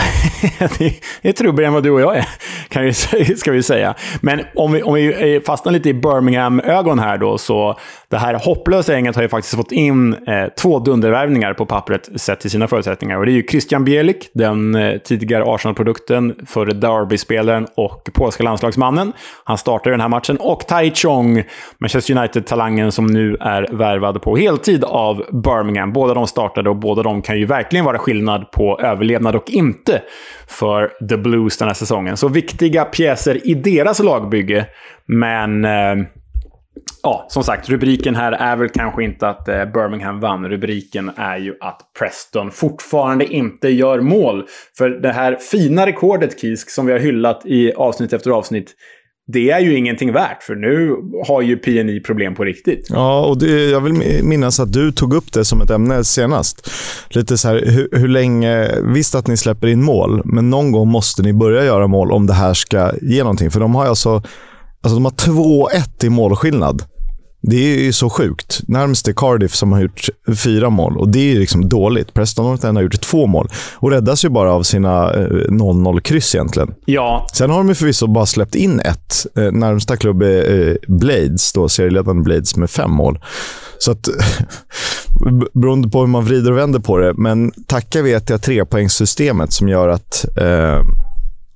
det 0.78 0.94
är 1.22 1.32
trubbigare 1.32 1.66
än 1.66 1.74
vad 1.74 1.82
du 1.82 1.90
och 1.90 2.00
jag 2.00 2.16
är, 2.16 2.28
kan 2.68 2.82
vi, 2.84 2.94
ska 3.36 3.52
vi 3.52 3.62
säga. 3.62 3.94
Men 4.20 4.40
om 4.54 4.72
vi, 4.72 4.82
om 4.82 4.94
vi 4.94 5.34
eh, 5.34 5.42
fastnar 5.42 5.72
lite 5.72 5.88
i 5.88 5.94
Birmingham-ögon 5.94 6.98
här 6.98 7.18
då, 7.18 7.38
så 7.38 7.78
det 8.10 8.18
här 8.18 8.34
hopplösa 8.34 8.92
gänget 8.92 9.16
har 9.16 9.22
ju 9.22 9.28
faktiskt 9.28 9.56
fått 9.56 9.72
in 9.72 10.14
eh, 10.14 10.48
två 10.58 10.78
dundervärvningar 10.78 11.54
på 11.54 11.66
pappret 11.66 12.20
sett 12.20 12.40
till 12.40 12.50
sina 12.50 12.68
förutsättningar. 12.68 13.18
Och 13.18 13.26
det 13.26 13.32
är 13.32 13.34
ju 13.34 13.42
Christian 13.42 13.84
Bielik, 13.84 14.30
den 14.34 14.74
eh, 14.74 14.98
tidigare 14.98 15.44
Arsenal-produkten, 15.46 16.34
före 16.46 16.72
Derby-spelaren 16.72 17.66
och 17.76 18.08
polska 18.14 18.42
landslagsmannen. 18.42 19.12
Han 19.44 19.58
startar 19.58 19.90
den 19.90 20.00
här 20.00 20.08
matchen. 20.08 20.36
Och 20.40 20.66
Tai 20.66 20.90
Chong, 20.94 21.42
Manchester 21.78 22.18
United-talangen 22.18 22.92
som 22.92 23.06
nu 23.06 23.36
är 23.40 23.66
värvad 23.72 24.22
på 24.22 24.36
heltid 24.36 24.84
av 24.84 25.16
Birmingham. 25.32 25.92
Båda 25.92 26.14
de 26.14 26.26
startade 26.26 26.70
och 26.70 26.76
båda 26.76 27.02
de 27.02 27.22
kan 27.22 27.38
ju 27.38 27.46
verkligen 27.46 27.84
vara 27.84 27.98
skillnad 27.98 28.50
på 28.50 28.80
överlevnad 28.80 29.36
och 29.36 29.50
inte 29.50 30.02
för 30.46 31.06
The 31.08 31.16
Blues 31.16 31.58
den 31.58 31.68
här 31.68 31.74
säsongen. 31.74 32.16
Så 32.16 32.28
viktiga 32.28 32.84
pjäser 32.84 33.46
i 33.46 33.54
deras 33.54 34.02
lagbygge. 34.02 34.66
Men 35.06 35.64
eh, 35.64 36.06
ja, 37.02 37.26
som 37.28 37.44
sagt, 37.44 37.68
rubriken 37.68 38.16
här 38.16 38.32
är 38.32 38.56
väl 38.56 38.68
kanske 38.68 39.04
inte 39.04 39.28
att 39.28 39.48
eh, 39.48 39.64
Birmingham 39.64 40.20
vann. 40.20 40.48
Rubriken 40.48 41.10
är 41.16 41.38
ju 41.38 41.54
att 41.60 41.80
Preston 41.98 42.50
fortfarande 42.50 43.26
inte 43.26 43.68
gör 43.68 44.00
mål. 44.00 44.44
För 44.78 44.90
det 44.90 45.12
här 45.12 45.36
fina 45.36 45.86
rekordet, 45.86 46.40
Kisk, 46.40 46.70
som 46.70 46.86
vi 46.86 46.92
har 46.92 46.98
hyllat 46.98 47.42
i 47.44 47.72
avsnitt 47.72 48.12
efter 48.12 48.30
avsnitt, 48.30 48.74
det 49.32 49.50
är 49.50 49.60
ju 49.60 49.76
ingenting 49.76 50.12
värt, 50.12 50.42
för 50.42 50.54
nu 50.54 50.96
har 51.26 51.42
ju 51.42 51.56
PNI 51.56 52.00
problem 52.00 52.34
på 52.34 52.44
riktigt. 52.44 52.86
Ja, 52.90 53.26
och 53.26 53.38
det, 53.38 53.70
jag 53.70 53.80
vill 53.80 53.92
minnas 54.24 54.60
att 54.60 54.72
du 54.72 54.92
tog 54.92 55.14
upp 55.14 55.32
det 55.32 55.44
som 55.44 55.60
ett 55.60 55.70
ämne 55.70 56.04
senast. 56.04 56.70
Lite 57.08 57.38
så 57.38 57.48
här, 57.48 57.62
hur, 57.66 57.88
hur 57.92 58.08
länge... 58.08 58.68
Visst 58.82 59.14
att 59.14 59.26
ni 59.26 59.36
släpper 59.36 59.68
in 59.68 59.82
mål, 59.82 60.22
men 60.24 60.50
någon 60.50 60.72
gång 60.72 60.88
måste 60.88 61.22
ni 61.22 61.32
börja 61.32 61.64
göra 61.64 61.86
mål 61.86 62.12
om 62.12 62.26
det 62.26 62.34
här 62.34 62.54
ska 62.54 62.92
ge 63.02 63.22
någonting. 63.22 63.50
För 63.50 63.60
de 63.60 63.74
har 63.74 63.86
alltså 63.86 64.22
Alltså 64.82 64.96
de 64.96 65.04
har 65.04 65.12
2-1 65.12 66.04
i 66.04 66.08
målskillnad. 66.08 66.82
Det 67.42 67.56
är 67.56 67.84
ju 67.84 67.92
så 67.92 68.10
sjukt. 68.10 68.60
Närmst 68.68 69.08
är 69.08 69.12
Cardiff 69.12 69.54
som 69.54 69.72
har 69.72 69.80
gjort 69.80 70.08
fyra 70.44 70.70
mål 70.70 70.98
och 70.98 71.08
det 71.08 71.32
är 71.32 71.38
liksom 71.38 71.68
dåligt. 71.68 72.14
Preston 72.14 72.44
North 72.44 72.66
har 72.66 72.82
gjort 72.82 73.00
två 73.00 73.26
mål 73.26 73.48
och 73.74 73.90
räddas 73.90 74.24
ju 74.24 74.28
bara 74.28 74.52
av 74.52 74.62
sina 74.62 75.12
0-0-kryss 75.12 76.34
eh, 76.34 76.38
egentligen. 76.38 76.74
Ja. 76.84 77.26
Sen 77.32 77.50
har 77.50 77.58
de 77.58 77.68
ju 77.68 77.74
förvisso 77.74 78.06
bara 78.06 78.26
släppt 78.26 78.54
in 78.54 78.80
ett. 78.80 79.26
Eh, 79.36 79.52
närmsta 79.52 79.96
klubb 79.96 80.22
är 80.22 80.68
eh, 80.68 80.74
Blades, 80.88 81.52
då, 81.52 81.68
serieledande 81.68 82.22
Blades, 82.22 82.56
med 82.56 82.70
fem 82.70 82.90
mål. 82.90 83.18
Så 83.78 83.92
att, 83.92 84.08
beroende 85.52 85.88
på 85.88 86.00
hur 86.00 86.06
man 86.06 86.24
vrider 86.24 86.52
och 86.52 86.58
vänder 86.58 86.80
på 86.80 86.98
det. 86.98 87.14
Men 87.14 87.52
tacka 87.66 88.02
vet 88.02 88.30
jag 88.30 88.42
trepoängssystemet 88.42 89.52
som 89.52 89.68
gör 89.68 89.88
att 89.88 90.24
eh, 90.36 90.80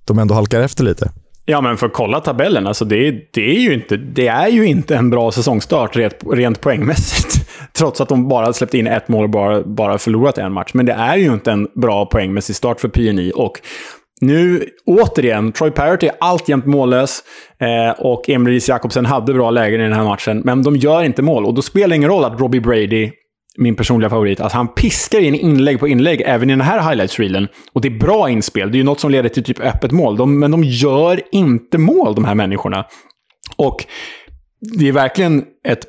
de 0.05 0.19
ändå 0.19 0.35
halkar 0.35 0.61
efter 0.61 0.85
lite. 0.85 1.11
Ja, 1.47 1.61
men 1.61 1.77
för 1.77 1.87
att 1.87 1.93
kolla 1.93 2.21
tabellen, 2.21 2.67
alltså 2.67 2.85
det, 2.85 3.11
det, 3.33 3.57
är 3.57 3.61
ju 3.61 3.75
inte, 3.75 3.97
det 3.97 4.27
är 4.27 4.49
ju 4.49 4.67
inte 4.67 4.97
en 4.97 5.11
bra 5.11 5.33
säsongstart 5.33 5.97
rent, 5.97 6.17
rent 6.33 6.61
poängmässigt. 6.61 7.51
Trots 7.73 8.01
att 8.01 8.09
de 8.09 8.29
bara 8.29 8.53
släppt 8.53 8.75
in 8.75 8.87
ett 8.87 9.09
mål 9.09 9.25
och 9.25 9.31
bara, 9.31 9.63
bara 9.63 9.99
förlorat 9.99 10.39
en 10.39 10.53
match. 10.53 10.71
Men 10.75 10.87
det 10.87 10.93
är 10.93 11.17
ju 11.17 11.33
inte 11.33 11.53
en 11.53 11.69
bra 11.75 12.07
poängmässig 12.07 12.57
start 12.57 12.81
för 12.81 12.89
PNI. 12.89 13.33
Och 13.35 13.61
nu, 14.21 14.69
återigen, 14.87 15.53
Troy 15.53 15.71
Parrott 15.71 16.03
är 16.03 16.11
alltjämt 16.21 16.67
mållös. 16.67 17.23
Eh, 17.59 18.01
och 18.01 18.31
Emil 18.31 18.61
Jakobsen 18.69 19.07
hade 19.07 19.35
bra 19.35 19.51
lägen 19.51 19.81
i 19.81 19.85
den 19.85 19.93
här 19.93 20.05
matchen. 20.05 20.43
Men 20.45 20.63
de 20.63 20.77
gör 20.77 21.03
inte 21.03 21.23
mål. 21.23 21.45
Och 21.45 21.55
då 21.55 21.63
spelar 21.63 21.89
det 21.89 21.97
ingen 21.97 22.11
roll 22.11 22.25
att 22.25 22.41
Robbie 22.41 22.61
Brady 22.61 23.11
min 23.59 23.77
personliga 23.77 24.11
favorit, 24.11 24.41
att 24.41 24.53
han 24.53 24.69
piskar 24.69 25.21
in 25.21 25.35
inlägg 25.35 25.81
på 25.81 25.89
inlägg 25.89 26.23
även 26.27 26.51
i 26.51 26.53
den 26.53 26.61
här 26.61 26.91
highlights-reelen. 26.91 27.49
Och 27.73 27.81
det 27.81 27.89
är 27.89 27.99
bra 27.99 28.31
inspel. 28.31 28.71
Det 28.71 28.77
är 28.77 28.79
ju 28.79 28.85
något 28.85 29.01
som 29.01 29.11
leder 29.11 29.29
till 29.29 29.45
typ 29.45 29.61
öppet 29.61 29.93
mål. 29.93 30.17
De, 30.17 30.39
men 30.39 30.51
de 30.51 30.65
gör 30.65 31.21
inte 31.33 31.79
mål, 31.79 32.15
de 32.15 32.25
här 32.25 32.35
människorna. 32.35 32.87
Och 33.57 33.87
det 34.79 34.89
är 34.89 34.93
verkligen 34.93 35.45
ett 35.69 35.85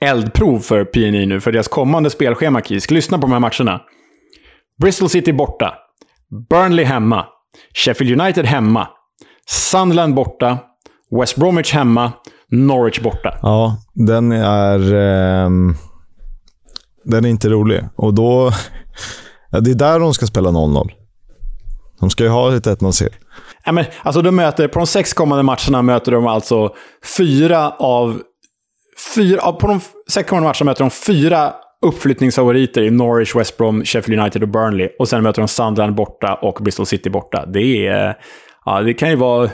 eldprov 0.00 0.58
för 0.58 0.84
PNI 0.84 1.26
nu, 1.26 1.40
för 1.40 1.52
deras 1.52 1.68
kommande 1.68 2.10
spelschema, 2.10 2.60
Kisk. 2.60 2.90
Lyssna 2.90 3.18
på 3.18 3.26
de 3.26 3.32
här 3.32 3.40
matcherna. 3.40 3.80
Bristol 4.82 5.08
City 5.08 5.32
borta. 5.32 5.74
Burnley 6.50 6.84
hemma. 6.84 7.26
Sheffield 7.74 8.20
United 8.20 8.46
hemma. 8.46 8.88
Sunderland 9.46 10.14
borta. 10.14 10.58
West 11.20 11.36
Bromwich 11.36 11.74
hemma. 11.74 12.12
Norwich 12.50 13.00
borta. 13.00 13.38
Ja, 13.42 13.76
den 13.94 14.32
är... 14.32 14.94
Eh 14.94 15.48
den 17.08 17.24
är 17.24 17.28
inte 17.28 17.48
rolig. 17.48 17.84
Och 17.96 18.14
då... 18.14 18.52
Ja, 19.50 19.60
det 19.60 19.70
är 19.70 19.74
där 19.74 20.00
de 20.00 20.14
ska 20.14 20.26
spela 20.26 20.50
0-0. 20.50 20.90
De 22.00 22.10
ska 22.10 22.24
ju 22.24 22.30
ha 22.30 22.56
ett 22.56 22.66
1-0-seger. 22.66 23.14
Ja, 23.64 23.72
men, 23.72 23.84
alltså 24.02 24.22
de 24.22 24.36
möter, 24.36 24.68
på 24.68 24.78
de 24.78 24.86
sex 24.86 25.12
kommande 25.12 25.42
matcherna 25.42 25.82
möter 25.82 26.12
de 26.12 26.26
alltså 26.26 26.74
fyra 27.16 27.70
av... 27.70 28.22
Fyra, 29.14 29.52
på 29.52 29.66
de 29.66 29.80
sex 30.10 30.28
kommande 30.28 30.48
matcherna 30.48 30.64
möter 30.64 30.84
de 30.84 30.90
fyra 30.90 31.52
uppflyttningsfavoriter 31.86 32.82
i 32.82 32.90
Norwich, 32.90 33.36
West 33.36 33.56
Brom, 33.56 33.84
Sheffield 33.84 34.20
United 34.20 34.42
och 34.42 34.48
Burnley. 34.48 34.88
Och 34.98 35.08
sen 35.08 35.22
möter 35.22 35.42
de 35.42 35.48
Sunderland 35.48 35.94
borta 35.94 36.34
och 36.34 36.58
Bristol 36.62 36.86
City 36.86 37.10
borta. 37.10 37.46
Det, 37.46 37.86
är, 37.86 38.16
ja, 38.64 38.80
det 38.80 38.94
kan 38.94 39.10
ju 39.10 39.16
vara 39.16 39.50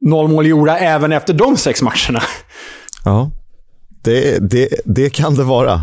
noll 0.00 0.28
mål 0.28 0.46
gjorda 0.46 0.78
även 0.78 1.12
efter 1.12 1.34
de 1.34 1.56
sex 1.56 1.82
matcherna. 1.82 2.22
Ja 3.04 3.30
det, 4.04 4.38
det, 4.50 4.68
det 4.84 5.10
kan 5.10 5.34
det 5.34 5.44
vara. 5.44 5.80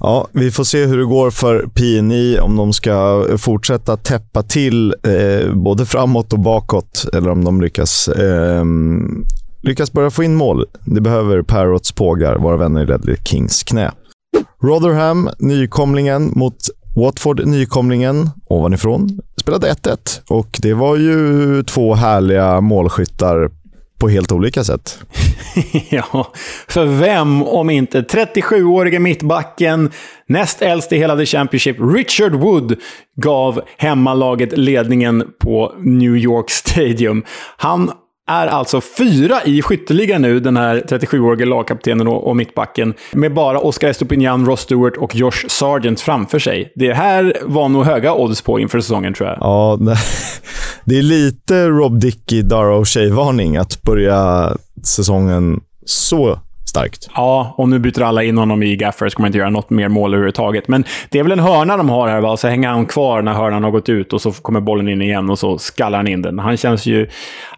Ja, 0.00 0.28
vi 0.32 0.50
får 0.50 0.64
se 0.64 0.86
hur 0.86 0.98
det 0.98 1.04
går 1.04 1.30
för 1.30 1.66
PNI 1.74 2.38
om 2.38 2.56
de 2.56 2.72
ska 2.72 3.26
fortsätta 3.38 3.96
täppa 3.96 4.42
till 4.42 4.94
eh, 5.02 5.54
både 5.54 5.86
framåt 5.86 6.32
och 6.32 6.38
bakåt 6.38 7.06
eller 7.12 7.30
om 7.30 7.44
de 7.44 7.60
lyckas, 7.60 8.08
eh, 8.08 8.64
lyckas 9.62 9.92
börja 9.92 10.10
få 10.10 10.22
in 10.22 10.34
mål. 10.34 10.66
Det 10.84 11.00
behöver 11.00 11.42
Parrots 11.42 11.92
pågar, 11.92 12.38
våra 12.38 12.56
vänner 12.56 12.82
i 12.82 12.86
Ledley 12.86 13.16
Kings 13.24 13.62
knä. 13.62 13.90
Rotherham, 14.62 15.30
nykomlingen 15.38 16.32
mot 16.36 16.56
Watford, 16.96 17.46
nykomlingen 17.46 18.30
ovanifrån, 18.48 19.20
spelade 19.40 19.72
1-1 19.72 20.20
och 20.28 20.58
det 20.62 20.74
var 20.74 20.96
ju 20.96 21.62
två 21.62 21.94
härliga 21.94 22.60
målskyttar 22.60 23.50
på 24.02 24.08
helt 24.08 24.32
olika 24.32 24.64
sätt. 24.64 24.98
ja, 25.90 26.32
för 26.68 26.84
vem 26.84 27.42
om 27.42 27.70
inte 27.70 28.00
37-årige 28.00 28.98
mittbacken, 28.98 29.90
näst 30.26 30.62
äldst 30.62 30.92
i 30.92 30.96
hela 30.96 31.16
The 31.16 31.26
Championship, 31.26 31.76
Richard 31.80 32.34
Wood, 32.34 32.76
gav 33.16 33.60
hemmalaget 33.78 34.58
ledningen 34.58 35.24
på 35.40 35.74
New 35.78 36.16
York 36.16 36.50
Stadium. 36.50 37.24
Han 37.56 37.92
är 38.28 38.46
alltså 38.46 38.80
fyra 38.80 39.44
i 39.44 39.62
skytteligan 39.62 40.22
nu, 40.22 40.40
den 40.40 40.56
här 40.56 40.82
37-årige 40.88 41.44
lagkaptenen 41.44 42.08
och, 42.08 42.28
och 42.28 42.36
mittbacken. 42.36 42.94
Med 43.12 43.34
bara 43.34 43.58
Oscar 43.58 43.88
Estopignan, 43.88 44.46
Ross 44.46 44.60
Stewart 44.60 44.96
och 44.96 45.14
Josh 45.14 45.46
Sargent 45.48 46.00
framför 46.00 46.38
sig. 46.38 46.72
Det 46.74 46.92
här 46.92 47.36
var 47.44 47.68
nog 47.68 47.84
höga 47.84 48.14
odds 48.14 48.42
på 48.42 48.60
inför 48.60 48.80
säsongen, 48.80 49.14
tror 49.14 49.28
jag. 49.28 49.38
Ja, 49.40 49.78
det 50.84 50.98
är 50.98 51.02
lite 51.02 51.68
Rob 51.68 52.00
Dickey, 52.00 52.42
Dara 52.42 52.78
O'Shea-varning 52.78 53.60
att 53.60 53.82
börja 53.82 54.48
säsongen 54.84 55.60
så 55.86 56.38
starkt. 56.72 57.08
Ja, 57.14 57.54
och 57.56 57.68
nu 57.68 57.78
byter 57.78 58.02
alla 58.02 58.22
in 58.22 58.38
honom 58.38 58.62
i 58.62 58.76
Gaffer 58.76 59.08
så 59.08 59.16
kommer 59.16 59.26
inte 59.26 59.38
göra 59.38 59.50
något 59.50 59.70
mer 59.70 59.88
mål 59.88 60.14
överhuvudtaget. 60.14 60.68
Men 60.68 60.84
det 61.10 61.18
är 61.18 61.22
väl 61.22 61.32
en 61.32 61.38
hörna 61.38 61.76
de 61.76 61.88
har 61.88 62.08
här, 62.08 62.20
va? 62.20 62.36
så 62.36 62.48
hänger 62.48 62.68
han 62.68 62.86
kvar 62.86 63.22
när 63.22 63.32
hörnan 63.32 63.64
har 63.64 63.70
gått 63.70 63.88
ut 63.88 64.12
och 64.12 64.20
så 64.20 64.32
kommer 64.32 64.60
bollen 64.60 64.88
in 64.88 65.02
igen 65.02 65.30
och 65.30 65.38
så 65.38 65.58
skallar 65.58 65.98
han 65.98 66.08
in 66.08 66.22
den. 66.22 66.38
Han 66.38 66.56
känns 66.56 66.86
ju... 66.86 67.08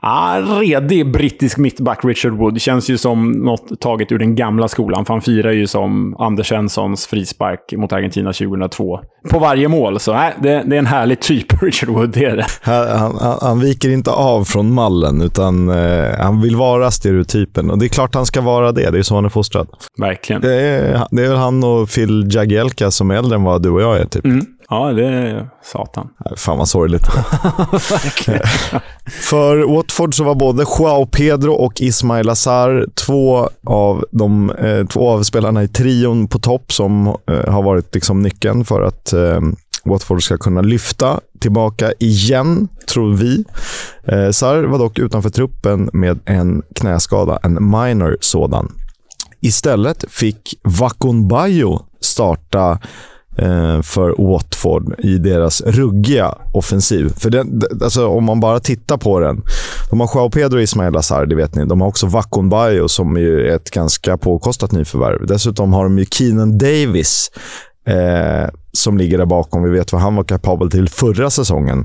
Ah, 0.01 0.41
redig 0.41 1.13
brittisk 1.13 1.59
mittback, 1.59 2.05
Richard 2.05 2.33
Wood. 2.33 2.61
Känns 2.61 2.91
ju 2.91 2.99
som 2.99 3.33
något 3.33 3.81
taget 3.81 4.13
ur 4.13 4.19
den 4.19 4.35
gamla 4.35 4.69
skolan. 4.69 5.05
För 5.05 5.15
han 5.15 5.21
firar 5.21 5.53
ju 5.53 5.67
som 5.67 6.17
Anders 6.19 6.49
Svenssons 6.49 7.07
frispark 7.07 7.73
mot 7.77 7.93
Argentina 7.93 8.33
2002. 8.33 9.01
På 9.31 9.39
varje 9.39 9.69
mål. 9.69 10.01
Så 10.01 10.13
äh, 10.13 10.27
det, 10.43 10.63
det 10.67 10.77
är 10.77 10.79
en 10.79 10.87
härlig 10.87 11.21
typ, 11.21 11.63
Richard 11.63 11.89
Wood. 11.89 12.11
Det 12.11 12.25
är 12.25 12.37
det. 12.37 12.47
Han, 12.63 13.17
han, 13.19 13.39
han 13.43 13.61
viker 13.61 13.91
inte 13.91 14.11
av 14.11 14.45
från 14.45 14.73
mallen, 14.73 15.23
utan 15.23 15.69
eh, 15.69 16.19
han 16.19 16.41
vill 16.41 16.57
vara 16.57 16.91
stereotypen. 16.91 17.71
Och 17.71 17.79
det 17.79 17.87
är 17.87 17.89
klart 17.89 18.15
han 18.15 18.27
ska 18.27 18.41
vara 18.41 18.73
det. 18.73 18.91
Det 18.91 18.99
är 18.99 19.03
så 19.05 19.15
han 19.15 19.25
är 19.25 19.29
fostrad. 19.29 19.69
Verkligen. 19.99 20.43
Det 20.43 20.55
är, 20.55 21.07
det 21.11 21.25
är 21.25 21.29
väl 21.29 21.39
han 21.39 21.65
och 21.65 21.89
Phil 21.89 22.29
Jagielka 22.31 22.91
som 22.91 23.11
är 23.11 23.15
äldre 23.15 23.35
än 23.35 23.43
vad 23.43 23.63
du 23.63 23.71
och 23.71 23.83
jag 23.83 23.97
är, 23.97 24.05
typ. 24.05 24.25
Mm. 24.25 24.47
Ja, 24.69 24.93
det 24.93 25.07
är 25.07 25.49
satan. 25.63 26.09
Fan 26.37 26.59
vad 26.59 26.69
sorgligt. 26.69 27.07
För 29.07 29.75
Watford 29.75 30.15
så 30.15 30.25
var 30.25 30.35
både 30.35 30.65
Joao 30.79 31.07
Pedro 31.07 31.53
och 31.53 31.81
Ismail 31.81 32.29
Azar 32.29 32.87
två 32.95 33.49
av 33.67 34.05
de 34.11 34.51
eh, 34.51 34.87
två 34.87 35.11
av 35.11 35.23
spelarna 35.23 35.63
i 35.63 35.69
trion 35.69 36.29
på 36.29 36.39
topp 36.39 36.73
som 36.73 37.07
eh, 37.07 37.53
har 37.53 37.63
varit 37.63 37.95
liksom 37.95 38.23
nyckeln 38.23 38.65
för 38.65 38.83
att 38.83 39.13
eh, 39.13 39.41
Watford 39.85 40.23
ska 40.23 40.37
kunna 40.37 40.61
lyfta 40.61 41.21
tillbaka 41.41 41.93
igen, 41.99 42.69
tror 42.89 43.15
vi. 43.15 43.45
Eh, 44.05 44.31
Sar 44.31 44.63
var 44.63 44.79
dock 44.79 44.99
utanför 44.99 45.31
truppen 45.31 45.91
med 45.93 46.21
en 46.25 46.63
knäskada, 46.75 47.39
en 47.43 47.71
minor 47.71 48.17
sådan. 48.21 48.73
Istället 49.45 50.05
fick 50.09 50.55
Vakon 50.63 51.29
Bayo 51.29 51.81
starta 52.01 52.79
eh, 53.39 53.83
för 53.83 54.33
Watford 54.33 55.01
i 55.01 55.19
deras 55.19 55.61
ruggiga 55.61 56.35
offensiv. 56.53 57.13
För 57.17 57.31
den, 57.31 57.63
alltså, 57.83 58.07
om 58.07 58.25
man 58.25 58.41
bara 58.41 58.61
tittar 58.61 58.97
på 58.97 59.21
den. 59.21 59.43
De 59.91 60.01
har 60.01 60.11
Joao 60.15 60.31
Pedro 60.31 60.57
och 60.57 60.63
Ismail 60.63 60.97
Azar, 60.97 61.27
det 61.27 61.35
vet 61.35 61.55
ni. 61.55 61.65
De 61.65 61.81
har 61.81 61.89
också 61.89 62.07
Vakon 62.07 62.49
Bayo 62.49 62.89
som 62.89 63.17
är 63.17 63.39
ett 63.39 63.71
ganska 63.71 64.17
påkostat 64.17 64.73
nyförvärv. 64.73 65.27
Dessutom 65.27 65.73
har 65.73 65.85
de 65.85 65.99
ju 65.99 66.05
Keenan 66.05 66.59
Davis 66.59 67.31
eh, 67.87 68.51
som 68.73 68.99
ligger 68.99 69.19
där 69.19 69.27
bakom. 69.27 69.63
Vi 69.63 69.71
vet 69.71 69.93
vad 69.93 70.03
han 70.03 70.17
var 70.17 70.25
kapabel 70.25 70.71
till 70.71 70.89
förra 70.89 71.31
säsongen. 71.31 71.85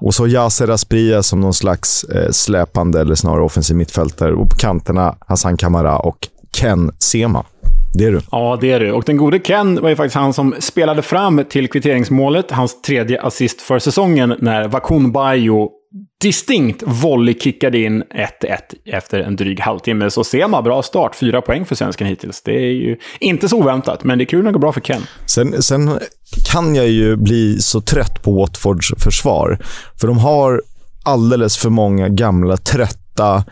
Och 0.00 0.14
så 0.14 0.26
Yaser 0.26 0.68
Aspria 0.68 1.22
som 1.22 1.40
någon 1.40 1.54
slags 1.54 2.04
eh, 2.04 2.30
släpande, 2.30 3.00
eller 3.00 3.14
snarare 3.14 3.42
offensiv 3.42 3.76
mittfältare. 3.76 4.34
Och 4.34 4.50
på 4.50 4.56
kanterna 4.56 5.16
Hassan 5.20 5.56
Kamara 5.56 5.98
och 5.98 6.28
Ken 6.56 6.90
Sema. 6.98 7.44
Det 7.94 8.04
är 8.04 8.12
du. 8.12 8.20
Ja, 8.30 8.58
det 8.60 8.72
är 8.72 8.80
du. 8.80 8.92
Och 8.92 9.04
den 9.06 9.16
gode 9.16 9.38
Ken 9.38 9.82
var 9.82 9.88
ju 9.88 9.96
faktiskt 9.96 10.16
han 10.16 10.32
som 10.32 10.54
spelade 10.58 11.02
fram 11.02 11.44
till 11.48 11.68
kvitteringsmålet, 11.68 12.50
hans 12.50 12.82
tredje 12.82 13.22
assist 13.22 13.62
för 13.62 13.78
säsongen, 13.78 14.34
när 14.38 14.68
Vakun 14.68 15.12
Bayo 15.12 15.70
distinkt 16.22 16.82
volleykickade 16.86 17.78
in 17.78 18.02
1-1 18.02 18.04
efter 18.84 19.20
en 19.20 19.36
dryg 19.36 19.60
halvtimme. 19.60 20.10
Så 20.10 20.24
Sema, 20.24 20.62
bra 20.62 20.82
start. 20.82 21.14
Fyra 21.14 21.40
poäng 21.42 21.64
för 21.64 21.74
svensken 21.74 22.06
hittills. 22.06 22.42
Det 22.42 22.56
är 22.56 22.72
ju 22.72 22.96
inte 23.20 23.48
så 23.48 23.58
oväntat, 23.58 24.04
men 24.04 24.18
det 24.18 24.24
är 24.24 24.26
kul 24.26 24.38
när 24.38 24.50
det 24.50 24.52
går 24.52 24.60
bra 24.60 24.72
för 24.72 24.80
Ken. 24.80 25.02
Sen, 25.26 25.62
sen 25.62 25.98
kan 26.52 26.74
jag 26.74 26.88
ju 26.88 27.16
bli 27.16 27.60
så 27.60 27.80
trött 27.80 28.22
på 28.22 28.32
Watfords 28.32 28.92
försvar. 28.98 29.58
För 30.00 30.06
de 30.06 30.18
har 30.18 30.62
alldeles 31.04 31.56
för 31.56 31.70
många 31.70 32.08
gamla, 32.08 32.56
trötta 32.56 33.44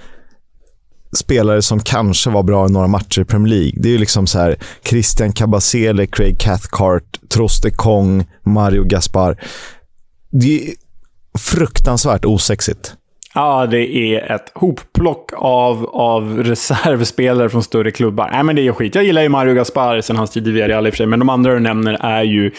spelare 1.16 1.62
som 1.62 1.80
kanske 1.80 2.30
var 2.30 2.42
bra 2.42 2.66
i 2.66 2.72
några 2.72 2.86
matcher 2.86 3.20
i 3.20 3.24
Premier 3.24 3.54
League. 3.54 3.72
Det 3.76 3.88
är 3.88 3.92
ju 3.92 3.98
liksom 3.98 4.26
så 4.26 4.38
här 4.38 4.56
Christian 4.84 5.32
Cabasele, 5.32 6.06
Craig 6.06 6.38
Cathcart, 6.38 7.04
Troste 7.28 7.70
Kong, 7.70 8.24
Mario 8.46 8.84
Gaspar. 8.84 9.36
Det 10.30 10.68
är 10.68 10.74
fruktansvärt 11.38 12.24
osexigt. 12.24 12.94
Ja, 13.34 13.66
det 13.66 13.96
är 13.96 14.34
ett 14.34 14.52
hopplock 14.54 15.30
av, 15.36 15.86
av 15.86 16.38
reservspelare 16.44 17.48
från 17.48 17.62
större 17.62 17.90
klubbar. 17.90 18.30
Nej, 18.32 18.42
men 18.42 18.56
det 18.56 18.66
är 18.66 18.72
skit. 18.72 18.94
Jag 18.94 19.04
gillar 19.04 19.22
ju 19.22 19.28
Mario 19.28 19.54
Gaspar 19.54 20.00
sen 20.00 20.16
hans 20.16 20.30
tid 20.30 20.48
i 20.48 20.50
Villarreal 20.50 20.86
i 20.86 20.90
och 20.90 20.94
för 20.94 20.96
sig, 20.96 21.06
men 21.06 21.18
de 21.18 21.28
andra 21.28 21.54
du 21.54 21.60
nämner 21.60 21.94
är 22.00 22.22
ju 22.22 22.50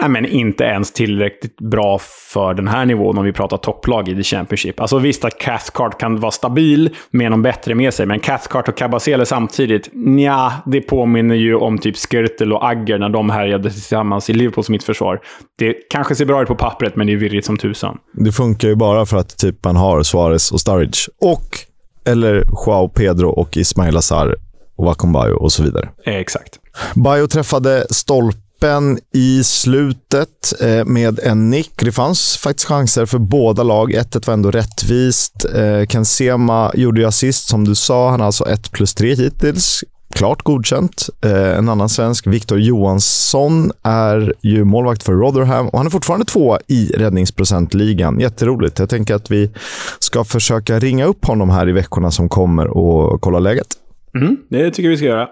Nej, 0.00 0.10
men 0.10 0.26
inte 0.26 0.64
ens 0.64 0.92
tillräckligt 0.92 1.60
bra 1.60 1.98
för 2.32 2.54
den 2.54 2.68
här 2.68 2.86
nivån 2.86 3.18
om 3.18 3.24
vi 3.24 3.32
pratar 3.32 3.56
topplag 3.56 4.08
i 4.08 4.14
The 4.16 4.22
Championship. 4.22 4.80
Alltså 4.80 4.98
visst 4.98 5.24
att 5.24 5.38
Cathcart 5.38 6.00
kan 6.00 6.20
vara 6.20 6.30
stabil 6.30 6.90
med 7.10 7.30
någon 7.30 7.42
bättre 7.42 7.74
med 7.74 7.94
sig, 7.94 8.06
men 8.06 8.20
Cathcart 8.20 8.68
och 8.68 8.76
Cabasele 8.76 9.26
samtidigt, 9.26 9.90
ja, 10.18 10.52
det 10.66 10.80
påminner 10.80 11.34
ju 11.34 11.54
om 11.54 11.78
typ 11.78 11.96
Skirtel 11.96 12.52
och 12.52 12.68
Agger 12.68 12.98
när 12.98 13.08
de 13.08 13.30
härjade 13.30 13.70
tillsammans 13.70 14.30
i 14.30 14.32
Liverpools 14.32 14.68
mittförsvar. 14.68 15.20
Det 15.58 15.74
kanske 15.90 16.14
ser 16.14 16.24
bra 16.24 16.42
ut 16.42 16.48
på 16.48 16.54
pappret, 16.54 16.96
men 16.96 17.06
det 17.06 17.12
är 17.12 17.16
virrigt 17.16 17.46
som 17.46 17.56
tusan. 17.56 17.98
Det 18.12 18.32
funkar 18.32 18.68
ju 18.68 18.74
bara 18.74 19.06
för 19.06 19.16
att 19.16 19.38
typ 19.38 19.64
man 19.64 19.76
har 19.76 20.02
Suarez 20.02 20.52
och 20.52 20.60
Sturridge. 20.60 20.98
Och, 21.20 21.58
eller 22.04 22.44
Joao 22.66 22.88
Pedro 22.88 23.28
och 23.28 23.56
Ismail 23.56 23.96
Azar 23.96 24.36
och 24.76 24.84
Wakom 24.84 25.12
Bayo 25.12 25.34
och 25.34 25.52
så 25.52 25.62
vidare. 25.62 25.88
exakt. 26.04 26.58
Bayo 26.94 27.26
träffade 27.26 27.86
stolp 27.90 28.36
öppen 28.56 28.98
i 29.14 29.44
slutet 29.44 30.60
eh, 30.60 30.84
med 30.84 31.18
en 31.18 31.50
nick. 31.50 31.72
Det 31.76 31.92
fanns 31.92 32.36
faktiskt 32.36 32.68
chanser 32.68 33.06
för 33.06 33.18
båda 33.18 33.62
lag. 33.62 33.92
1-1 33.92 34.26
var 34.26 34.34
ändå 34.34 34.50
rättvist. 34.50 35.46
Eh, 35.54 35.86
Ken 35.86 36.04
Sema 36.04 36.72
gjorde 36.74 37.00
ju 37.00 37.06
assist, 37.06 37.48
som 37.48 37.64
du 37.64 37.74
sa. 37.74 38.10
Han 38.10 38.20
har 38.20 38.26
alltså 38.26 38.48
1 38.48 38.72
plus 38.72 38.94
3 38.94 39.14
hittills. 39.14 39.84
Klart 40.14 40.42
godkänt. 40.42 41.08
Eh, 41.24 41.58
en 41.58 41.68
annan 41.68 41.88
svensk, 41.88 42.26
Victor 42.26 42.60
Johansson, 42.60 43.72
är 43.82 44.34
ju 44.42 44.64
målvakt 44.64 45.02
för 45.02 45.12
Rotherham 45.12 45.68
och 45.68 45.78
han 45.78 45.86
är 45.86 45.90
fortfarande 45.90 46.26
två 46.26 46.58
i 46.66 46.86
räddningsprocentligan. 46.86 48.20
Jätteroligt. 48.20 48.78
Jag 48.78 48.90
tänker 48.90 49.14
att 49.14 49.30
vi 49.30 49.50
ska 49.98 50.24
försöka 50.24 50.78
ringa 50.78 51.04
upp 51.04 51.24
honom 51.24 51.50
här 51.50 51.68
i 51.68 51.72
veckorna 51.72 52.10
som 52.10 52.28
kommer 52.28 52.66
och 52.66 53.20
kolla 53.20 53.38
läget. 53.38 53.66
Mm, 54.14 54.36
det 54.48 54.70
tycker 54.70 54.88
vi 54.88 54.96
ska 54.96 55.06
göra. 55.06 55.28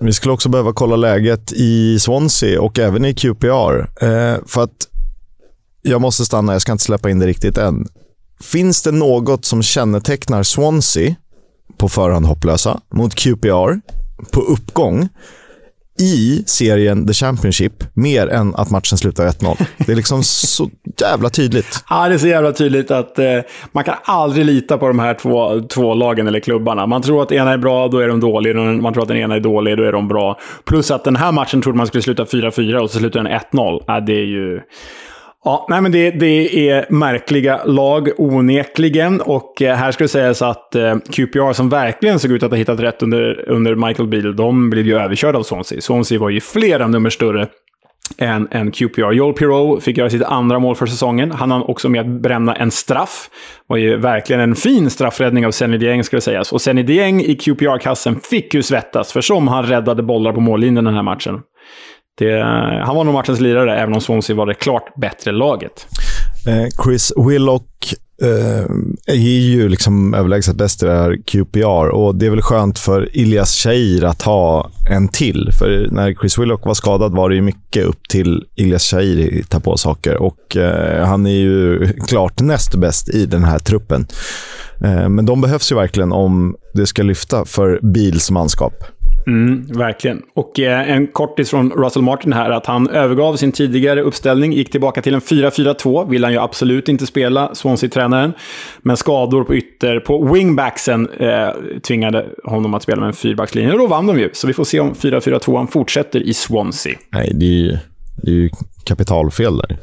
Vi 0.00 0.12
skulle 0.12 0.32
också 0.32 0.48
behöva 0.48 0.72
kolla 0.72 0.96
läget 0.96 1.52
i 1.52 1.98
Swansea 2.00 2.60
och 2.60 2.78
även 2.78 3.04
i 3.04 3.14
QPR. 3.14 4.04
Eh, 4.04 4.38
för 4.46 4.62
att 4.62 4.88
jag 5.82 6.00
måste 6.00 6.24
stanna, 6.24 6.52
jag 6.52 6.62
ska 6.62 6.72
inte 6.72 6.84
släppa 6.84 7.10
in 7.10 7.18
det 7.18 7.26
riktigt 7.26 7.58
än. 7.58 7.86
Finns 8.40 8.82
det 8.82 8.92
något 8.92 9.44
som 9.44 9.62
kännetecknar 9.62 10.42
Swansea 10.42 11.14
på 11.76 11.88
förhand 11.88 12.26
hopplösa 12.26 12.80
mot 12.94 13.14
QPR 13.14 13.80
på 14.30 14.40
uppgång 14.40 15.08
i 16.00 16.42
serien 16.46 17.06
The 17.06 17.12
Championship 17.12 17.72
mer 17.94 18.28
än 18.28 18.54
att 18.54 18.70
matchen 18.70 18.98
slutar 18.98 19.26
1-0. 19.26 19.66
Det 19.78 19.92
är 19.92 19.96
liksom 19.96 20.22
så 20.22 20.70
jävla 21.00 21.30
tydligt. 21.30 21.84
Ja, 21.90 22.08
det 22.08 22.14
är 22.14 22.18
så 22.18 22.28
jävla 22.28 22.52
tydligt 22.52 22.90
att 22.90 23.18
eh, 23.18 23.38
man 23.72 23.84
kan 23.84 23.94
aldrig 24.04 24.44
lita 24.46 24.78
på 24.78 24.88
de 24.88 24.98
här 24.98 25.14
två, 25.14 25.60
två 25.68 25.94
lagen 25.94 26.26
eller 26.26 26.40
klubbarna. 26.40 26.86
Man 26.86 27.02
tror 27.02 27.22
att 27.22 27.32
ena 27.32 27.52
är 27.52 27.58
bra, 27.58 27.88
då 27.88 27.98
är 27.98 28.08
de 28.08 28.20
dåliga. 28.20 28.54
Man 28.54 28.92
tror 28.92 29.02
att 29.02 29.08
den 29.08 29.16
ena 29.16 29.34
är 29.34 29.40
dålig, 29.40 29.76
då 29.76 29.82
är 29.82 29.92
de 29.92 30.08
bra. 30.08 30.38
Plus 30.64 30.90
att 30.90 31.04
den 31.04 31.16
här 31.16 31.32
matchen 31.32 31.62
trodde 31.62 31.78
man 31.78 31.86
skulle 31.86 32.02
sluta 32.02 32.24
4-4 32.24 32.76
och 32.76 32.90
så 32.90 32.98
slutar 32.98 33.22
den 33.22 33.32
1-0. 33.52 33.84
Ja, 33.86 34.00
det 34.00 34.12
är 34.12 34.26
ju... 34.26 34.60
Ja, 35.44 35.66
nej 35.70 35.80
men 35.80 35.92
det, 35.92 36.10
det 36.10 36.68
är 36.68 36.86
märkliga 36.90 37.64
lag, 37.64 38.08
onekligen. 38.18 39.20
Och 39.20 39.62
eh, 39.62 39.76
här 39.76 39.92
ska 39.92 40.04
det 40.04 40.08
sägas 40.08 40.42
att 40.42 40.74
eh, 40.74 40.96
QPR, 40.98 41.52
som 41.52 41.68
verkligen 41.68 42.18
såg 42.18 42.30
ut 42.30 42.42
att 42.42 42.50
ha 42.50 42.56
hittat 42.56 42.80
rätt 42.80 43.02
under, 43.02 43.48
under 43.48 43.74
Michael 43.74 44.08
Beadle, 44.08 44.32
de 44.32 44.70
blev 44.70 44.86
ju 44.86 44.98
överkörda 44.98 45.38
av 45.38 45.42
Swansea. 45.42 45.80
Swansea 45.80 46.18
var 46.18 46.30
ju 46.30 46.40
flera 46.40 46.88
nummer 46.88 47.10
större 47.10 47.48
än, 48.18 48.48
än 48.50 48.70
QPR. 48.70 49.12
Joel 49.12 49.34
Pirou 49.34 49.80
fick 49.80 49.98
göra 49.98 50.10
sitt 50.10 50.22
andra 50.22 50.58
mål 50.58 50.76
för 50.76 50.86
säsongen. 50.86 51.30
Han 51.30 51.50
hann 51.50 51.62
också 51.62 51.88
med 51.88 52.00
att 52.00 52.22
bränna 52.22 52.56
en 52.56 52.70
straff. 52.70 53.30
Det 53.32 53.64
var 53.66 53.76
ju 53.76 53.96
verkligen 53.96 54.40
en 54.40 54.54
fin 54.54 54.90
straffräddning 54.90 55.46
av 55.46 55.50
Senny 55.50 55.78
Dieng, 55.78 56.04
ska 56.04 56.16
det 56.16 56.20
sägas. 56.20 56.52
Och 56.52 56.60
Senny 56.60 56.82
Dieng 56.82 57.20
i 57.20 57.34
QPR-kassen 57.34 58.20
fick 58.20 58.54
ju 58.54 58.62
svettas, 58.62 59.12
för 59.12 59.20
som 59.20 59.48
han 59.48 59.66
räddade 59.66 60.02
bollar 60.02 60.32
på 60.32 60.40
mållinjen 60.40 60.84
den 60.84 60.94
här 60.94 61.02
matchen. 61.02 61.40
Det, 62.18 62.42
han 62.86 62.96
var 62.96 63.04
nog 63.04 63.14
matchens 63.14 63.40
lirare, 63.40 63.80
även 63.80 63.94
om 63.94 64.00
Swansea 64.00 64.36
var 64.36 64.46
det 64.46 64.54
klart 64.54 64.94
bättre 64.96 65.32
laget. 65.32 65.86
Eh, 66.46 66.84
Chris 66.84 67.12
Willock 67.16 67.94
eh, 68.22 68.64
är 69.06 69.40
ju 69.40 69.68
liksom 69.68 70.14
överlägset 70.14 70.56
bäst 70.56 70.82
i 70.82 70.86
det 70.86 70.92
här 70.92 71.16
QPR 71.26 71.88
och 71.88 72.14
det 72.14 72.26
är 72.26 72.30
väl 72.30 72.42
skönt 72.42 72.78
för 72.78 73.16
Ilias 73.16 73.54
Shair 73.54 74.04
att 74.04 74.22
ha 74.22 74.70
en 74.90 75.08
till. 75.08 75.50
För 75.58 75.88
när 75.90 76.14
Chris 76.14 76.38
Willock 76.38 76.66
var 76.66 76.74
skadad 76.74 77.12
var 77.12 77.28
det 77.28 77.34
ju 77.34 77.42
mycket 77.42 77.84
upp 77.84 78.08
till 78.08 78.44
Ilias 78.56 78.82
Shair 78.90 79.40
att 79.40 79.50
ta 79.50 79.60
på 79.60 79.76
saker 79.76 80.16
och 80.16 80.56
eh, 80.56 81.06
han 81.06 81.26
är 81.26 81.30
ju 81.30 81.92
klart 82.08 82.40
näst 82.40 82.74
bäst 82.74 83.08
i 83.08 83.26
den 83.26 83.44
här 83.44 83.58
truppen. 83.58 84.06
Eh, 84.84 85.08
men 85.08 85.26
de 85.26 85.40
behövs 85.40 85.72
ju 85.72 85.76
verkligen 85.76 86.12
om 86.12 86.56
det 86.74 86.86
ska 86.86 87.02
lyfta 87.02 87.44
för 87.44 87.80
Bils 87.82 88.30
manskap. 88.30 88.74
Mm, 89.30 89.66
verkligen. 89.66 90.22
Och 90.34 90.60
eh, 90.60 90.90
en 90.90 91.06
kortis 91.06 91.50
från 91.50 91.70
Russell 91.70 92.02
Martin 92.02 92.32
här, 92.32 92.50
att 92.50 92.66
han 92.66 92.88
övergav 92.88 93.36
sin 93.36 93.52
tidigare 93.52 94.02
uppställning, 94.02 94.52
gick 94.52 94.70
tillbaka 94.70 95.02
till 95.02 95.14
en 95.14 95.20
4-4-2. 95.20 96.10
Vill 96.10 96.24
han 96.24 96.32
ju 96.32 96.38
absolut 96.38 96.88
inte 96.88 97.06
spela, 97.06 97.54
Swansea-tränaren. 97.54 98.32
Men 98.82 98.96
skador 98.96 99.44
på 99.44 99.54
ytter, 99.54 100.00
på 100.00 100.32
wingbacksen, 100.32 101.08
eh, 101.08 101.48
tvingade 101.82 102.26
honom 102.44 102.74
att 102.74 102.82
spela 102.82 103.00
med 103.00 103.06
en 103.06 103.12
fyrbackslinje. 103.12 103.72
Och 103.72 103.78
då 103.78 103.86
vann 103.86 104.06
de 104.06 104.18
ju. 104.18 104.30
Så 104.32 104.46
vi 104.46 104.52
får 104.52 104.64
se 104.64 104.80
om 104.80 104.94
4-4-2 104.94 105.66
fortsätter 105.66 106.20
i 106.20 106.34
Swansea. 106.34 106.98
Nej, 107.12 107.32
det 107.34 107.46
är 107.46 107.50
ju, 107.50 107.76
det 108.22 108.30
är 108.30 108.34
ju 108.34 108.50
kapitalfel 108.84 109.56
där. 109.56 109.78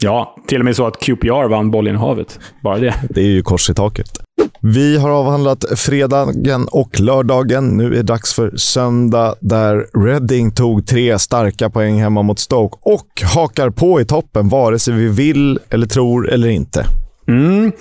Ja, 0.00 0.36
till 0.46 0.58
och 0.58 0.64
med 0.64 0.76
så 0.76 0.86
att 0.86 1.00
QPR 1.00 1.48
vann 1.48 1.70
bollinnehavet. 1.70 2.40
Bara 2.62 2.78
det. 2.78 2.94
Det 3.10 3.20
är 3.20 3.28
ju 3.28 3.42
kors 3.42 3.70
i 3.70 3.74
taket. 3.74 4.25
Vi 4.60 4.98
har 4.98 5.10
avhandlat 5.10 5.64
fredagen 5.76 6.68
och 6.70 7.00
lördagen. 7.00 7.68
Nu 7.68 7.86
är 7.86 7.90
det 7.90 8.02
dags 8.02 8.34
för 8.34 8.56
söndag 8.56 9.34
där 9.40 10.04
Reading 10.04 10.52
tog 10.52 10.86
tre 10.86 11.18
starka 11.18 11.70
poäng 11.70 12.00
hemma 12.00 12.22
mot 12.22 12.38
Stoke 12.38 12.78
och 12.82 13.22
hakar 13.34 13.70
på 13.70 14.00
i 14.00 14.04
toppen 14.04 14.48
vare 14.48 14.78
sig 14.78 14.94
vi 14.94 15.08
vill 15.08 15.58
eller 15.70 15.86
tror 15.86 16.30
eller 16.30 16.48
inte. 16.48 16.84
Mm. 17.28 17.72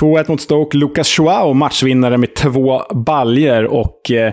2-1 0.00 0.28
mot 0.28 0.40
Stoke. 0.40 0.76
Lucas 0.76 1.18
Joao 1.18 1.52
matchvinnare 1.52 2.18
med 2.18 2.34
två 2.34 2.82
baljer 2.94 3.64
och 3.64 4.10
eh, 4.10 4.32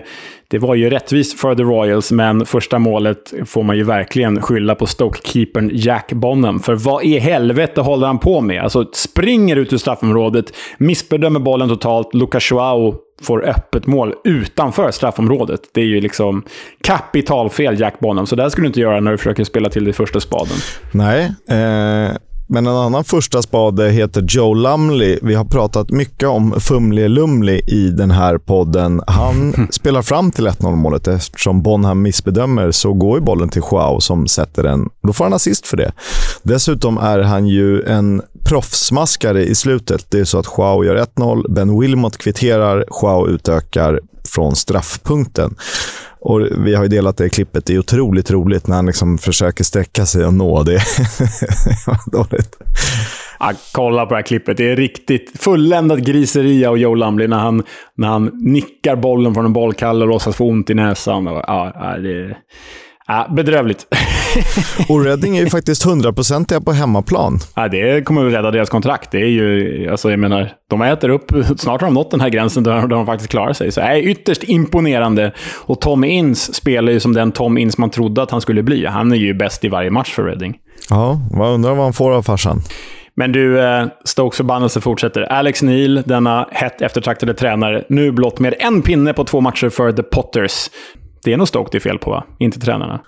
det 0.50 0.58
var 0.58 0.74
ju 0.74 0.90
rättvist 0.90 1.40
för 1.40 1.54
The 1.54 1.62
Royals, 1.62 2.12
men 2.12 2.46
första 2.46 2.78
målet 2.78 3.34
får 3.46 3.62
man 3.62 3.76
ju 3.76 3.84
verkligen 3.84 4.42
skylla 4.42 4.74
på 4.74 4.86
Stoke-keepern 4.86 5.70
Jack 5.72 6.12
Bonham. 6.12 6.60
För 6.60 6.74
vad 6.74 7.04
i 7.04 7.18
helvete 7.18 7.80
håller 7.80 8.06
han 8.06 8.18
på 8.18 8.40
med? 8.40 8.62
Alltså, 8.62 8.86
springer 8.92 9.56
ut 9.56 9.72
ur 9.72 9.76
straffområdet, 9.76 10.52
missbedömer 10.78 11.40
bollen 11.40 11.68
totalt. 11.68 12.14
Lucas 12.14 12.50
Joao 12.50 12.94
får 13.22 13.48
öppet 13.48 13.86
mål 13.86 14.14
utanför 14.24 14.90
straffområdet. 14.90 15.60
Det 15.74 15.80
är 15.80 15.86
ju 15.86 16.00
liksom 16.00 16.42
kapitalfel, 16.84 17.80
Jack 17.80 18.00
Bonham. 18.00 18.26
Så 18.26 18.36
det 18.36 18.50
skulle 18.50 18.64
du 18.64 18.68
inte 18.68 18.80
göra 18.80 19.00
när 19.00 19.10
du 19.10 19.18
försöker 19.18 19.44
spela 19.44 19.68
till 19.68 19.84
dig 19.84 19.92
första 19.92 20.20
spaden. 20.20 20.56
Nej, 20.92 21.32
eh, 21.48 22.16
men 22.52 22.66
en 22.66 22.76
annan 22.76 23.04
första 23.04 23.42
spade 23.42 23.90
heter 23.90 24.24
Joe 24.28 24.54
Lumley. 24.54 25.18
Vi 25.22 25.34
har 25.34 25.44
pratat 25.44 25.90
mycket 25.90 26.28
om 26.28 26.60
Fumle 26.60 27.08
Lumley 27.08 27.60
i 27.66 27.90
den 27.90 28.10
här 28.10 28.38
podden. 28.38 29.02
Han 29.06 29.68
spelar 29.70 30.02
fram 30.02 30.30
till 30.30 30.48
1-0 30.48 30.76
målet. 30.76 31.08
Eftersom 31.08 31.62
Bonham 31.62 32.02
missbedömer 32.02 32.70
så 32.70 32.92
går 32.92 33.18
ju 33.18 33.24
bollen 33.24 33.48
till 33.48 33.62
Joao 33.70 34.00
som 34.00 34.26
sätter 34.26 34.62
den. 34.62 34.88
Då 35.02 35.12
får 35.12 35.24
han 35.24 35.32
assist 35.32 35.66
för 35.66 35.76
det. 35.76 35.92
Dessutom 36.42 36.98
är 36.98 37.18
han 37.18 37.46
ju 37.46 37.82
en 37.82 38.22
proffsmaskare 38.44 39.44
i 39.44 39.54
slutet. 39.54 40.06
Det 40.10 40.18
är 40.18 40.24
så 40.24 40.38
att 40.38 40.46
Joao 40.58 40.84
gör 40.84 40.96
1-0, 40.96 41.54
Ben 41.54 41.80
Wilmot 41.80 42.18
kvitterar, 42.18 42.84
Joao 43.02 43.28
utökar 43.28 44.00
från 44.24 44.56
straffpunkten. 44.56 45.54
Och 46.20 46.40
Vi 46.66 46.74
har 46.74 46.82
ju 46.82 46.88
delat 46.88 47.16
det 47.16 47.28
klippet. 47.28 47.66
Det 47.66 47.74
är 47.74 47.78
otroligt 47.78 48.30
roligt 48.30 48.66
när 48.66 48.76
han 48.76 48.86
liksom 48.86 49.18
försöker 49.18 49.64
sträcka 49.64 50.06
sig 50.06 50.24
och 50.24 50.34
nå. 50.34 50.62
Det 50.62 50.80
dåligt. 52.12 52.56
Ja, 53.38 53.52
kolla 53.72 54.06
på 54.06 54.10
det 54.10 54.18
här 54.18 54.22
klippet. 54.22 54.56
Det 54.56 54.70
är 54.70 54.76
riktigt 54.76 55.32
fulländat 55.40 55.98
griseri 55.98 56.64
av 56.64 56.78
Joe 56.78 56.94
Lumley 56.94 57.28
när 57.28 57.38
han, 57.38 57.62
när 57.96 58.08
han 58.08 58.30
nickar 58.34 58.96
bollen 58.96 59.34
från 59.34 59.44
en 59.44 59.52
bollkalle 59.52 60.04
och 60.04 60.08
låtsas 60.08 60.36
få 60.36 60.48
ont 60.48 60.70
i 60.70 60.74
näsan. 60.74 61.24
Ja, 61.24 61.96
det, 62.02 62.36
Ja, 63.12 63.26
bedrövligt. 63.30 63.86
och 64.88 65.04
Reading 65.04 65.36
är 65.36 65.40
ju 65.40 65.50
faktiskt 65.50 65.82
hundraprocentiga 65.84 66.60
på 66.60 66.72
hemmaplan. 66.72 67.38
Ja, 67.54 67.68
det 67.68 68.02
kommer 68.06 68.24
väl 68.24 68.32
rädda 68.32 68.50
deras 68.50 68.70
kontrakt. 68.70 69.10
Det 69.10 69.18
är 69.18 69.26
ju, 69.26 69.88
alltså, 69.90 70.10
jag 70.10 70.18
menar, 70.18 70.52
de 70.68 70.82
äter 70.82 71.08
upp. 71.08 71.32
Snart 71.56 71.80
har 71.80 71.88
de 71.88 71.94
nått 71.94 72.10
den 72.10 72.20
här 72.20 72.28
gränsen 72.28 72.62
där, 72.62 72.86
de 72.86 73.06
faktiskt 73.06 73.30
klarar 73.30 73.52
sig. 73.52 73.72
Så 73.72 73.80
det 73.80 73.86
är 73.86 73.96
ytterst 73.96 74.42
imponerande. 74.42 75.32
Och 75.56 75.80
Tom 75.80 76.04
Inns 76.04 76.54
spelar 76.54 76.92
ju 76.92 77.00
som 77.00 77.12
den 77.12 77.32
Tom 77.32 77.58
Inns 77.58 77.78
man 77.78 77.90
trodde 77.90 78.22
att 78.22 78.30
han 78.30 78.40
skulle 78.40 78.62
bli. 78.62 78.86
Han 78.86 79.12
är 79.12 79.16
ju 79.16 79.34
bäst 79.34 79.64
i 79.64 79.68
varje 79.68 79.90
match 79.90 80.12
för 80.12 80.24
Reading. 80.24 80.56
Ja, 80.90 81.20
vad 81.30 81.54
undrar 81.54 81.74
vad 81.74 81.84
han 81.84 81.92
får 81.92 82.12
av 82.12 82.22
farsan. 82.22 82.62
Men 83.14 83.32
du, 83.32 83.60
eh, 83.60 83.86
Stokes 84.04 84.36
förbannelse 84.36 84.80
fortsätter. 84.80 85.22
Alex 85.22 85.62
Neil, 85.62 86.02
denna 86.06 86.48
hett 86.52 86.82
eftertraktade 86.82 87.34
tränare, 87.34 87.84
nu 87.88 88.12
blott 88.12 88.38
med 88.38 88.54
en 88.58 88.82
pinne 88.82 89.12
på 89.12 89.24
två 89.24 89.40
matcher 89.40 89.68
för 89.68 89.92
The 89.92 90.02
Potters. 90.02 90.70
Det 91.24 91.32
är 91.32 91.36
nog 91.36 91.48
Stoke 91.48 91.68
det 91.72 91.78
är 91.78 91.80
fel 91.80 91.98
på, 91.98 92.10
va? 92.10 92.24
Inte 92.38 92.60
tränarna. 92.60 93.00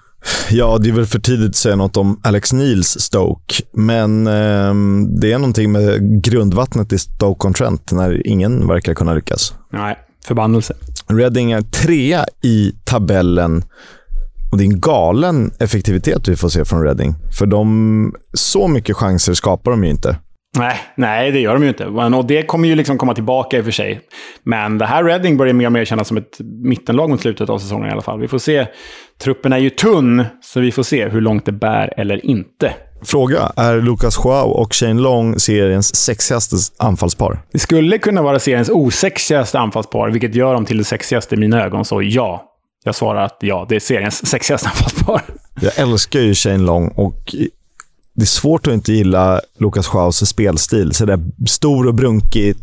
Ja, 0.50 0.78
det 0.78 0.88
är 0.88 0.92
väl 0.92 1.06
för 1.06 1.18
tidigt 1.18 1.48
att 1.48 1.56
säga 1.56 1.76
något 1.76 1.96
om 1.96 2.20
Alex 2.24 2.52
Neils 2.52 3.00
Stoke, 3.00 3.54
men 3.72 4.26
eh, 4.26 4.74
det 5.20 5.32
är 5.32 5.38
någonting 5.38 5.72
med 5.72 6.22
grundvattnet 6.24 6.92
i 6.92 6.98
Stoke-on-Trent 6.98 7.92
när 7.92 8.26
ingen 8.26 8.66
verkar 8.66 8.94
kunna 8.94 9.14
lyckas. 9.14 9.54
Nej, 9.72 9.98
förbannelse. 10.26 10.74
Reading 11.08 11.52
är 11.52 11.60
trea 11.60 12.24
i 12.42 12.72
tabellen 12.84 13.64
och 14.52 14.58
det 14.58 14.64
är 14.64 14.66
en 14.66 14.80
galen 14.80 15.50
effektivitet 15.58 16.28
vi 16.28 16.36
får 16.36 16.48
se 16.48 16.64
från 16.64 16.82
Reading. 16.82 17.14
För 17.38 17.46
de, 17.46 18.14
så 18.32 18.68
mycket 18.68 18.96
chanser 18.96 19.34
skapar 19.34 19.70
de 19.70 19.84
ju 19.84 19.90
inte. 19.90 20.16
Nej, 20.58 20.76
nej, 20.94 21.30
det 21.30 21.40
gör 21.40 21.54
de 21.54 21.62
ju 21.62 21.68
inte. 21.68 21.86
Och 21.86 22.26
det 22.26 22.42
kommer 22.42 22.68
ju 22.68 22.74
liksom 22.74 22.98
komma 22.98 23.14
tillbaka 23.14 23.56
i 23.58 23.60
och 23.60 23.64
för 23.64 23.72
sig. 23.72 24.00
Men 24.42 24.78
det 24.78 24.86
här 24.86 25.04
Reading 25.04 25.36
börjar 25.36 25.54
mer 25.54 25.66
och 25.66 25.72
mer 25.72 25.84
kännas 25.84 26.08
som 26.08 26.16
ett 26.16 26.40
mittenlag 26.40 27.10
mot 27.10 27.20
slutet 27.20 27.50
av 27.50 27.58
säsongen 27.58 27.88
i 27.88 27.92
alla 27.92 28.02
fall. 28.02 28.20
Vi 28.20 28.28
får 28.28 28.38
se. 28.38 28.66
Truppen 29.22 29.52
är 29.52 29.58
ju 29.58 29.70
tunn, 29.70 30.24
så 30.42 30.60
vi 30.60 30.72
får 30.72 30.82
se 30.82 31.08
hur 31.08 31.20
långt 31.20 31.46
det 31.46 31.52
bär 31.52 31.94
eller 31.96 32.26
inte. 32.26 32.72
Fråga. 33.04 33.52
Är 33.56 33.80
Lucas 33.80 34.16
Joao 34.24 34.48
och 34.48 34.74
Shane 34.74 35.00
Long 35.00 35.38
seriens 35.38 35.96
sexigaste 35.96 36.56
anfallspar? 36.78 37.42
Det 37.52 37.58
skulle 37.58 37.98
kunna 37.98 38.22
vara 38.22 38.38
seriens 38.38 38.70
osexigaste 38.70 39.58
anfallspar, 39.58 40.10
vilket 40.10 40.34
gör 40.34 40.54
dem 40.54 40.64
till 40.64 40.78
det 40.78 40.84
sexigaste 40.84 41.34
i 41.34 41.38
mina 41.38 41.64
ögon. 41.64 41.84
Så 41.84 42.02
ja, 42.02 42.44
jag 42.84 42.94
svarar 42.94 43.24
att 43.24 43.38
ja, 43.40 43.66
det 43.68 43.76
är 43.76 43.80
seriens 43.80 44.26
sexigaste 44.26 44.68
anfallspar. 44.74 45.22
Jag 45.60 45.78
älskar 45.78 46.20
ju 46.20 46.34
Shane 46.34 46.58
Long 46.58 46.88
och 46.88 47.34
det 48.14 48.22
är 48.22 48.26
svårt 48.26 48.66
att 48.66 48.74
inte 48.74 48.92
gilla 48.92 49.40
Lukas 49.58 49.86
Schaus 49.86 50.28
spelstil. 50.28 50.92
Så 50.92 51.04
där 51.04 51.20
stor 51.48 51.86
och 51.86 51.94
brunkig, 51.94 52.56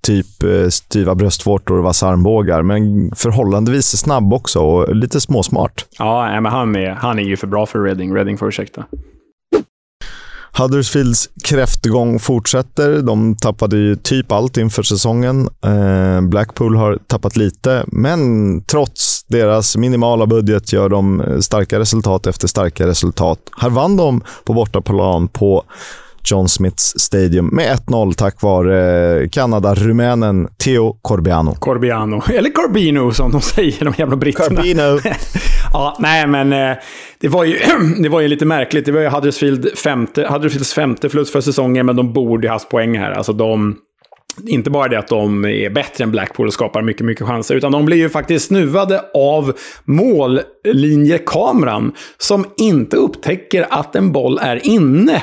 typ 0.00 0.42
eh, 0.42 0.68
styva 0.68 1.14
bröstvårtor 1.14 1.78
och 1.78 1.84
vassa 1.84 2.08
armbågar. 2.08 2.62
Men 2.62 3.10
förhållandevis 3.14 3.96
snabb 3.96 4.32
också 4.32 4.58
och 4.60 4.96
lite 4.96 5.20
småsmart. 5.20 5.84
Ja, 5.98 6.40
men 6.40 6.52
han 6.52 6.76
är, 6.76 6.90
han 6.90 7.18
är 7.18 7.22
ju 7.22 7.36
för 7.36 7.46
bra 7.46 7.66
för 7.66 7.78
Reading. 7.78 8.14
Reading 8.14 8.38
får 8.38 8.48
ursäkta. 8.48 8.84
Huddersfields 10.58 11.28
kräftgång 11.44 12.18
fortsätter. 12.18 13.02
De 13.02 13.36
tappade 13.36 13.76
ju 13.76 13.96
typ 13.96 14.32
allt 14.32 14.56
inför 14.56 14.82
säsongen. 14.82 15.48
Eh, 15.64 16.20
Blackpool 16.20 16.76
har 16.76 16.98
tappat 17.06 17.36
lite, 17.36 17.84
men 17.86 18.62
trots 18.64 19.24
deras 19.28 19.76
minimala 19.76 20.26
budget 20.26 20.72
gör 20.72 20.88
de 20.88 21.22
starka 21.40 21.78
resultat 21.78 22.26
efter 22.26 22.48
starka 22.48 22.86
resultat. 22.86 23.38
Här 23.60 23.70
vann 23.70 23.96
de 23.96 24.22
på 24.44 24.52
bortaplan 24.52 25.28
på 25.28 25.64
John 26.24 26.48
Smiths 26.48 27.00
Stadium 27.00 27.46
med 27.46 27.78
1-0 27.78 28.14
tack 28.14 28.42
vare 28.42 29.28
Kanada-rumänen 29.28 30.48
Theo 30.64 30.96
Corbiano. 31.02 31.54
Corbiano, 31.54 32.22
eller 32.32 32.50
Corbino 32.50 33.12
som 33.12 33.32
de 33.32 33.40
säger, 33.40 33.84
de 33.84 33.94
jävla 33.98 34.16
britterna. 34.16 34.56
Corbino. 34.56 34.82
ja, 35.72 35.96
nej 35.98 36.26
men 36.26 36.52
eh, 36.52 36.76
det 37.20 37.28
var, 37.28 37.44
ju, 37.44 37.58
det 38.02 38.08
var 38.08 38.20
ju 38.20 38.28
lite 38.28 38.44
märkligt. 38.44 38.84
Det 38.84 38.92
var 38.92 39.00
ju 39.00 39.08
Huddersfield 39.08 39.78
femte, 39.78 40.26
Huddersfields 40.30 40.74
femte 40.74 41.08
förlust 41.08 41.32
för 41.32 41.40
säsongen, 41.40 41.86
men 41.86 41.96
de 41.96 42.12
borde 42.12 42.46
ju 42.46 42.52
haft 42.52 42.68
poäng 42.68 42.98
här. 42.98 43.10
Alltså 43.10 43.32
de... 43.32 43.76
Inte 44.46 44.70
bara 44.70 44.88
det 44.88 44.98
att 44.98 45.08
de 45.08 45.44
är 45.44 45.70
bättre 45.70 46.04
än 46.04 46.10
Blackpool 46.10 46.46
och 46.46 46.52
skapar 46.52 46.82
mycket, 46.82 47.06
mycket 47.06 47.26
chanser, 47.26 47.54
utan 47.54 47.72
de 47.72 47.84
blir 47.84 47.96
ju 47.96 48.08
faktiskt 48.08 48.46
snuvade 48.46 49.00
av 49.14 49.52
mållinjekameran 49.84 51.92
som 52.18 52.44
inte 52.56 52.96
upptäcker 52.96 53.66
att 53.70 53.96
en 53.96 54.12
boll 54.12 54.38
är 54.42 54.66
inne. 54.66 55.22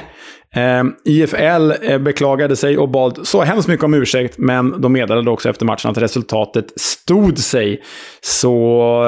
Ehm, 0.55 0.87
eh, 0.87 0.93
IFL 1.11 1.71
beklagade 1.99 2.55
sig 2.55 2.77
och 2.77 2.89
bad 2.89 3.19
så 3.23 3.41
hemskt 3.41 3.67
mycket 3.67 3.83
om 3.83 3.93
ursäkt, 3.93 4.37
men 4.37 4.81
de 4.81 4.93
meddelade 4.93 5.31
också 5.31 5.49
efter 5.49 5.65
matchen 5.65 5.91
att 5.91 5.97
resultatet 5.97 6.79
stod 6.79 7.37
sig. 7.37 7.81
Så 8.21 8.63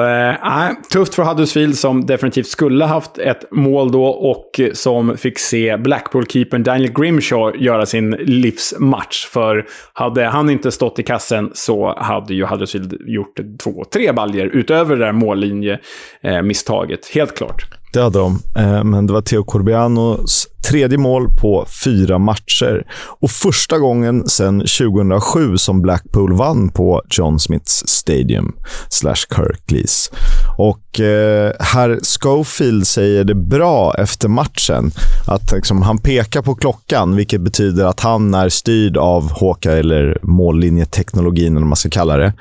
eh, 0.06 0.70
tufft 0.92 1.14
för 1.14 1.22
Huddersfield 1.22 1.78
som 1.78 2.06
definitivt 2.06 2.46
skulle 2.46 2.84
haft 2.84 3.18
ett 3.18 3.50
mål 3.50 3.92
då 3.92 4.04
och 4.06 4.60
som 4.72 5.16
fick 5.16 5.38
se 5.38 5.76
Blackpool-keepern 5.76 6.62
Daniel 6.62 6.92
Grimshaw 6.92 7.64
göra 7.64 7.86
sin 7.86 8.10
livsmatch. 8.10 9.26
För 9.26 9.66
hade 9.92 10.24
han 10.24 10.50
inte 10.50 10.70
stått 10.70 10.98
i 10.98 11.02
kassen 11.02 11.50
så 11.54 11.98
hade 11.98 12.34
ju 12.34 12.44
Huddersfield 12.44 12.96
gjort 13.06 13.40
två, 13.62 13.84
tre 13.92 14.12
baljer 14.12 14.46
utöver 14.46 14.96
det 14.96 15.04
där 15.04 15.12
mållinjemisstaget. 15.12 17.10
Eh, 17.10 17.14
helt 17.14 17.36
klart. 17.36 17.83
Det 17.94 18.02
hade 18.02 18.18
de, 18.18 18.42
eh, 18.56 18.84
men 18.84 19.06
det 19.06 19.12
var 19.12 19.20
Theo 19.20 19.44
Corbianos 19.44 20.48
tredje 20.64 20.98
mål 20.98 21.30
på 21.40 21.66
fyra 21.84 22.18
matcher. 22.18 22.86
Och 23.20 23.30
första 23.30 23.78
gången 23.78 24.28
sedan 24.28 24.60
2007 24.60 25.56
som 25.56 25.82
Blackpool 25.82 26.32
vann 26.32 26.68
på 26.68 27.02
John 27.10 27.38
Smiths 27.38 27.88
Stadium 27.88 28.56
slash 28.88 29.14
Kirklees. 29.36 30.10
Och 30.58 31.00
eh, 31.00 31.52
herr 31.60 32.00
Schofield 32.20 32.86
säger 32.86 33.24
det 33.24 33.34
bra 33.34 33.94
efter 33.98 34.28
matchen. 34.28 34.90
Att 35.26 35.52
liksom, 35.52 35.82
han 35.82 35.98
pekar 35.98 36.42
på 36.42 36.54
klockan, 36.54 37.16
vilket 37.16 37.40
betyder 37.40 37.84
att 37.84 38.00
han 38.00 38.34
är 38.34 38.48
styrd 38.48 38.96
av 38.96 39.30
Håka 39.32 39.72
eller 39.72 40.18
mållinjeteknologin, 40.22 41.52
eller 41.52 41.60
vad 41.60 41.68
man 41.68 41.76
ska 41.76 41.90
kalla 41.90 42.16
det. 42.16 42.32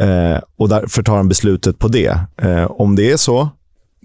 Eh, 0.00 0.40
och 0.58 0.68
därför 0.68 1.02
tar 1.02 1.16
han 1.16 1.28
beslutet 1.28 1.78
på 1.78 1.88
det. 1.88 2.18
Eh, 2.42 2.64
om 2.64 2.96
det 2.96 3.12
är 3.12 3.16
så, 3.16 3.48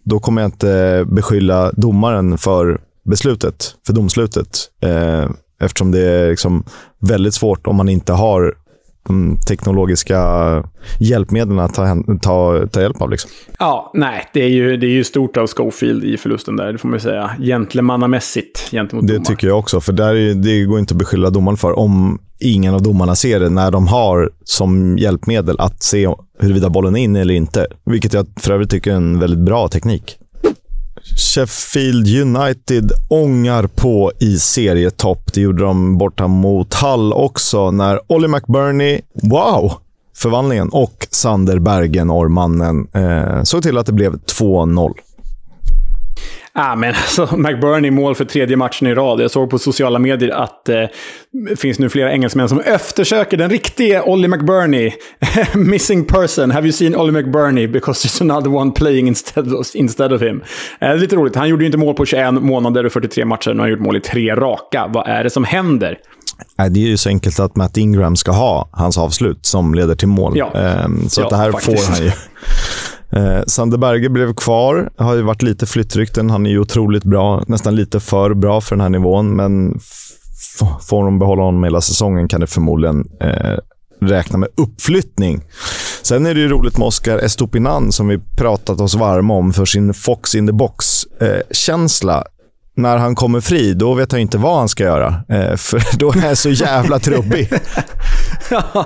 då 0.06 0.20
kommer 0.20 0.42
jag 0.42 0.48
inte 0.48 1.06
beskylla 1.08 1.72
domaren 1.72 2.38
för 2.38 2.82
beslutet, 3.04 3.76
för 3.86 3.94
domslutet. 3.94 4.58
Eh, 4.82 5.30
eftersom 5.62 5.92
det 5.92 6.00
är 6.00 6.30
liksom 6.30 6.64
väldigt 7.00 7.34
svårt 7.34 7.68
om 7.68 7.76
man 7.76 7.90
inte 7.90 8.14
har 8.14 8.56
de 9.08 9.38
teknologiska 9.48 10.20
hjälpmedlen 11.00 11.60
att 11.60 11.74
ta, 11.74 12.04
ta, 12.22 12.68
ta 12.72 12.82
hjälp 12.82 13.02
av. 13.02 13.10
Liksom. 13.10 13.32
Ja, 13.60 13.92
nej, 13.94 14.30
det 14.34 14.44
är, 14.44 14.48
ju, 14.50 14.78
det 14.78 14.88
är 14.88 14.92
ju 14.92 15.04
stort 15.04 15.38
av 15.38 15.48
Schofield 15.48 16.04
i 16.04 16.18
förlusten 16.18 16.56
där, 16.56 16.74
det 16.74 16.78
får 16.78 16.88
man 16.90 16.96
ju 16.96 17.02
säga. 17.04 17.32
Gentlemannamässigt 17.40 18.72
gentemot 18.72 19.08
Det 19.08 19.14
domaren. 19.14 19.26
tycker 19.26 19.48
jag 19.48 19.60
också, 19.60 19.82
för 19.82 19.94
där 19.94 20.16
är, 20.16 20.34
det 20.34 20.64
går 20.66 20.80
inte 20.80 20.94
att 20.94 20.98
beskylla 20.98 21.30
domaren 21.30 21.58
för 21.58 21.80
om 21.80 22.20
ingen 22.40 22.74
av 22.74 22.82
domarna 22.82 23.16
ser 23.16 23.40
det 23.40 23.50
när 23.50 23.72
de 23.72 23.88
har 23.88 24.30
som 24.44 24.98
hjälpmedel 24.98 25.60
att 25.60 25.84
se 25.84 26.10
huruvida 26.40 26.70
bollen 26.70 26.96
är 26.96 27.04
inne 27.04 27.22
eller 27.22 27.34
inte. 27.34 27.68
Vilket 27.86 28.14
jag 28.14 28.28
för 28.40 28.54
övrigt 28.54 28.70
tycker 28.70 28.92
är 28.92 28.96
en 28.96 29.20
väldigt 29.20 29.40
bra 29.40 29.68
teknik. 29.68 30.18
Sheffield 31.18 32.08
United 32.08 32.92
ångar 33.10 33.68
på 33.68 34.12
i 34.20 34.38
serietopp. 34.40 35.34
Det 35.34 35.42
gjorde 35.42 35.64
de 35.64 35.98
borta 35.98 36.28
mot 36.28 36.74
Hull 36.74 37.14
också 37.14 37.72
när 37.72 38.00
Ollie 38.08 38.28
McBurney, 38.28 39.02
wow, 39.14 39.74
förvandlingen, 40.18 40.70
och 40.70 41.08
Sander 41.12 41.60
Bergen, 41.60 42.12
orrmannen, 42.12 42.88
eh, 42.94 43.44
såg 43.44 43.64
till 43.64 43.78
att 43.78 43.86
det 43.86 43.94
blev 43.94 44.20
2-0. 44.20 44.94
Ah, 46.58 46.76
men 46.76 46.90
alltså, 46.90 47.38
McBurney 47.38 47.92
mål 47.92 48.16
för 48.16 48.26
tredje 48.26 48.58
matchen 48.58 48.88
i 48.88 48.94
rad. 48.94 49.22
Jag 49.22 49.32
såg 49.32 49.50
på 49.50 49.60
sociala 49.60 50.00
medier 50.00 50.30
att 50.30 50.70
eh, 50.70 50.76
det 51.50 51.56
finns 51.60 51.80
nu 51.80 51.90
flera 51.90 52.12
engelsmän 52.12 52.50
som 52.50 52.60
eftersöker 52.60 53.38
den 53.38 53.50
riktiga 53.50 54.04
Ollie 54.04 54.28
McBurney. 54.28 54.92
Missing 55.56 56.06
person. 56.06 56.52
Have 56.52 56.66
you 56.68 56.72
seen 56.74 56.96
Ollie 56.96 57.12
McBurney? 57.12 57.68
Because 57.68 58.08
there's 58.08 58.22
another 58.22 58.56
one 58.56 58.72
playing 58.72 59.08
instead 59.08 59.54
of, 59.54 59.76
instead 59.76 60.14
of 60.14 60.22
him. 60.22 60.44
Eh, 60.82 60.96
lite 60.96 61.16
roligt. 61.16 61.36
Han 61.36 61.50
gjorde 61.50 61.64
ju 61.64 61.66
inte 61.66 61.78
mål 61.78 61.94
på 61.96 62.06
21 62.06 62.34
månader 62.34 62.86
och 62.86 62.92
43 62.92 63.26
matcher. 63.26 63.50
Nu 63.50 63.56
har 63.56 63.62
han 63.62 63.70
gjort 63.72 63.80
mål 63.80 63.98
i 63.98 64.02
tre 64.02 64.36
raka. 64.36 64.88
Vad 64.94 65.08
är 65.08 65.24
det 65.24 65.30
som 65.30 65.44
händer? 65.44 65.98
Det 66.70 66.80
är 66.80 66.88
ju 66.88 66.98
så 66.98 67.10
enkelt 67.10 67.40
att 67.40 67.56
Matt 67.56 67.78
Ingram 67.78 68.16
ska 68.16 68.32
ha 68.32 68.70
hans 68.72 68.98
avslut 68.98 69.46
som 69.46 69.74
leder 69.74 69.96
till 69.96 70.08
mål. 70.08 70.34
Ja. 70.36 70.52
Ehm, 70.54 71.10
så 71.10 71.22
Ja, 71.22 71.26
att 71.26 71.30
det 71.30 71.38
här 71.38 71.52
faktiskt. 71.52 71.86
får 71.86 71.94
han 71.94 72.04
ju. 72.04 72.12
Eh, 73.10 73.44
Sander 73.48 73.78
Berge 73.78 74.10
blev 74.10 74.34
kvar. 74.34 74.90
Har 74.98 75.16
ju 75.16 75.22
varit 75.22 75.42
lite 75.42 75.66
flyttrykten. 75.66 76.30
Han 76.30 76.46
är 76.46 76.50
ju 76.50 76.60
otroligt 76.60 77.04
bra. 77.04 77.44
Nästan 77.48 77.76
lite 77.76 78.00
för 78.00 78.34
bra 78.34 78.62
för 78.62 78.76
den 78.76 78.82
här 78.82 78.90
nivån. 78.90 79.36
Men 79.36 79.80
får 80.82 81.04
de 81.04 81.20
behålla 81.20 81.44
honom 81.44 81.64
hela 81.64 81.82
säsongen 81.82 82.28
kan 82.28 82.42
det 82.42 82.48
förmodligen 82.48 83.08
eh, 83.22 83.58
räkna 84.02 84.38
med 84.38 84.50
uppflyttning. 84.58 85.42
Sen 86.02 86.26
är 86.26 86.34
det 86.34 86.40
ju 86.40 86.48
roligt 86.48 86.78
med 86.78 86.88
Oscar 86.88 87.18
Estopinan 87.18 87.92
som 87.92 88.08
vi 88.08 88.20
pratat 88.38 88.82
oss 88.82 88.96
varma 88.96 89.34
om 89.34 89.54
för 89.54 89.66
sin 89.66 89.94
Fox 89.94 90.36
in 90.36 90.48
the 90.48 90.54
box-känsla. 90.54 92.18
Eh, 92.18 92.24
när 92.76 92.98
han 92.98 93.16
kommer 93.16 93.42
fri, 93.42 93.74
då 93.74 93.94
vet 93.94 94.12
han 94.12 94.22
inte 94.22 94.38
vad 94.38 94.58
han 94.58 94.70
ska 94.70 94.84
göra. 94.84 95.16
Eh, 95.30 95.56
för 95.56 95.98
då 96.00 96.12
är 96.12 96.22
han 96.22 96.36
så 96.36 96.50
jävla 96.50 97.00
trubbig. 97.00 97.50
Ja. 98.50 98.86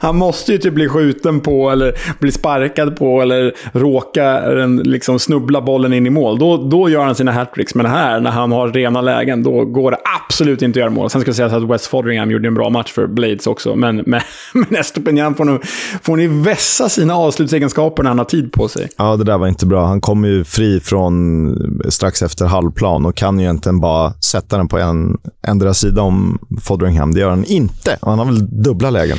Han 0.00 0.16
måste 0.16 0.52
ju 0.52 0.58
typ 0.58 0.74
bli 0.74 0.88
skjuten 0.88 1.40
på 1.40 1.70
eller 1.70 1.94
bli 2.20 2.32
sparkad 2.32 2.96
på 2.96 3.22
eller 3.22 3.54
råka 3.72 4.40
liksom 4.66 5.18
snubbla 5.18 5.60
bollen 5.60 5.92
in 5.92 6.06
i 6.06 6.10
mål. 6.10 6.38
Då, 6.38 6.56
då 6.56 6.88
gör 6.88 7.04
han 7.04 7.14
sina 7.14 7.32
hattricks. 7.32 7.74
Men 7.74 7.86
här, 7.86 8.20
när 8.20 8.30
han 8.30 8.52
har 8.52 8.68
rena 8.68 9.00
lägen, 9.00 9.42
då 9.42 9.64
går 9.64 9.90
det 9.90 9.96
absolut 10.26 10.62
inte 10.62 10.78
att 10.78 10.80
göra 10.80 10.90
mål. 10.90 11.10
Sen 11.10 11.20
ska 11.20 11.28
jag 11.28 11.36
säga 11.36 11.56
att 11.56 11.70
West 11.70 11.86
Fodringham 11.86 12.30
gjorde 12.30 12.48
en 12.48 12.54
bra 12.54 12.70
match 12.70 12.92
för 12.92 13.06
Blades 13.06 13.46
också. 13.46 13.76
Men, 13.76 13.96
men, 14.06 14.20
men 14.52 14.76
Estopinian 14.76 15.34
får, 15.34 15.60
får 16.02 16.16
ni 16.16 16.26
vässa 16.26 16.88
sina 16.88 17.14
avslutsegenskaper 17.14 18.02
när 18.02 18.10
han 18.10 18.18
har 18.18 18.24
tid 18.24 18.52
på 18.52 18.68
sig. 18.68 18.88
Ja, 18.96 19.16
det 19.16 19.24
där 19.24 19.38
var 19.38 19.48
inte 19.48 19.66
bra. 19.66 19.86
Han 19.86 20.00
kom 20.00 20.24
ju 20.24 20.44
fri 20.44 20.80
från 20.80 21.82
strax 21.88 22.22
efter 22.22 22.46
halvplan 22.46 22.99
och 23.06 23.16
kan 23.16 23.38
ju 23.38 23.44
egentligen 23.44 23.80
bara 23.80 24.12
sätta 24.12 24.56
den 24.56 24.68
på 24.68 24.78
en 24.78 25.18
ändra 25.46 25.74
sida 25.74 26.02
om 26.02 26.38
Fodringham. 26.62 27.14
Det 27.14 27.20
gör 27.20 27.30
han 27.30 27.44
inte. 27.44 27.98
Han 28.02 28.18
har 28.18 28.26
väl 28.26 28.62
dubbla 28.62 28.90
lägen. 28.90 29.18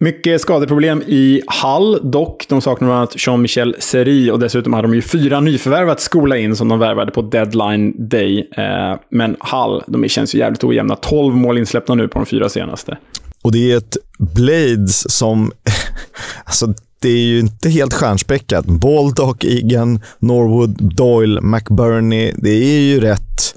Mycket 0.00 0.40
skadeproblem 0.40 1.02
i 1.06 1.42
Hall 1.46 2.10
dock. 2.10 2.46
De 2.48 2.60
saknar 2.60 2.88
bland 2.88 2.98
annat 2.98 3.14
Jean-Michel 3.26 3.76
Seri 3.78 4.30
och 4.30 4.38
dessutom 4.38 4.72
hade 4.72 4.88
de 4.88 4.94
ju 4.94 5.02
fyra 5.02 5.40
nyförvärv 5.40 5.88
att 5.90 6.00
skola 6.00 6.36
in 6.36 6.56
som 6.56 6.68
de 6.68 6.78
värvade 6.78 7.12
på 7.12 7.22
deadline 7.22 8.08
day. 8.08 8.50
Eh, 8.56 9.00
men 9.10 9.36
Hall, 9.40 9.82
de 9.86 10.08
känns 10.08 10.34
ju 10.34 10.38
jävligt 10.38 10.64
ojämna. 10.64 10.96
12 10.96 11.36
mål 11.36 11.58
insläppta 11.58 11.94
nu 11.94 12.08
på 12.08 12.18
de 12.18 12.26
fyra 12.26 12.48
senaste. 12.48 12.98
Och 13.42 13.52
det 13.52 13.72
är 13.72 13.76
ett 13.76 13.96
Blades 14.18 15.10
som... 15.16 15.52
alltså, 16.44 16.74
det 17.00 17.08
är 17.08 17.26
ju 17.26 17.40
inte 17.40 17.68
helt 17.68 17.94
stjärnspäckat. 17.94 18.66
Baldock, 18.66 19.44
Egan, 19.44 20.00
Norwood, 20.18 20.94
Doyle, 20.96 21.40
McBurney. 21.40 22.32
Det 22.36 22.50
är 22.50 22.80
ju 22.80 23.00
rätt 23.00 23.54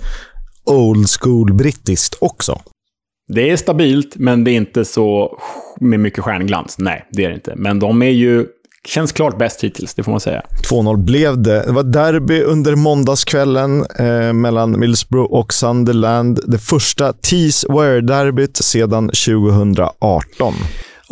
old 0.65 1.07
school 1.19 1.53
brittiskt 1.53 2.15
också. 2.21 2.61
Det 3.27 3.49
är 3.49 3.57
stabilt, 3.57 4.15
men 4.15 4.43
det 4.43 4.51
är 4.51 4.55
inte 4.55 4.85
så 4.85 5.37
med 5.79 5.99
mycket 5.99 6.23
stjärnglans. 6.23 6.75
Nej, 6.79 7.07
det 7.11 7.25
är 7.25 7.29
det 7.29 7.35
inte. 7.35 7.53
Men 7.55 7.79
de 7.79 8.01
är 8.01 8.09
ju... 8.09 8.45
Känns 8.87 9.11
klart 9.11 9.37
bäst 9.37 9.63
hittills, 9.63 9.93
det 9.93 10.03
får 10.03 10.11
man 10.11 10.19
säga. 10.19 10.41
2-0 10.71 10.97
blev 10.97 11.41
det. 11.41 11.63
Det 11.65 11.71
var 11.71 11.83
derby 11.83 12.41
under 12.41 12.75
måndagskvällen 12.75 13.85
eh, 13.99 14.33
mellan 14.33 14.79
Middlesbrough 14.79 15.33
och 15.33 15.53
Sunderland. 15.53 16.39
Det 16.47 16.57
första 16.57 17.11
Tees-Ware-derbyt 17.11 18.57
sedan 18.57 19.07
2018. 19.07 20.53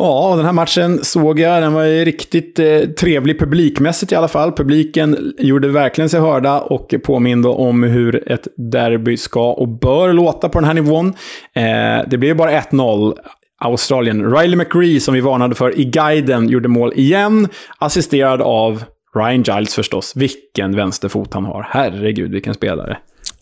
Ja, 0.02 0.34
den 0.36 0.44
här 0.44 0.52
matchen 0.52 1.04
såg 1.04 1.40
jag. 1.40 1.62
Den 1.62 1.72
var 1.72 1.84
ju 1.84 2.04
riktigt 2.04 2.58
eh, 2.58 2.80
trevlig 2.80 3.38
publikmässigt 3.38 4.12
i 4.12 4.14
alla 4.14 4.28
fall. 4.28 4.52
Publiken 4.52 5.34
gjorde 5.38 5.68
verkligen 5.68 6.08
sig 6.08 6.20
hörda 6.20 6.60
och 6.60 6.94
påminde 7.04 7.48
om 7.48 7.82
hur 7.82 8.32
ett 8.32 8.48
derby 8.56 9.16
ska 9.16 9.52
och 9.52 9.68
bör 9.68 10.12
låta 10.12 10.48
på 10.48 10.58
den 10.58 10.64
här 10.64 10.74
nivån. 10.74 11.06
Eh, 11.54 12.08
det 12.10 12.18
blev 12.18 12.36
bara 12.36 12.60
1-0. 12.60 13.14
Australien. 13.62 14.36
Riley 14.36 14.56
McRee, 14.56 15.00
som 15.00 15.14
vi 15.14 15.20
varnade 15.20 15.54
för 15.54 15.78
i 15.80 15.84
guiden, 15.84 16.48
gjorde 16.48 16.68
mål 16.68 16.92
igen. 16.96 17.48
Assisterad 17.78 18.42
av 18.42 18.84
Ryan 19.14 19.42
Giles 19.42 19.74
förstås. 19.74 20.12
Vilken 20.16 20.76
vänsterfot 20.76 21.34
han 21.34 21.44
har. 21.44 21.66
Herregud, 21.70 22.32
vilken 22.32 22.54
spelare. 22.54 22.98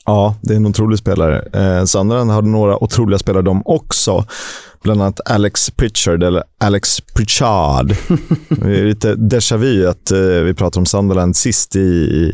Ja, 0.09 0.35
det 0.43 0.53
är 0.53 0.57
en 0.57 0.67
otrolig 0.67 0.99
spelare. 0.99 1.43
Eh, 1.53 1.85
Sandra 1.85 2.25
hade 2.25 2.49
några 2.49 2.83
otroliga 2.83 3.19
spelare 3.19 3.43
de 3.43 3.63
också. 3.65 4.25
Bland 4.83 5.03
annat 5.03 5.20
Alex 5.24 5.70
Pritchard, 5.70 6.22
eller 6.22 6.43
Alex 6.61 7.01
Pritchard. 7.01 7.87
det 8.49 8.79
är 8.79 8.85
lite 8.85 9.14
déjà 9.14 9.57
vu 9.57 9.89
att 9.89 10.11
eh, 10.11 10.18
vi 10.18 10.55
pratade 10.55 10.81
om 10.81 10.87
Sunderland 10.87 11.37
sist 11.37 11.76
i, 11.76 11.81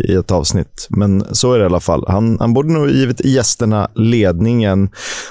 i 0.08 0.14
ett 0.14 0.30
avsnitt. 0.30 0.86
Men 0.90 1.24
så 1.34 1.52
är 1.52 1.58
det 1.58 1.62
i 1.62 1.66
alla 1.66 1.80
fall. 1.80 2.04
Han, 2.08 2.36
han 2.40 2.54
borde 2.54 2.72
nog 2.72 2.90
givit 2.90 3.24
gästerna 3.24 3.88
ledningen 3.94 4.90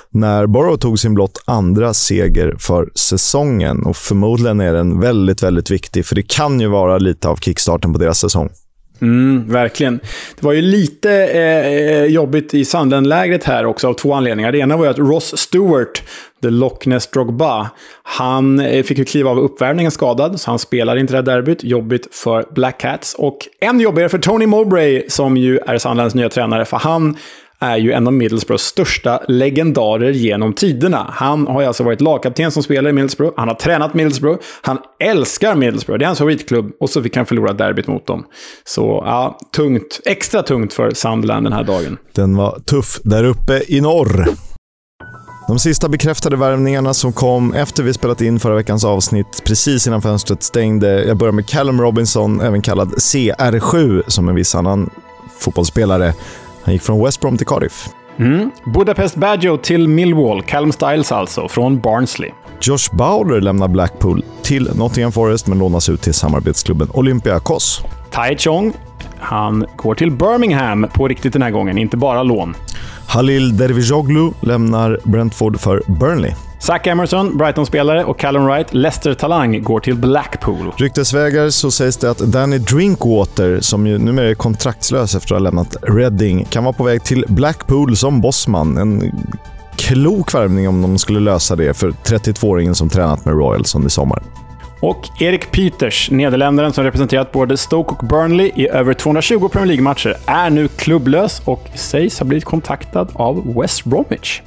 när 0.09 0.47
Borough 0.47 0.80
tog 0.80 0.99
sin 0.99 1.14
blott 1.14 1.43
andra 1.45 1.93
seger 1.93 2.55
för 2.59 2.89
säsongen. 2.95 3.84
Och 3.86 3.97
förmodligen 3.97 4.61
är 4.61 4.74
den 4.74 4.99
väldigt, 4.99 5.43
väldigt 5.43 5.72
viktig, 5.72 6.05
för 6.05 6.16
det 6.16 6.28
kan 6.28 6.59
ju 6.59 6.68
vara 6.68 6.97
lite 6.97 7.28
av 7.28 7.36
kickstarten 7.36 7.93
på 7.93 7.99
deras 7.99 8.20
säsong. 8.20 8.49
Mm, 9.01 9.47
verkligen. 9.47 9.99
Det 10.36 10.45
var 10.45 10.53
ju 10.53 10.61
lite 10.61 11.11
eh, 11.11 12.05
jobbigt 12.05 12.53
i 12.53 12.66
Sandland-lägret 12.66 13.43
här 13.43 13.66
också 13.66 13.88
av 13.88 13.93
två 13.93 14.14
anledningar. 14.14 14.51
Det 14.51 14.57
ena 14.57 14.78
var 14.78 14.86
ju 14.86 14.91
att 14.91 14.97
Ross 14.97 15.38
Stewart, 15.38 16.03
the 16.44 16.50
Loch 16.50 16.88
Ness 16.88 17.08
Drogba, 17.08 17.70
han 18.04 18.60
eh, 18.60 18.84
fick 18.84 18.98
ju 18.98 19.06
kliva 19.06 19.30
av 19.30 19.39
uppvärmningen 19.39 19.91
skadad, 19.91 20.39
så 20.39 20.50
han 20.50 20.60
spelar 20.60 20.96
inte 20.96 21.14
det 21.14 21.18
här 21.18 21.38
derbyt. 21.38 21.64
Jobbigt 21.64 22.16
för 22.16 22.46
Black 22.56 22.80
Cats. 22.80 23.16
Och 23.18 23.38
än 23.62 23.80
jobbigare 23.80 24.10
för 24.10 24.18
Tony 24.18 24.46
Mowbray, 24.46 25.04
som 25.08 25.38
ju 25.38 25.58
är 25.58 25.78
Sandlands 25.78 26.16
nya 26.16 26.30
tränare, 26.30 26.66
för 26.66 26.78
han 26.78 27.18
är 27.64 27.78
ju 27.78 27.91
en 27.91 28.08
av 28.08 28.14
Middlesbroughs 28.14 28.62
största 28.62 29.22
legendarer 29.28 30.12
genom 30.12 30.54
tiderna. 30.54 31.08
Han 31.14 31.48
har 31.48 31.62
ju 31.62 31.68
alltså 31.68 31.84
varit 31.84 32.02
lagkapten 32.02 32.52
som 32.52 32.64
spelare 32.64 32.89
i 32.89 32.94
Middlesbrough. 32.94 33.34
Han 33.38 33.48
har 33.48 33.56
tränat 33.56 33.94
Middlesbrough. 33.94 34.39
Han 34.62 34.78
älskar 35.00 35.56
Middlesbrough. 35.56 36.00
Det 36.00 36.06
är 36.06 36.08
hans 36.08 36.20
favoritklubb. 36.20 36.72
Och 36.80 36.89
så 36.89 37.04
fick 37.04 37.16
han 37.16 37.26
förlora 37.26 37.54
derbyt 37.54 37.88
mot 37.88 38.08
dem. 38.08 38.26
Så 38.64 39.04
ja, 39.06 39.39
tungt. 39.56 40.00
Extra 40.06 40.44
tungt 40.44 40.74
för 40.74 40.91
Sunderland 40.91 41.46
den 41.46 41.54
här 41.54 41.64
dagen. 41.64 41.98
Den 42.12 42.36
var 42.36 42.60
tuff 42.60 43.00
där 43.04 43.24
uppe 43.24 43.62
i 43.68 43.82
norr. 43.82 44.28
De 45.48 45.60
sista 45.60 45.89
bekräftade 45.89 46.36
värvningarna 46.36 46.94
som 46.94 47.14
kom 47.14 47.54
efter 47.54 47.84
vi 47.84 47.94
spelat 47.94 48.22
in 48.22 48.39
förra 48.39 48.56
veckans 48.56 48.86
avsnitt, 48.86 49.44
precis 49.46 49.88
innan 49.88 50.02
fönstret 50.02 50.44
stängde. 50.44 51.04
Jag 51.04 51.18
börjar 51.18 51.32
med 51.32 51.50
Callum 51.50 51.82
Robinson, 51.82 52.41
även 52.41 52.62
kallad 52.62 52.94
CR7, 52.94 54.04
som 54.08 54.30
en 54.30 54.36
viss 54.36 54.56
annan 54.56 54.89
fotbollsspelare. 55.39 56.14
Han 56.64 56.74
gick 56.74 56.84
från 56.84 57.04
West 57.04 57.22
Brom 57.22 57.38
till 57.38 57.48
Cardiff. 57.48 57.89
Mm. 58.18 58.52
Budapest 58.74 59.16
Baggio 59.16 59.58
till 59.58 59.88
Millwall. 59.88 60.44
Callum 60.44 60.72
Styles 60.72 61.12
alltså, 61.12 61.48
från 61.48 61.80
Barnsley. 61.80 62.30
Josh 62.62 62.96
Bowler 62.96 63.41
lämnar 63.41 63.68
Blackpool 63.68 64.26
till 64.41 64.70
Nottingham 64.76 65.12
Forest 65.12 65.48
men 65.48 65.60
lånas 65.60 65.89
ut 65.89 66.02
till 66.02 66.14
samarbetsklubben 66.14 66.88
Olympiakos. 66.94 67.82
Tai 68.12 68.38
Chong, 68.38 68.74
han 69.24 69.65
går 69.76 69.95
till 69.95 70.11
Birmingham 70.11 70.88
på 70.93 71.07
riktigt 71.07 71.34
den 71.34 71.41
här 71.41 71.51
gången, 71.51 71.78
inte 71.78 71.97
bara 71.97 72.24
lån. 72.24 72.55
Halil 73.07 73.57
Dervishoglu 73.57 74.32
lämnar 74.41 74.99
Brentford 75.03 75.59
för 75.59 75.82
Burnley. 75.88 76.32
Zack 76.59 76.88
Emerson, 76.88 77.38
Brighton-spelare, 77.38 78.03
och 78.03 78.19
Callum 78.19 78.45
Wright, 78.45 78.74
Leicester-talang, 78.74 79.63
går 79.63 79.80
till 79.80 79.95
Blackpool. 79.95 80.71
Ryktesvägar 80.78 81.49
så 81.49 81.71
sägs 81.71 81.97
det 81.97 82.11
att 82.11 82.17
Danny 82.17 82.57
Drinkwater, 82.57 83.59
som 83.61 83.88
ju 83.88 83.97
numera 83.97 84.30
är 84.30 84.36
kontraktslös 84.36 85.15
efter 85.15 85.36
att 85.36 85.41
ha 85.41 85.43
lämnat 85.43 85.76
Reading, 85.82 86.45
kan 86.45 86.63
vara 86.63 86.74
på 86.74 86.84
väg 86.84 87.03
till 87.03 87.26
Blackpool 87.28 87.95
som 87.95 88.21
bossman. 88.21 88.78
En 88.78 89.11
klok 89.76 90.34
värvning 90.34 90.69
om 90.69 90.82
de 90.82 90.97
skulle 90.97 91.19
lösa 91.19 91.55
det 91.55 91.78
för 91.78 91.91
32-åringen 91.91 92.74
som 92.74 92.89
tränat 92.89 93.26
med 93.26 93.34
Royals 93.34 93.76
under 93.76 93.89
sommaren. 93.89 94.24
Och 94.84 95.22
Erik 95.22 95.52
Peters, 95.52 96.12
nederländaren 96.12 96.74
som 96.74 96.84
representerat 96.84 97.32
både 97.32 97.58
Stoke 97.58 97.92
och 97.92 98.08
Burnley 98.08 98.52
i 98.56 98.68
över 98.68 98.94
220 98.94 99.50
Premier 99.52 99.68
League-matcher, 99.68 100.18
är 100.26 100.50
nu 100.50 100.68
klubblös 100.68 101.42
och 101.46 101.70
sägs 101.76 102.20
ha 102.20 102.26
blivit 102.26 102.46
kontaktad 102.46 103.08
av 103.14 103.54
West 103.62 103.84
Bromwich. 103.84 104.42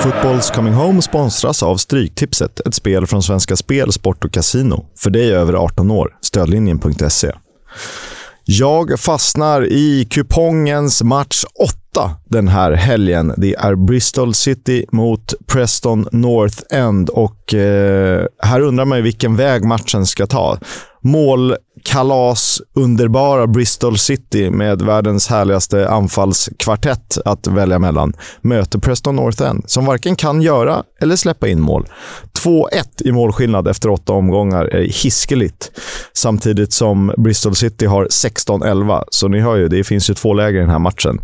Fotbolls 0.00 0.50
Coming 0.50 0.74
Home 0.74 1.02
sponsras 1.02 1.62
av 1.62 1.76
Stryktipset, 1.76 2.60
ett 2.60 2.74
spel 2.74 3.06
från 3.06 3.22
Svenska 3.22 3.56
Spel, 3.56 3.92
Sport 3.92 4.24
och 4.24 4.32
Casino. 4.32 4.86
För 4.98 5.10
dig 5.10 5.34
över 5.34 5.54
18 5.54 5.90
år. 5.90 6.16
Stödlinjen.se. 6.20 7.32
Jag 8.44 9.00
fastnar 9.00 9.66
i 9.72 10.04
kupongens 10.10 11.02
match 11.02 11.44
8 11.64 11.81
den 12.28 12.48
här 12.48 12.72
helgen. 12.72 13.34
Det 13.36 13.54
är 13.54 13.74
Bristol 13.74 14.34
City 14.34 14.86
mot 14.92 15.34
Preston 15.46 16.08
North 16.12 16.62
End 16.70 17.08
och 17.08 17.54
eh, 17.54 18.26
här 18.42 18.60
undrar 18.60 18.84
man 18.84 18.98
ju 18.98 19.04
vilken 19.04 19.36
väg 19.36 19.64
matchen 19.64 20.06
ska 20.06 20.26
ta. 20.26 20.58
Målkalas, 21.04 22.62
underbara 22.74 23.46
Bristol 23.46 23.98
City 23.98 24.50
med 24.50 24.82
världens 24.82 25.28
härligaste 25.28 25.88
anfallskvartett 25.88 27.18
att 27.24 27.46
välja 27.46 27.78
mellan 27.78 28.12
möter 28.40 28.78
Preston 28.78 29.16
North 29.16 29.42
End 29.42 29.64
som 29.66 29.86
varken 29.86 30.16
kan 30.16 30.42
göra 30.42 30.82
eller 31.00 31.16
släppa 31.16 31.48
in 31.48 31.60
mål. 31.60 31.86
2-1 32.44 32.66
i 33.04 33.12
målskillnad 33.12 33.68
efter 33.68 33.88
åtta 33.88 34.12
omgångar 34.12 34.64
är 34.64 34.82
hiskeligt. 34.82 35.70
Samtidigt 36.12 36.72
som 36.72 37.12
Bristol 37.16 37.54
City 37.54 37.86
har 37.86 38.04
16-11, 38.04 39.04
så 39.10 39.28
ni 39.28 39.40
hör 39.40 39.56
ju, 39.56 39.68
det 39.68 39.84
finns 39.84 40.10
ju 40.10 40.14
två 40.14 40.34
läger 40.34 40.58
i 40.58 40.60
den 40.60 40.70
här 40.70 40.78
matchen. 40.78 41.20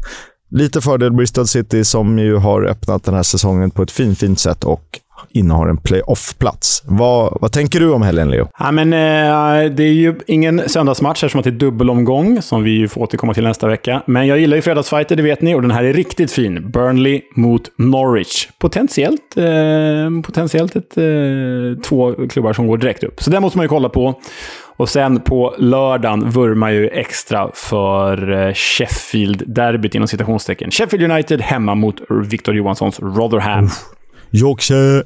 Lite 0.50 0.80
fördel 0.80 1.12
Bristol 1.12 1.46
City 1.46 1.84
som 1.84 2.18
ju 2.18 2.36
har 2.36 2.62
öppnat 2.62 3.04
den 3.04 3.14
här 3.14 3.22
säsongen 3.22 3.70
på 3.70 3.82
ett 3.82 3.90
fint, 3.90 4.18
fint 4.18 4.40
sätt 4.40 4.64
och 4.64 5.00
innehar 5.30 5.68
en 5.68 5.76
playoff-plats. 5.76 6.82
Vad, 6.86 7.38
vad 7.40 7.52
tänker 7.52 7.80
du 7.80 7.92
om 7.92 8.02
helgen, 8.02 8.30
Leo? 8.30 8.48
Ja, 8.58 8.70
men, 8.72 8.92
eh, 8.92 9.70
det 9.70 9.82
är 9.82 9.92
ju 9.92 10.14
ingen 10.26 10.68
söndagsmatch 10.68 11.24
eftersom 11.24 11.42
det 11.42 11.48
är 11.48 11.52
dubbelomgång, 11.52 12.42
som 12.42 12.62
vi 12.62 12.70
ju 12.70 12.88
får 12.88 13.00
återkomma 13.00 13.34
till 13.34 13.44
nästa 13.44 13.68
vecka. 13.68 14.02
Men 14.06 14.26
jag 14.26 14.38
gillar 14.38 14.56
ju 14.56 14.62
fredagsfighter, 14.62 15.16
det 15.16 15.22
vet 15.22 15.42
ni, 15.42 15.54
och 15.54 15.62
den 15.62 15.70
här 15.70 15.84
är 15.84 15.92
riktigt 15.92 16.32
fin. 16.32 16.70
Burnley 16.70 17.20
mot 17.36 17.62
Norwich. 17.78 18.48
Potentiellt, 18.58 19.36
eh, 19.36 20.22
potentiellt 20.24 20.76
ett, 20.76 20.96
eh, 20.96 21.82
två 21.84 22.14
klubbar 22.28 22.52
som 22.52 22.66
går 22.66 22.78
direkt 22.78 23.04
upp. 23.04 23.22
Så 23.22 23.30
den 23.30 23.42
måste 23.42 23.58
man 23.58 23.64
ju 23.64 23.68
kolla 23.68 23.88
på. 23.88 24.20
Och 24.78 24.88
sen 24.88 25.20
på 25.20 25.54
lördagen 25.58 26.30
vurmar 26.30 26.70
ju 26.70 26.88
extra 26.88 27.50
för 27.54 28.32
eh, 28.32 28.52
Sheffield-derbyt 28.54 29.94
inom 29.94 30.08
citationstecken. 30.08 30.70
Sheffield 30.70 31.12
United 31.12 31.40
hemma 31.40 31.74
mot 31.74 31.96
Victor 32.30 32.54
Johanssons 32.54 33.00
Rotherham. 33.00 33.64
Uff. 33.64 33.84
Yorkshire. 34.32 35.02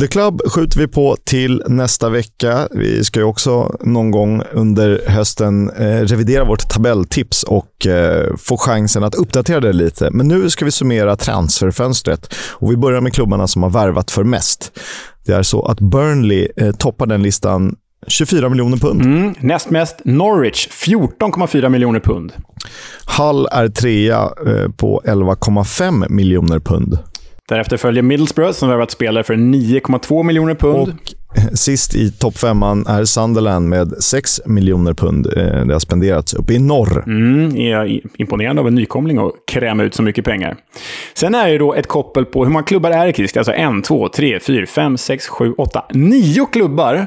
The 0.00 0.06
Club 0.06 0.40
skjuter 0.46 0.80
vi 0.80 0.88
på 0.88 1.16
till 1.24 1.62
nästa 1.66 2.08
vecka. 2.08 2.68
Vi 2.70 3.04
ska 3.04 3.20
ju 3.20 3.24
också 3.24 3.76
någon 3.80 4.10
gång 4.10 4.42
under 4.52 5.00
hösten 5.06 5.70
eh, 5.70 6.00
revidera 6.00 6.44
vårt 6.44 6.68
tabelltips 6.68 7.42
och 7.42 7.86
eh, 7.86 8.36
få 8.38 8.56
chansen 8.56 9.04
att 9.04 9.14
uppdatera 9.14 9.60
det 9.60 9.72
lite. 9.72 10.10
Men 10.10 10.28
nu 10.28 10.50
ska 10.50 10.64
vi 10.64 10.70
summera 10.70 11.16
transferfönstret 11.16 12.34
och 12.50 12.72
vi 12.72 12.76
börjar 12.76 13.00
med 13.00 13.14
klubbarna 13.14 13.46
som 13.46 13.62
har 13.62 13.70
värvat 13.70 14.10
för 14.10 14.24
mest. 14.24 14.78
Det 15.26 15.32
är 15.32 15.42
så 15.42 15.66
att 15.66 15.80
Burnley 15.80 16.48
eh, 16.56 16.72
toppar 16.72 17.06
den 17.06 17.22
listan 17.22 17.76
24 18.06 18.48
miljoner 18.48 18.76
pund. 18.76 19.02
Mm, 19.02 19.34
näst 19.40 19.70
mest 19.70 20.00
Norwich, 20.04 20.68
14,4 20.68 21.68
miljoner 21.68 22.00
pund. 22.00 22.32
Hull 23.18 23.46
är 23.50 23.68
trea 23.68 24.22
eh, 24.46 24.70
på 24.76 25.02
11,5 25.04 26.08
miljoner 26.08 26.58
pund. 26.58 26.98
Därefter 27.48 27.76
följer 27.76 28.02
Middlesbrough 28.02 28.52
som 28.52 28.68
värvat 28.68 28.90
spelare 28.90 29.24
för 29.24 29.34
9,2 29.34 30.22
miljoner 30.22 30.54
pund. 30.54 30.88
Och 30.88 31.58
sist 31.58 31.94
i 31.94 32.10
toppfemman 32.10 32.86
är 32.86 33.04
Sunderland 33.04 33.68
med 33.68 33.92
6 34.02 34.40
miljoner 34.46 34.94
pund. 34.94 35.26
Eh, 35.26 35.66
det 35.66 35.72
har 35.72 35.78
spenderats 35.78 36.34
uppe 36.34 36.54
i 36.54 36.58
norr. 36.58 37.04
Mm, 37.06 37.56
är 37.56 38.00
imponerande 38.20 38.60
av 38.60 38.68
en 38.68 38.74
nykomling 38.74 39.18
att 39.18 39.32
kräma 39.46 39.82
ut 39.82 39.94
så 39.94 40.02
mycket 40.02 40.24
pengar. 40.24 40.56
Sen 41.14 41.34
är 41.34 41.48
det 41.48 41.58
då 41.58 41.74
ett 41.74 41.86
koppel 41.86 42.24
på 42.24 42.44
hur 42.44 42.52
många 42.52 42.62
klubbar 42.62 42.90
är 42.90 43.06
det, 43.06 43.12
Christ? 43.12 43.36
Alltså 43.36 43.52
en, 43.52 43.82
två, 43.82 44.08
tre, 44.08 44.40
fyra, 44.40 44.66
fem, 44.66 44.96
sex, 44.96 45.28
sju, 45.28 45.52
åtta, 45.52 45.84
nio 45.92 46.46
klubbar 46.46 47.06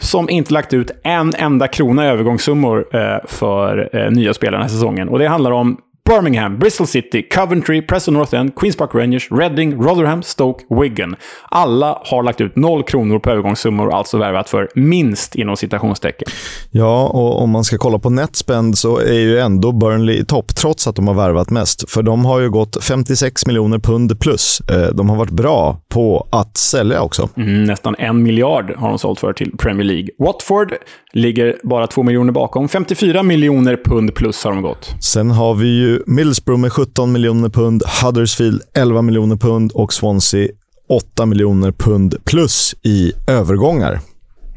som 0.00 0.30
inte 0.30 0.52
lagt 0.52 0.74
ut 0.74 0.90
en 1.02 1.34
enda 1.34 1.68
krona 1.68 2.06
i 2.06 2.08
övergångssummor 2.08 2.96
eh, 2.96 3.18
för 3.24 3.90
eh, 3.92 4.10
nya 4.10 4.34
spelare 4.34 4.56
den 4.56 4.62
här 4.62 4.68
säsongen. 4.68 5.08
Och 5.08 5.18
det 5.18 5.28
handlar 5.28 5.50
om 5.50 5.80
Birmingham, 6.06 6.58
Bristol 6.58 6.86
City, 6.86 7.22
Coventry, 7.22 7.82
Preston 7.82 8.14
North 8.14 8.34
End, 8.34 8.54
Queens 8.54 8.76
Park 8.76 8.94
Rangers, 8.94 9.30
Reading, 9.30 9.82
Rotherham, 9.82 10.22
Stoke, 10.22 10.64
Wigan. 10.80 11.16
Alla 11.48 11.98
har 12.04 12.22
lagt 12.22 12.40
ut 12.40 12.56
noll 12.56 12.82
kronor 12.82 13.18
på 13.18 13.30
övergångssummor 13.30 13.86
och 13.86 13.96
alltså 13.96 14.18
värvat 14.18 14.48
för 14.48 14.68
minst 14.74 15.34
inom 15.34 15.56
citationstecken. 15.56 16.28
Ja, 16.70 17.08
och 17.08 17.42
om 17.42 17.50
man 17.50 17.64
ska 17.64 17.78
kolla 17.78 17.98
på 17.98 18.10
netspend 18.10 18.78
så 18.78 18.98
är 18.98 19.18
ju 19.18 19.38
ändå 19.38 19.72
Burnley 19.72 20.18
i 20.18 20.24
topp, 20.24 20.54
trots 20.56 20.86
att 20.86 20.96
de 20.96 21.08
har 21.08 21.14
värvat 21.14 21.50
mest. 21.50 21.90
För 21.90 22.02
de 22.02 22.24
har 22.24 22.40
ju 22.40 22.50
gått 22.50 22.84
56 22.84 23.46
miljoner 23.46 23.78
pund 23.78 24.20
plus. 24.20 24.60
Eh, 24.60 24.94
de 24.94 25.10
har 25.10 25.16
varit 25.16 25.30
bra 25.30 25.80
på 25.88 26.28
att 26.32 26.56
sälja 26.56 27.02
också. 27.02 27.28
Mm, 27.36 27.64
nästan 27.64 27.94
en 27.98 28.22
miljard 28.22 28.74
har 28.76 28.88
de 28.88 28.98
sålt 28.98 29.20
för 29.20 29.32
till 29.32 29.56
Premier 29.58 29.84
League. 29.84 30.08
Watford 30.18 30.72
ligger 31.12 31.56
bara 31.62 31.86
två 31.86 32.02
miljoner 32.02 32.32
bakom. 32.32 32.68
54 32.68 33.22
miljoner 33.22 33.78
pund 33.84 34.14
plus 34.14 34.44
har 34.44 34.52
de 34.52 34.62
gått. 34.62 34.94
Sen 35.00 35.30
har 35.30 35.54
vi 35.54 35.66
ju 35.66 35.95
Middlesbrough 36.06 36.60
med 36.60 36.72
17 36.72 37.12
miljoner 37.12 37.48
pund, 37.48 37.82
Huddersfield 38.02 38.62
11 38.78 39.02
miljoner 39.02 39.36
pund 39.36 39.72
och 39.72 39.92
Swansea 39.92 40.48
8 40.88 41.26
miljoner 41.26 41.72
pund 41.72 42.14
plus 42.24 42.74
i 42.82 43.12
övergångar. 43.26 44.00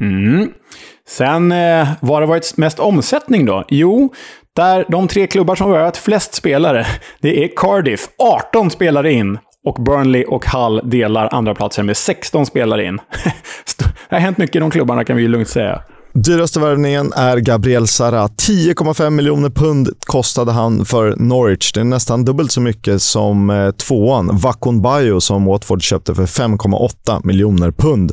Mm. 0.00 0.50
Sen, 1.08 1.52
eh, 1.52 1.88
vad 2.00 2.12
har 2.16 2.20
det 2.20 2.26
varit 2.26 2.56
mest 2.56 2.78
omsättning 2.78 3.46
då? 3.46 3.64
Jo, 3.68 4.12
där 4.56 4.84
de 4.88 5.08
tre 5.08 5.26
klubbar 5.26 5.54
som 5.54 5.70
har 5.70 5.78
varit 5.78 5.96
flest 5.96 6.34
spelare, 6.34 6.86
det 7.20 7.44
är 7.44 7.48
Cardiff, 7.56 8.08
18 8.18 8.70
spelare 8.70 9.12
in. 9.12 9.38
Och 9.66 9.82
Burnley 9.82 10.24
och 10.24 10.46
Hull 10.46 10.80
delar 10.84 11.28
andra 11.32 11.54
platser 11.54 11.82
med 11.82 11.96
16 11.96 12.46
spelare 12.46 12.84
in. 12.84 12.96
det 14.08 14.16
har 14.16 14.18
hänt 14.18 14.38
mycket 14.38 14.56
i 14.56 14.58
de 14.58 14.70
klubbarna 14.70 15.04
kan 15.04 15.16
vi 15.16 15.28
lugnt 15.28 15.48
säga. 15.48 15.82
Dyraste 16.12 16.60
värvningen 16.60 17.12
är 17.16 17.36
Gabriel 17.36 17.86
Sara. 17.86 18.26
10,5 18.26 19.10
miljoner 19.10 19.50
pund 19.50 19.88
kostade 20.00 20.52
han 20.52 20.84
för 20.84 21.16
Norwich. 21.16 21.72
Det 21.72 21.80
är 21.80 21.84
nästan 21.84 22.24
dubbelt 22.24 22.52
så 22.52 22.60
mycket 22.60 23.02
som 23.02 23.50
eh, 23.50 23.70
tvåan, 23.70 24.36
Vakon 24.38 24.82
Bayo, 24.82 25.20
som 25.20 25.44
Watford 25.44 25.82
köpte 25.82 26.14
för 26.14 26.26
5,8 26.26 27.20
miljoner 27.24 27.70
pund. 27.70 28.12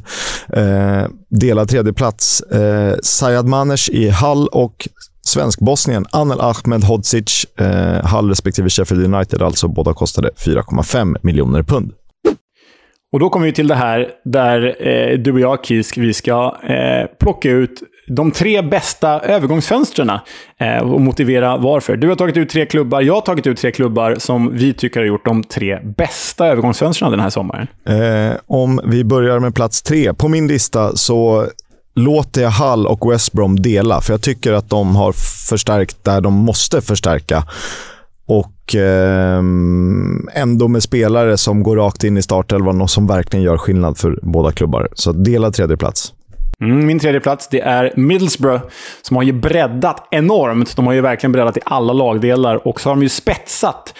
Eh, 0.53 1.09
delad 1.29 1.69
tredje 1.69 1.93
plats 1.93 2.41
eh, 2.41 2.95
Sayad 3.03 3.47
Manesh 3.47 3.89
i 3.91 4.09
Hull 4.09 4.47
och 4.47 4.87
Svensk-Bosnien, 5.27 6.05
Anel 6.11 6.41
Ahmed 6.41 6.83
Hodzic, 6.83 7.45
eh, 7.59 8.15
Hull 8.15 8.29
respektive 8.29 8.69
Sheffield 8.69 9.13
United, 9.13 9.41
alltså 9.41 9.67
båda 9.67 9.93
kostade 9.93 10.29
4,5 10.37 11.17
miljoner 11.21 11.63
pund. 11.63 11.91
Och 13.11 13.19
då 13.19 13.29
kommer 13.29 13.45
vi 13.45 13.53
till 13.53 13.67
det 13.67 13.75
här 13.75 14.07
där 14.25 14.87
eh, 14.87 15.17
du 15.17 15.31
och 15.31 15.39
jag, 15.39 15.65
Kisk, 15.65 15.97
vi 15.97 16.13
ska 16.13 16.57
eh, 16.63 17.17
plocka 17.19 17.49
ut 17.49 17.83
de 18.07 18.31
tre 18.31 18.61
bästa 18.61 19.19
övergångsfönstren 19.19 20.09
eh, 20.59 20.77
och 20.77 21.01
motivera 21.01 21.57
varför. 21.57 21.97
Du 21.97 22.07
har 22.07 22.15
tagit 22.15 22.37
ut 22.37 22.49
tre 22.49 22.65
klubbar, 22.65 23.01
jag 23.01 23.13
har 23.13 23.21
tagit 23.21 23.47
ut 23.47 23.57
tre 23.57 23.71
klubbar 23.71 24.15
som 24.17 24.53
vi 24.53 24.73
tycker 24.73 24.99
har 24.99 25.07
gjort 25.07 25.25
de 25.25 25.43
tre 25.43 25.79
bästa 25.97 26.47
övergångsfönstren 26.47 27.11
den 27.11 27.19
här 27.19 27.29
sommaren. 27.29 27.67
Eh, 27.85 28.37
om 28.45 28.81
vi 28.85 29.03
börjar 29.03 29.39
med 29.39 29.55
plats 29.55 29.81
tre. 29.81 30.13
På 30.13 30.27
min 30.27 30.47
lista 30.47 30.95
så 30.95 31.47
låter 31.95 32.41
jag 32.41 32.49
Hall 32.49 32.87
och 32.87 33.11
West 33.11 33.33
Brom 33.33 33.55
dela, 33.55 34.01
för 34.01 34.13
jag 34.13 34.21
tycker 34.21 34.53
att 34.53 34.69
de 34.69 34.95
har 34.95 35.11
förstärkt 35.49 36.03
där 36.03 36.21
de 36.21 36.33
måste 36.33 36.81
förstärka. 36.81 37.43
Och 38.27 38.51
eh, 38.75 39.37
ändå 40.33 40.67
med 40.67 40.83
spelare 40.83 41.37
som 41.37 41.63
går 41.63 41.75
rakt 41.75 42.03
in 42.03 42.17
i 42.17 42.21
startelvan 42.21 42.81
och 42.81 42.89
som 42.89 43.07
verkligen 43.07 43.43
gör 43.43 43.57
skillnad 43.57 43.97
för 43.97 44.19
båda 44.21 44.51
klubbar. 44.51 44.89
Så 44.93 45.11
delad 45.11 45.53
tredje 45.53 45.77
plats. 45.77 46.13
Mm, 46.61 46.85
min 46.85 46.99
tredje 46.99 47.19
plats 47.19 47.47
det 47.51 47.61
är 47.61 47.93
Middlesbrough, 47.95 48.61
som 49.01 49.15
har 49.15 49.23
ju 49.23 49.31
breddat 49.31 50.07
enormt. 50.11 50.75
De 50.75 50.87
har 50.87 50.93
ju 50.93 51.01
verkligen 51.01 51.31
breddat 51.31 51.57
i 51.57 51.61
alla 51.65 51.93
lagdelar 51.93 52.67
och 52.67 52.81
så 52.81 52.89
har 52.89 52.95
de 52.95 53.03
ju 53.03 53.09
spetsat 53.09 53.93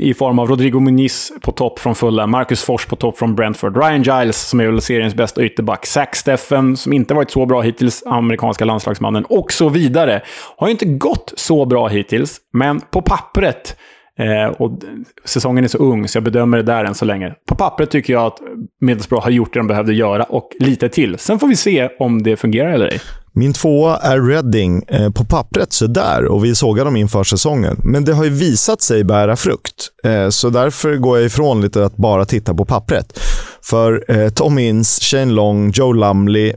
i 0.00 0.14
form 0.14 0.38
av 0.38 0.48
Rodrigo 0.48 0.80
Muniz 0.80 1.32
på 1.40 1.52
topp 1.52 1.78
från 1.78 1.94
Fulla, 1.94 2.26
Marcus 2.26 2.62
Fors 2.62 2.86
på 2.86 2.96
topp 2.96 3.18
från 3.18 3.34
Brentford, 3.34 3.76
Ryan 3.76 4.02
Giles 4.02 4.48
som 4.48 4.60
är 4.60 4.66
väl 4.66 4.80
seriens 4.80 5.14
bästa 5.14 5.44
ytterback, 5.44 5.86
Zach 5.86 6.14
Steffen 6.14 6.76
som 6.76 6.92
inte 6.92 7.14
varit 7.14 7.30
så 7.30 7.46
bra 7.46 7.60
hittills, 7.60 8.02
amerikanska 8.06 8.64
landslagsmannen 8.64 9.24
och 9.24 9.52
så 9.52 9.68
vidare. 9.68 10.22
Har 10.56 10.66
ju 10.66 10.70
inte 10.70 10.86
gått 10.86 11.32
så 11.36 11.64
bra 11.64 11.88
hittills, 11.88 12.40
men 12.52 12.80
på 12.80 13.02
pappret 13.02 13.76
Eh, 14.18 14.46
och 14.46 14.78
säsongen 15.24 15.64
är 15.64 15.68
så 15.68 15.78
ung, 15.78 16.08
så 16.08 16.16
jag 16.16 16.24
bedömer 16.24 16.56
det 16.56 16.62
där 16.62 16.84
än 16.84 16.94
så 16.94 17.04
länge. 17.04 17.34
På 17.46 17.54
pappret 17.54 17.90
tycker 17.90 18.12
jag 18.12 18.26
att 18.26 18.38
Middlesbrough 18.80 19.24
har 19.24 19.30
gjort 19.30 19.52
det 19.52 19.58
de 19.58 19.66
behövde 19.66 19.94
göra 19.94 20.22
och 20.22 20.50
lite 20.60 20.88
till. 20.88 21.18
Sen 21.18 21.38
får 21.38 21.46
vi 21.46 21.56
se 21.56 21.88
om 21.98 22.22
det 22.22 22.36
fungerar 22.36 22.70
eller 22.70 22.86
ej. 22.86 23.00
Min 23.36 23.52
tvåa 23.52 23.96
är 23.96 24.20
Reading. 24.20 24.82
Eh, 24.88 25.10
på 25.10 25.24
pappret 25.24 25.72
så 25.72 25.86
där 25.86 26.24
och 26.24 26.44
vi 26.44 26.54
sågade 26.54 26.86
dem 26.86 26.96
inför 26.96 27.24
säsongen. 27.24 27.80
Men 27.84 28.04
det 28.04 28.12
har 28.12 28.24
ju 28.24 28.30
visat 28.30 28.82
sig 28.82 29.04
bära 29.04 29.36
frukt. 29.36 29.88
Eh, 30.04 30.28
så 30.28 30.50
därför 30.50 30.96
går 30.96 31.18
jag 31.18 31.26
ifrån 31.26 31.60
lite 31.60 31.84
att 31.84 31.96
bara 31.96 32.24
titta 32.24 32.54
på 32.54 32.64
pappret. 32.64 33.18
För 33.62 34.04
eh, 34.08 34.28
Tom 34.28 34.58
Ince, 34.58 35.00
Shane 35.00 35.32
Long, 35.32 35.70
Joe 35.70 35.92
Lumley, 35.92 36.52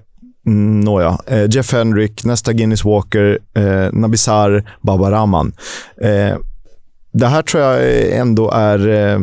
mm, 0.47 0.82
nåja. 0.82 1.17
Eh, 1.28 1.49
Jeff 1.49 1.73
Hendrick, 1.73 2.23
nästa 2.23 2.53
Guinness 2.53 2.86
Walker, 2.86 3.39
eh, 3.55 3.93
Nabisar, 3.93 4.71
Baba 4.82 5.11
Rahman. 5.11 5.53
Eh, 6.01 6.38
det 7.13 7.28
här 7.28 7.41
tror 7.41 7.63
jag 7.63 8.11
ändå 8.11 8.51
är 8.51 8.88
eh, 8.89 9.19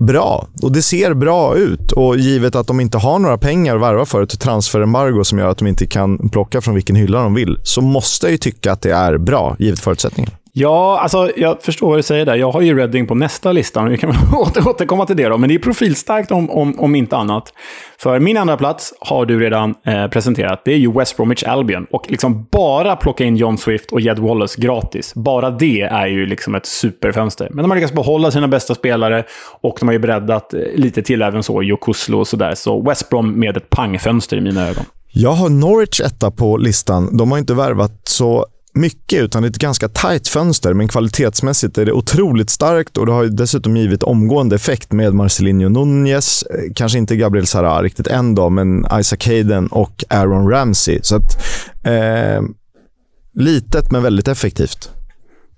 bra. 0.00 0.46
Och 0.62 0.72
det 0.72 0.82
ser 0.82 1.14
bra 1.14 1.56
ut. 1.56 1.92
Och 1.92 2.16
givet 2.16 2.54
att 2.54 2.66
de 2.66 2.80
inte 2.80 2.98
har 2.98 3.18
några 3.18 3.38
pengar 3.38 3.76
att 3.76 3.82
värva 3.82 4.06
för 4.06 4.22
ett 4.22 4.40
transferembargo 4.40 5.24
som 5.24 5.38
gör 5.38 5.48
att 5.48 5.58
de 5.58 5.66
inte 5.66 5.86
kan 5.86 6.28
plocka 6.28 6.60
från 6.60 6.74
vilken 6.74 6.96
hylla 6.96 7.22
de 7.22 7.34
vill, 7.34 7.58
så 7.62 7.80
måste 7.80 8.26
jag 8.26 8.32
ju 8.32 8.38
tycka 8.38 8.72
att 8.72 8.82
det 8.82 8.92
är 8.92 9.18
bra, 9.18 9.56
givet 9.58 9.80
förutsättningarna. 9.80 10.39
Ja, 10.60 11.00
alltså, 11.00 11.30
jag 11.36 11.62
förstår 11.62 11.88
vad 11.88 11.98
du 11.98 12.02
säger 12.02 12.26
där. 12.26 12.34
Jag 12.34 12.50
har 12.50 12.60
ju 12.60 12.76
Reading 12.78 13.06
på 13.06 13.14
nästa 13.14 13.52
lista. 13.52 13.82
men 13.82 13.90
Vi 13.90 13.98
kan 13.98 14.10
återkomma 14.66 15.06
till 15.06 15.16
det 15.16 15.28
då. 15.28 15.38
Men 15.38 15.48
det 15.48 15.54
är 15.54 15.58
profilstarkt 15.58 16.30
om, 16.30 16.50
om, 16.50 16.80
om 16.80 16.94
inte 16.94 17.16
annat. 17.16 17.52
För 17.98 18.20
min 18.20 18.36
andra 18.36 18.56
plats 18.56 18.94
har 19.00 19.26
du 19.26 19.40
redan 19.40 19.74
eh, 19.86 20.06
presenterat. 20.06 20.62
Det 20.64 20.72
är 20.72 20.76
ju 20.76 20.92
West 20.92 21.16
Bromwich 21.16 21.44
Albion. 21.44 21.86
Och 21.90 22.10
liksom 22.10 22.46
bara 22.52 22.96
plocka 22.96 23.24
in 23.24 23.36
John 23.36 23.58
Swift 23.58 23.92
och 23.92 24.00
Jed 24.00 24.18
Wallace 24.18 24.60
gratis. 24.60 25.14
Bara 25.14 25.50
det 25.50 25.80
är 25.80 26.06
ju 26.06 26.26
liksom 26.26 26.54
ett 26.54 26.66
superfönster. 26.66 27.48
Men 27.50 27.64
de 27.64 27.70
har 27.70 27.76
lyckats 27.76 27.94
behålla 27.94 28.30
sina 28.30 28.48
bästa 28.48 28.74
spelare 28.74 29.24
och 29.60 29.76
de 29.80 29.88
har 29.88 29.92
ju 29.92 29.98
breddat 29.98 30.54
eh, 30.54 30.60
lite 30.74 31.02
till 31.02 31.22
även 31.22 31.42
så. 31.42 31.62
Jokuslo 31.62 32.18
och 32.18 32.28
sådär. 32.28 32.54
Så 32.54 32.82
West 32.82 33.08
Brom 33.08 33.40
med 33.40 33.56
ett 33.56 33.70
pangfönster 33.70 34.36
i 34.36 34.40
mina 34.40 34.68
ögon. 34.68 34.84
Jag 35.12 35.32
har 35.32 35.48
Norwich 35.48 36.00
etta 36.00 36.30
på 36.30 36.56
listan. 36.56 37.16
De 37.16 37.30
har 37.30 37.38
inte 37.38 37.54
värvat 37.54 38.00
så 38.04 38.46
mycket, 38.74 39.22
utan 39.22 39.42
det 39.42 39.48
är 39.48 39.50
ett 39.50 39.58
ganska 39.58 39.88
tajt 39.88 40.28
fönster. 40.28 40.74
Men 40.74 40.88
kvalitetsmässigt 40.88 41.78
är 41.78 41.86
det 41.86 41.92
otroligt 41.92 42.50
starkt 42.50 42.96
och 42.96 43.06
det 43.06 43.12
har 43.12 43.24
dessutom 43.24 43.76
givit 43.76 44.02
omgående 44.02 44.56
effekt 44.56 44.92
med 44.92 45.14
Marcelinho 45.14 45.68
Nunez, 45.68 46.42
eh, 46.42 46.72
kanske 46.74 46.98
inte 46.98 47.16
Gabriel 47.16 47.46
Sara 47.46 47.82
riktigt 47.82 48.06
än 48.06 48.34
då, 48.34 48.50
men 48.50 48.86
Isaac 49.00 49.26
Hayden 49.26 49.66
och 49.66 50.04
Aaron 50.08 50.50
Ramsey. 50.50 50.98
Så 51.02 51.16
att, 51.16 51.42
eh, 51.84 52.42
litet 53.34 53.90
men 53.90 54.02
väldigt 54.02 54.28
effektivt. 54.28 54.90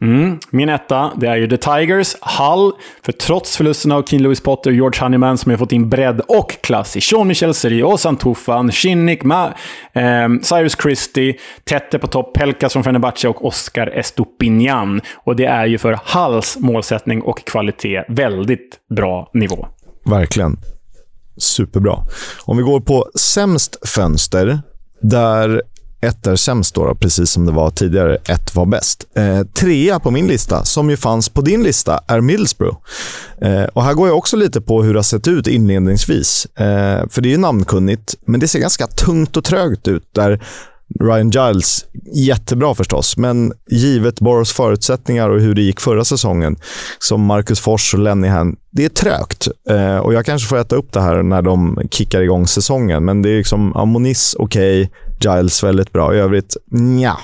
Mm. 0.03 0.38
Min 0.50 0.68
etta, 0.68 1.12
det 1.16 1.26
är 1.26 1.36
ju 1.36 1.48
The 1.48 1.57
Tigers. 1.57 2.16
Hull, 2.20 2.72
för 3.03 3.12
trots 3.12 3.57
förlusterna 3.57 3.96
av 3.96 4.03
King 4.03 4.20
Louis 4.22 4.40
Potter 4.40 4.70
och 4.70 4.76
George 4.76 5.00
Honeyman 5.00 5.38
som 5.38 5.50
har 5.50 5.59
fått 5.59 5.72
in 5.72 5.88
bredd 5.88 6.20
och 6.28 6.59
klass 6.62 6.96
i 6.96 7.00
Sean 7.00 7.28
Michel 7.28 7.55
Seri, 7.55 7.82
Ozan 7.82 8.16
Tufan, 8.16 8.72
Shinnick, 8.72 9.24
Ma, 9.24 9.46
eh, 9.92 10.28
Cyrus 10.42 10.76
Christie, 10.82 11.34
Tette 11.64 11.98
på 11.98 12.07
topp, 12.07 12.34
Pelkas 12.34 12.72
från 12.72 12.84
Fenerbahce 12.84 13.28
och 13.28 13.46
Oscar 13.46 13.86
Estopinian. 13.86 15.00
Och 15.14 15.36
det 15.36 15.46
är 15.46 15.66
ju 15.66 15.78
för 15.78 16.00
Hulls 16.14 16.57
målsättning 16.61 17.22
och 17.22 17.44
kvalitet 17.44 18.05
väldigt 18.09 18.78
bra 18.96 19.30
nivå. 19.34 19.66
Verkligen. 20.05 20.57
Superbra. 21.36 21.98
Om 22.44 22.57
vi 22.57 22.62
går 22.62 22.80
på 22.80 23.11
sämst 23.14 23.88
fönster, 23.88 24.61
där 25.00 25.62
ett 26.03 26.26
är 26.26 26.36
sämst, 26.36 26.74
då, 26.74 26.94
precis 26.94 27.30
som 27.30 27.46
det 27.46 27.53
var 27.53 27.70
tidigare. 27.70 28.16
Ett 28.28 28.55
var 28.55 28.66
bäst. 28.66 29.07
Eh, 29.16 29.42
trea 29.42 30.00
på 30.00 30.11
min 30.11 30.26
lista, 30.26 30.64
som 30.64 30.90
ju 30.90 30.96
fanns 30.96 31.28
på 31.28 31.40
din 31.40 31.62
lista, 31.62 32.00
är 32.09 32.20
Middlesbrough. 32.20 32.76
Eh, 33.42 33.64
och 33.64 33.84
här 33.84 33.94
går 33.94 34.09
jag 34.09 34.18
också 34.18 34.36
lite 34.36 34.61
på 34.61 34.82
hur 34.82 34.92
det 34.92 34.98
har 34.98 35.05
sett 35.05 35.28
ut 35.28 35.46
inledningsvis. 35.46 36.46
Eh, 36.46 37.09
för 37.11 37.20
det 37.20 37.28
är 37.28 37.30
ju 37.30 37.36
namnkunnigt, 37.36 38.14
men 38.26 38.40
det 38.40 38.48
ser 38.48 38.59
ganska 38.59 38.86
tungt 38.86 39.36
och 39.36 39.44
trögt 39.44 39.88
ut. 39.88 40.03
Där 40.14 40.42
Ryan 41.00 41.30
Giles, 41.30 41.84
jättebra 42.14 42.74
förstås, 42.74 43.16
men 43.16 43.53
givet 43.70 44.20
Boros 44.20 44.53
förutsättningar 44.53 45.30
och 45.30 45.40
hur 45.40 45.55
det 45.55 45.62
gick 45.62 45.80
förra 45.80 46.05
säsongen, 46.05 46.57
som 46.98 47.24
Marcus 47.24 47.61
Fors 47.61 47.94
och 47.94 48.00
Lennihan, 48.00 48.57
det 48.72 48.84
är 48.84 48.88
trögt. 48.88 49.48
Eh, 49.70 49.96
och 49.96 50.14
jag 50.14 50.26
kanske 50.26 50.48
får 50.48 50.59
äta 50.59 50.76
upp 50.76 50.92
det 50.92 51.00
här 51.00 51.22
när 51.22 51.42
de 51.42 51.78
kickar 51.90 52.20
igång 52.20 52.46
säsongen, 52.46 53.05
men 53.05 53.22
det 53.22 53.30
är 53.30 53.36
liksom 53.36 53.76
Amonis 53.76 54.36
okej, 54.38 54.82
okay, 54.82 54.92
Giles 55.25 55.64
väldigt 55.64 55.93
bra. 55.93 56.14
I 56.14 56.18
övrigt, 56.18 56.57
nja. 56.70 57.16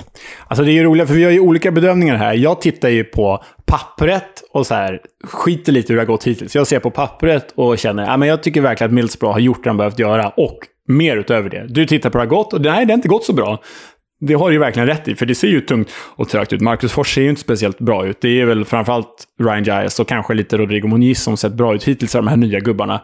Alltså 0.47 0.63
det 0.63 0.71
är 0.71 0.73
ju 0.73 0.83
roligt, 0.83 1.07
för 1.07 1.15
vi 1.15 1.23
har 1.23 1.31
ju 1.31 1.39
olika 1.39 1.71
bedömningar 1.71 2.15
här. 2.15 2.33
Jag 2.33 2.61
tittar 2.61 2.89
ju 2.89 3.03
på 3.03 3.43
pappret 3.65 4.43
och 4.51 4.67
så 4.67 4.73
här, 4.73 5.01
skiter 5.23 5.71
lite 5.71 5.93
hur 5.93 5.97
det 5.97 6.01
har 6.01 6.07
gått 6.07 6.23
hittills. 6.23 6.55
Jag 6.55 6.67
ser 6.67 6.79
på 6.79 6.91
pappret 6.91 7.53
och 7.55 7.77
känner 7.77 8.21
att 8.21 8.27
jag 8.27 8.43
tycker 8.43 8.61
verkligen 8.61 8.89
att 8.89 8.95
Middlesbrough 8.95 9.33
har 9.33 9.39
gjort 9.39 9.63
det 9.63 9.69
han 9.69 9.77
behövt 9.77 9.99
göra 9.99 10.29
och 10.29 10.59
mer 10.87 11.17
utöver 11.17 11.49
det. 11.49 11.65
Du 11.69 11.85
tittar 11.85 12.09
på 12.09 12.19
hur 12.19 12.25
det 12.25 12.35
har 12.35 12.43
gått 12.43 12.53
och 12.53 12.61
nej, 12.61 12.85
det 12.85 12.93
har 12.93 12.97
inte 12.97 13.07
gått 13.07 13.25
så 13.25 13.33
bra. 13.33 13.61
Det 14.21 14.33
har 14.33 14.47
du 14.49 14.53
ju 14.53 14.59
verkligen 14.59 14.87
rätt 14.87 15.07
i, 15.07 15.15
för 15.15 15.25
det 15.25 15.35
ser 15.35 15.47
ju 15.47 15.61
tungt 15.61 15.91
och 16.15 16.29
trögt 16.29 16.53
ut. 16.53 16.61
Marcus 16.61 16.91
Fors 16.91 17.15
ser 17.15 17.21
ju 17.21 17.29
inte 17.29 17.41
speciellt 17.41 17.79
bra 17.79 18.05
ut. 18.07 18.21
Det 18.21 18.41
är 18.41 18.45
väl 18.45 18.65
framförallt 18.65 19.27
Ryan 19.43 19.63
Giles 19.63 19.99
och 19.99 20.07
kanske 20.07 20.33
lite 20.33 20.57
Rodrigo 20.57 20.87
Moniz 20.87 21.23
som 21.23 21.37
sett 21.37 21.53
bra 21.53 21.75
ut 21.75 21.83
hittills 21.83 22.15
av 22.15 22.23
de 22.23 22.29
här 22.29 22.37
nya 22.37 22.59
gubbarna. 22.59 23.01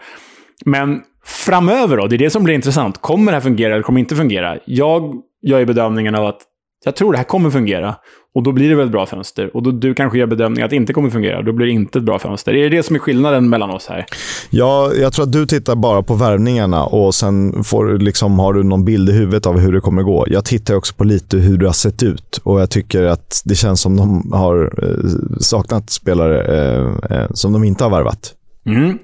Men 0.66 1.02
framöver 1.26 1.98
då? 1.98 2.08
Det 2.08 2.16
är 2.16 2.18
det 2.18 2.30
som 2.30 2.44
blir 2.44 2.56
intressant. 2.56 3.02
Kommer 3.02 3.32
det 3.32 3.36
här 3.36 3.42
fungera 3.42 3.74
eller 3.74 3.84
kommer 3.84 4.00
det 4.00 4.02
inte 4.02 4.16
fungera? 4.16 4.58
Jag 4.66 5.16
gör 5.42 5.60
ju 5.60 5.66
bedömningen 5.66 6.16
av 6.16 6.26
att 6.26 6.42
jag 6.86 6.96
tror 6.96 7.12
det 7.12 7.18
här 7.18 7.26
kommer 7.26 7.50
fungera. 7.50 7.96
Och 8.36 8.44
då 8.44 8.52
blir 8.52 8.70
det 8.70 8.76
väl 8.76 8.86
ett 8.86 8.92
bra 8.92 9.06
fönster. 9.06 9.56
Och 9.56 9.64
då 9.64 9.72
du 9.72 9.94
kanske 9.94 10.18
gör 10.18 10.26
bedömningen 10.26 10.66
att 10.66 10.70
det 10.70 10.76
inte 10.76 10.94
kommer 10.94 11.10
fungera. 11.10 11.42
Då 11.42 11.52
blir 11.52 11.66
det 11.66 11.72
inte 11.72 12.00
ett 12.00 12.06
bra 12.06 12.20
fönster. 12.20 12.54
Det 12.54 12.60
är 12.60 12.70
det 12.70 12.84
som 12.84 12.96
är 12.96 13.00
skillnaden 13.00 13.50
mellan 13.50 13.70
oss 13.70 13.88
här. 13.88 14.06
Ja, 14.50 14.92
jag 14.94 15.14
tror 15.14 15.26
att 15.26 15.32
du 15.32 15.46
tittar 15.46 15.76
bara 15.76 16.04
på 16.04 16.14
värvningarna 16.14 16.86
och 16.86 17.16
sen 17.16 17.64
får, 17.64 18.00
liksom, 18.00 18.40
har 18.40 18.54
du 18.54 18.64
någon 18.64 18.86
bild 18.86 19.10
i 19.10 19.12
huvudet 19.12 19.46
av 19.46 19.60
hur 19.60 19.74
det 19.74 19.80
kommer 19.80 20.04
gå. 20.04 20.26
Jag 20.28 20.46
tittar 20.46 20.76
också 20.76 20.96
på 20.96 21.04
lite 21.04 21.38
hur 21.38 21.58
det 21.58 21.66
har 21.66 21.74
sett 21.74 22.04
ut 22.04 22.42
och 22.44 22.62
jag 22.62 22.70
tycker 22.70 23.04
att 23.04 23.42
det 23.46 23.56
känns 23.56 23.82
som 23.82 23.98
de 23.98 24.32
har 24.32 24.74
eh, 24.84 25.40
saknat 25.40 25.90
spelare 25.90 26.42
eh, 26.42 27.18
eh, 27.18 27.28
som 27.34 27.54
de 27.54 27.64
inte 27.64 27.84
har 27.84 27.92
värvat. 27.92 28.34
Mm. 28.66 28.98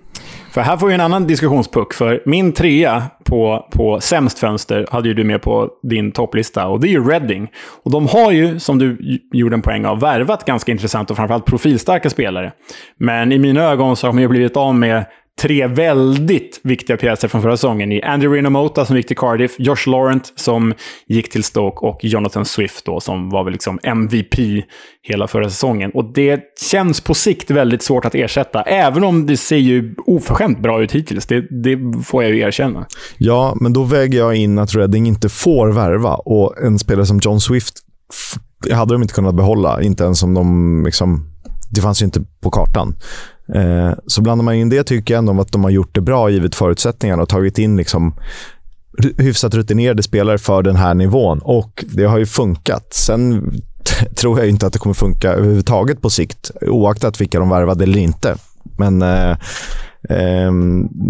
För 0.51 0.61
här 0.61 0.77
får 0.77 0.87
vi 0.87 0.93
en 0.93 1.01
annan 1.01 1.27
diskussionspuck. 1.27 1.93
För 1.93 2.23
min 2.25 2.53
trea 2.53 3.03
på, 3.23 3.67
på 3.71 3.99
sämst 3.99 4.39
fönster 4.39 4.87
hade 4.91 5.07
ju 5.07 5.13
du 5.13 5.23
med 5.23 5.41
på 5.41 5.69
din 5.83 6.11
topplista. 6.11 6.67
Och 6.67 6.79
det 6.79 6.87
är 6.87 6.89
ju 6.89 7.09
Reading. 7.09 7.51
Och 7.83 7.91
de 7.91 8.07
har 8.07 8.31
ju, 8.31 8.59
som 8.59 8.77
du 8.77 9.19
gjorde 9.31 9.55
en 9.55 9.61
poäng 9.61 9.85
av, 9.85 9.99
värvat 9.99 10.45
ganska 10.45 10.71
intressanta 10.71 11.13
och 11.13 11.17
framförallt 11.17 11.45
profilstarka 11.45 12.09
spelare. 12.09 12.51
Men 12.97 13.31
i 13.31 13.39
mina 13.39 13.61
ögon 13.61 13.95
så 13.95 14.07
har 14.07 14.13
de 14.13 14.21
ju 14.21 14.27
blivit 14.27 14.57
av 14.57 14.75
med 14.75 15.05
tre 15.41 15.67
väldigt 15.67 16.59
viktiga 16.63 16.97
pjäser 16.97 17.27
från 17.27 17.41
förra 17.41 17.57
säsongen 17.57 17.91
i 17.91 18.01
Andy 18.01 18.27
Rinomota 18.27 18.85
som 18.85 18.95
gick 18.95 19.07
till 19.07 19.17
Cardiff, 19.17 19.55
Josh 19.59 19.87
Laurent 19.87 20.33
som 20.35 20.73
gick 21.07 21.31
till 21.31 21.43
Stoke 21.43 21.85
och 21.85 21.99
Jonathan 22.03 22.45
Swift 22.45 22.85
då, 22.85 22.99
som 22.99 23.29
var 23.29 23.43
väl 23.43 23.53
liksom 23.53 23.79
MVP 23.83 24.63
hela 25.01 25.27
förra 25.27 25.49
säsongen. 25.49 25.91
Och 25.91 26.13
det 26.13 26.41
känns 26.71 27.01
på 27.01 27.13
sikt 27.13 27.51
väldigt 27.51 27.81
svårt 27.81 28.05
att 28.05 28.15
ersätta, 28.15 28.61
även 28.61 29.03
om 29.03 29.25
det 29.25 29.37
ser 29.37 29.57
ju 29.57 29.95
oförskämt 30.05 30.59
bra 30.59 30.83
ut 30.83 30.91
hittills. 30.91 31.25
Det, 31.25 31.63
det 31.63 32.03
får 32.05 32.23
jag 32.23 32.31
ju 32.31 32.39
erkänna. 32.39 32.85
Ja, 33.17 33.57
men 33.61 33.73
då 33.73 33.83
väger 33.83 34.19
jag 34.19 34.35
in 34.35 34.59
att 34.59 34.75
Reading 34.75 35.07
inte 35.07 35.29
får 35.29 35.67
värva 35.67 36.13
och 36.15 36.61
en 36.63 36.79
spelare 36.79 37.05
som 37.05 37.19
John 37.23 37.41
Swift 37.41 37.73
hade 38.71 38.93
de 38.93 39.01
inte 39.01 39.13
kunnat 39.13 39.35
behålla, 39.35 39.81
inte 39.81 40.03
ens 40.03 40.23
om 40.23 40.33
de 40.33 40.83
liksom 40.85 41.30
det 41.71 41.81
fanns 41.81 42.01
ju 42.01 42.05
inte 42.05 42.21
på 42.41 42.49
kartan. 42.49 42.95
Eh, 43.55 43.91
så 44.07 44.21
blandar 44.21 44.43
man 44.43 44.55
in 44.55 44.69
det 44.69 44.83
tycker 44.83 45.13
jag 45.13 45.19
ändå 45.19 45.41
att 45.41 45.51
de 45.51 45.63
har 45.63 45.71
gjort 45.71 45.95
det 45.95 46.01
bra 46.01 46.29
givet 46.29 46.55
förutsättningarna 46.55 47.23
och 47.23 47.29
tagit 47.29 47.57
in 47.57 47.77
liksom 47.77 48.13
hyfsat 49.17 49.53
rutinerade 49.53 50.03
spelare 50.03 50.37
för 50.37 50.63
den 50.63 50.75
här 50.75 50.93
nivån 50.93 51.39
och 51.39 51.85
det 51.87 52.03
har 52.03 52.17
ju 52.17 52.25
funkat. 52.25 52.93
Sen 52.93 53.51
tror 54.15 54.39
jag 54.39 54.49
inte 54.49 54.67
att 54.67 54.73
det 54.73 54.79
kommer 54.79 54.93
funka 54.93 55.33
överhuvudtaget 55.33 56.01
på 56.01 56.09
sikt, 56.09 56.51
oaktat 56.61 57.21
vilka 57.21 57.39
de 57.39 57.49
värvade 57.49 57.83
eller 57.83 57.99
inte. 57.99 58.35
Men 58.77 59.01
eh, 59.01 59.37
eh, 60.09 60.51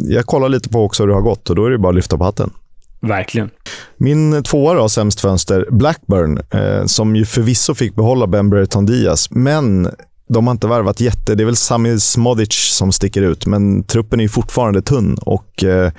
jag 0.02 0.26
kollar 0.26 0.50
lite 0.50 0.70
på 0.70 0.84
också 0.84 1.04
hur 1.04 1.08
det 1.08 1.14
har 1.14 1.22
gått 1.22 1.50
och 1.50 1.56
då 1.56 1.66
är 1.66 1.70
det 1.70 1.78
bara 1.78 1.90
att 1.90 1.96
lyfta 1.96 2.18
på 2.18 2.24
hatten. 2.24 2.52
Verkligen. 3.02 3.50
Min 3.98 4.44
tvåa 4.44 4.74
då, 4.74 4.90
sämst 4.90 5.20
fönster, 5.20 5.68
Blackburn, 5.72 6.40
eh, 6.50 6.86
som 6.86 7.16
ju 7.16 7.26
förvisso 7.26 7.74
fick 7.74 7.96
behålla 7.96 8.28
Ben 8.28 8.50
Brereton 8.50 8.86
Diaz, 8.86 9.32
men 9.32 9.90
de 10.34 10.48
har 10.48 10.52
inte 10.52 10.68
värvat 10.68 11.02
jätte. 11.02 11.36
Det 11.36 11.44
är 11.44 11.46
väl 11.46 11.56
Sami 11.56 12.00
Smodic 12.00 12.54
som 12.54 12.92
sticker 12.92 13.22
ut, 13.22 13.46
men 13.46 13.84
truppen 13.84 14.20
är 14.20 14.28
fortfarande 14.28 14.82
tunn 14.82 15.18
och 15.22 15.64
eh, 15.64 15.92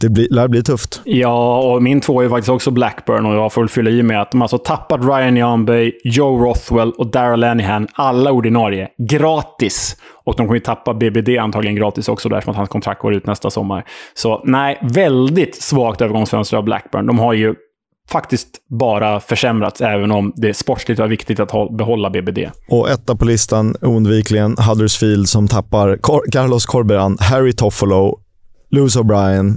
det 0.00 0.08
blir, 0.08 0.28
lär 0.30 0.48
bli 0.48 0.62
tufft. 0.62 1.00
Ja, 1.04 1.58
och 1.58 1.82
min 1.82 2.00
två 2.00 2.20
är 2.20 2.28
faktiskt 2.28 2.48
också 2.48 2.70
Blackburn 2.70 3.26
och 3.26 3.34
jag 3.34 3.52
får 3.52 3.62
väl 3.62 3.68
fylla 3.68 3.90
i 3.90 4.02
med 4.02 4.20
att 4.20 4.30
de 4.30 4.42
alltså 4.42 4.58
tappat 4.58 5.00
Ryan 5.00 5.36
Janbey, 5.36 5.92
Joe 6.04 6.44
Rothwell 6.44 6.92
och 6.92 7.10
Daryl 7.10 7.40
Lanihan, 7.40 7.88
alla 7.92 8.32
ordinarie, 8.32 8.88
gratis. 9.08 9.96
Och 10.24 10.34
de 10.36 10.46
kommer 10.46 10.54
ju 10.54 10.60
tappa 10.60 10.94
BBD 10.94 11.28
antagligen 11.28 11.76
gratis 11.76 12.08
också, 12.08 12.28
därför 12.28 12.50
att 12.50 12.56
hans 12.56 12.68
kontrakt 12.68 13.00
går 13.00 13.14
ut 13.14 13.26
nästa 13.26 13.50
sommar. 13.50 13.84
Så 14.14 14.42
nej, 14.44 14.78
väldigt 14.82 15.62
svagt 15.62 16.00
övergångsfönster 16.00 16.56
av 16.56 16.64
Blackburn. 16.64 17.06
De 17.06 17.18
har 17.18 17.32
ju 17.32 17.54
faktiskt 18.10 18.48
bara 18.68 19.20
försämrats, 19.20 19.80
även 19.80 20.12
om 20.12 20.32
det 20.36 20.54
sportsligt 20.54 21.00
var 21.00 21.08
viktigt 21.08 21.40
att 21.40 21.76
behålla 21.76 22.10
BBD. 22.10 22.38
Och 22.68 22.90
etta 22.90 23.16
på 23.16 23.24
listan, 23.24 23.76
oundvikligen, 23.80 24.56
Huddersfield 24.58 25.28
som 25.28 25.48
tappar 25.48 25.98
Carlos 26.32 26.66
Corberan, 26.66 27.18
Harry 27.20 27.52
Toffolo, 27.52 28.18
Lewis 28.70 28.96
O'Brien, 28.96 29.56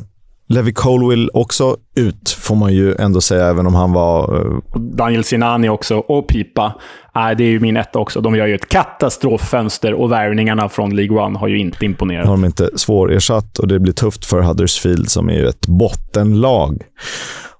Levi 0.49 0.73
Colwill 0.73 1.29
också 1.33 1.77
ut, 1.95 2.29
får 2.29 2.55
man 2.55 2.73
ju 2.73 2.95
ändå 2.95 3.21
säga, 3.21 3.47
även 3.47 3.67
om 3.67 3.75
han 3.75 3.93
var... 3.93 4.45
Uh... 4.47 4.59
Daniel 4.75 5.23
Sinani 5.23 5.69
också, 5.69 5.97
och 5.97 6.27
Pipa. 6.27 6.75
Äh, 7.15 7.37
det 7.37 7.43
är 7.43 7.49
ju 7.49 7.59
min 7.59 7.77
etta 7.77 7.99
också. 7.99 8.21
De 8.21 8.35
gör 8.35 8.47
ju 8.47 8.55
ett 8.55 8.69
katastroffönster 8.69 9.93
och 9.93 10.11
värvningarna 10.11 10.69
från 10.69 10.95
League 10.95 11.19
One 11.19 11.39
har 11.39 11.47
ju 11.47 11.59
inte 11.59 11.85
imponerat. 11.85 12.27
Har 12.27 12.33
de 12.33 12.45
inte 12.45 12.69
svårersatt 12.75 13.59
och 13.59 13.67
det 13.67 13.79
blir 13.79 13.93
tufft 13.93 14.25
för 14.25 14.41
Huddersfield 14.41 15.09
som 15.09 15.29
är 15.29 15.33
ju 15.33 15.47
ett 15.47 15.67
bottenlag. 15.67 16.83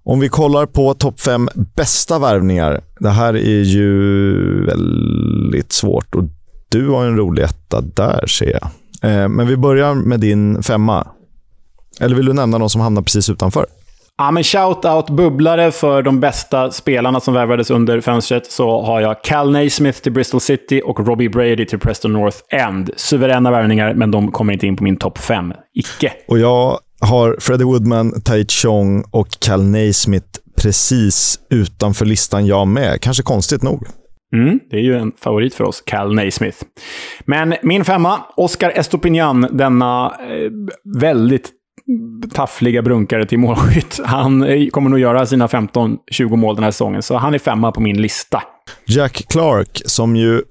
Om 0.10 0.20
vi 0.20 0.30
kollar 0.30 0.66
på 0.66 0.93
topp 0.93 1.20
fem 1.20 1.49
bästa 1.76 2.20
värvningar. 2.20 2.82
Det 2.99 3.10
här 3.10 3.34
är 3.34 3.62
ju 3.64 4.66
väldigt 4.66 5.72
svårt 5.72 6.16
och 6.16 6.24
du 6.70 6.89
har 6.89 7.05
en 7.05 7.18
rolig 7.18 7.43
etta 7.43 7.82
där 7.82 8.28
ser 8.28 8.51
jag. 8.51 8.70
Eh, 9.12 9.28
men 9.28 9.47
vi 9.47 9.57
börjar 9.57 9.93
med 9.93 10.20
din 10.20 10.64
femma. 10.64 11.07
Eller 12.01 12.16
vill 12.16 12.26
du 12.26 12.34
nämna 12.34 12.57
någon 12.57 12.70
som 12.70 12.82
hamnar 12.82 13.01
precis 13.01 13.30
utanför? 13.30 13.66
Ja, 14.18 14.32
men 14.32 14.43
shout-out 14.43 15.12
bubblare 15.12 15.72
för 15.72 16.01
de 16.01 16.20
bästa 16.20 16.72
spelarna 16.72 17.20
som 17.20 17.34
värvades 17.34 17.72
under 17.72 18.01
fönstret. 18.01 18.51
Så 18.51 18.82
har 18.82 19.01
jag 19.01 19.24
Cal 19.24 19.51
Naismith 19.51 19.99
till 19.99 20.12
Bristol 20.12 20.41
City 20.41 20.82
och 20.86 21.07
Robbie 21.07 21.30
Brady 21.30 21.66
till 21.66 21.80
Preston 21.80 22.14
North 22.14 22.38
End. 22.49 22.89
Suveräna 22.95 23.51
värvningar, 23.51 23.93
men 23.93 24.12
de 24.12 24.32
kommer 24.32 24.53
inte 24.53 24.68
in 24.68 24.78
på 24.78 24.84
min 24.84 24.97
topp 24.97 25.18
fem. 25.18 25.53
Icke. 25.74 26.14
Och 26.28 26.39
jag 26.39 26.80
har 27.02 27.36
Freddie 27.39 27.64
Woodman, 27.64 28.22
Tai 28.22 28.45
Chong 28.45 29.04
och 29.12 29.28
Cal 29.39 29.64
Naismith 29.64 30.39
precis 30.62 31.39
utanför 31.50 32.06
listan 32.06 32.45
jag 32.45 32.68
med. 32.68 33.02
Kanske 33.02 33.24
konstigt 33.24 33.64
nog. 33.64 33.88
Mm, 34.36 34.60
det 34.70 34.78
är 34.78 34.82
ju 34.82 34.95
en 34.95 35.12
favorit 35.20 35.54
för 35.54 35.64
oss, 35.64 35.82
Cal 35.86 36.16
Naismith. 36.16 36.58
Men 37.26 37.56
min 37.64 37.86
femma, 37.86 38.22
Oscar 38.36 38.72
Estopinian, 38.76 39.47
denna 39.52 40.06
eh, 40.06 40.52
väldigt 41.00 41.52
taffliga 42.34 42.82
brunkare 42.82 43.26
till 43.26 43.39
målskytt. 43.39 44.00
Han 44.06 44.43
eh, 44.43 44.68
kommer 44.70 44.89
nog 44.89 45.00
göra 45.00 45.26
sina 45.26 45.47
15-20 45.47 46.36
mål 46.36 46.56
den 46.56 46.64
här 46.64 46.72
säsongen, 46.72 47.02
så 47.02 47.18
han 47.18 47.34
är 47.34 47.39
femma 47.39 47.72
på 47.72 47.82
min 47.82 48.02
lista. 48.02 48.43
Jack 48.88 49.26
Clark, 49.30 49.82
som 49.86 50.16
ju 50.16 50.41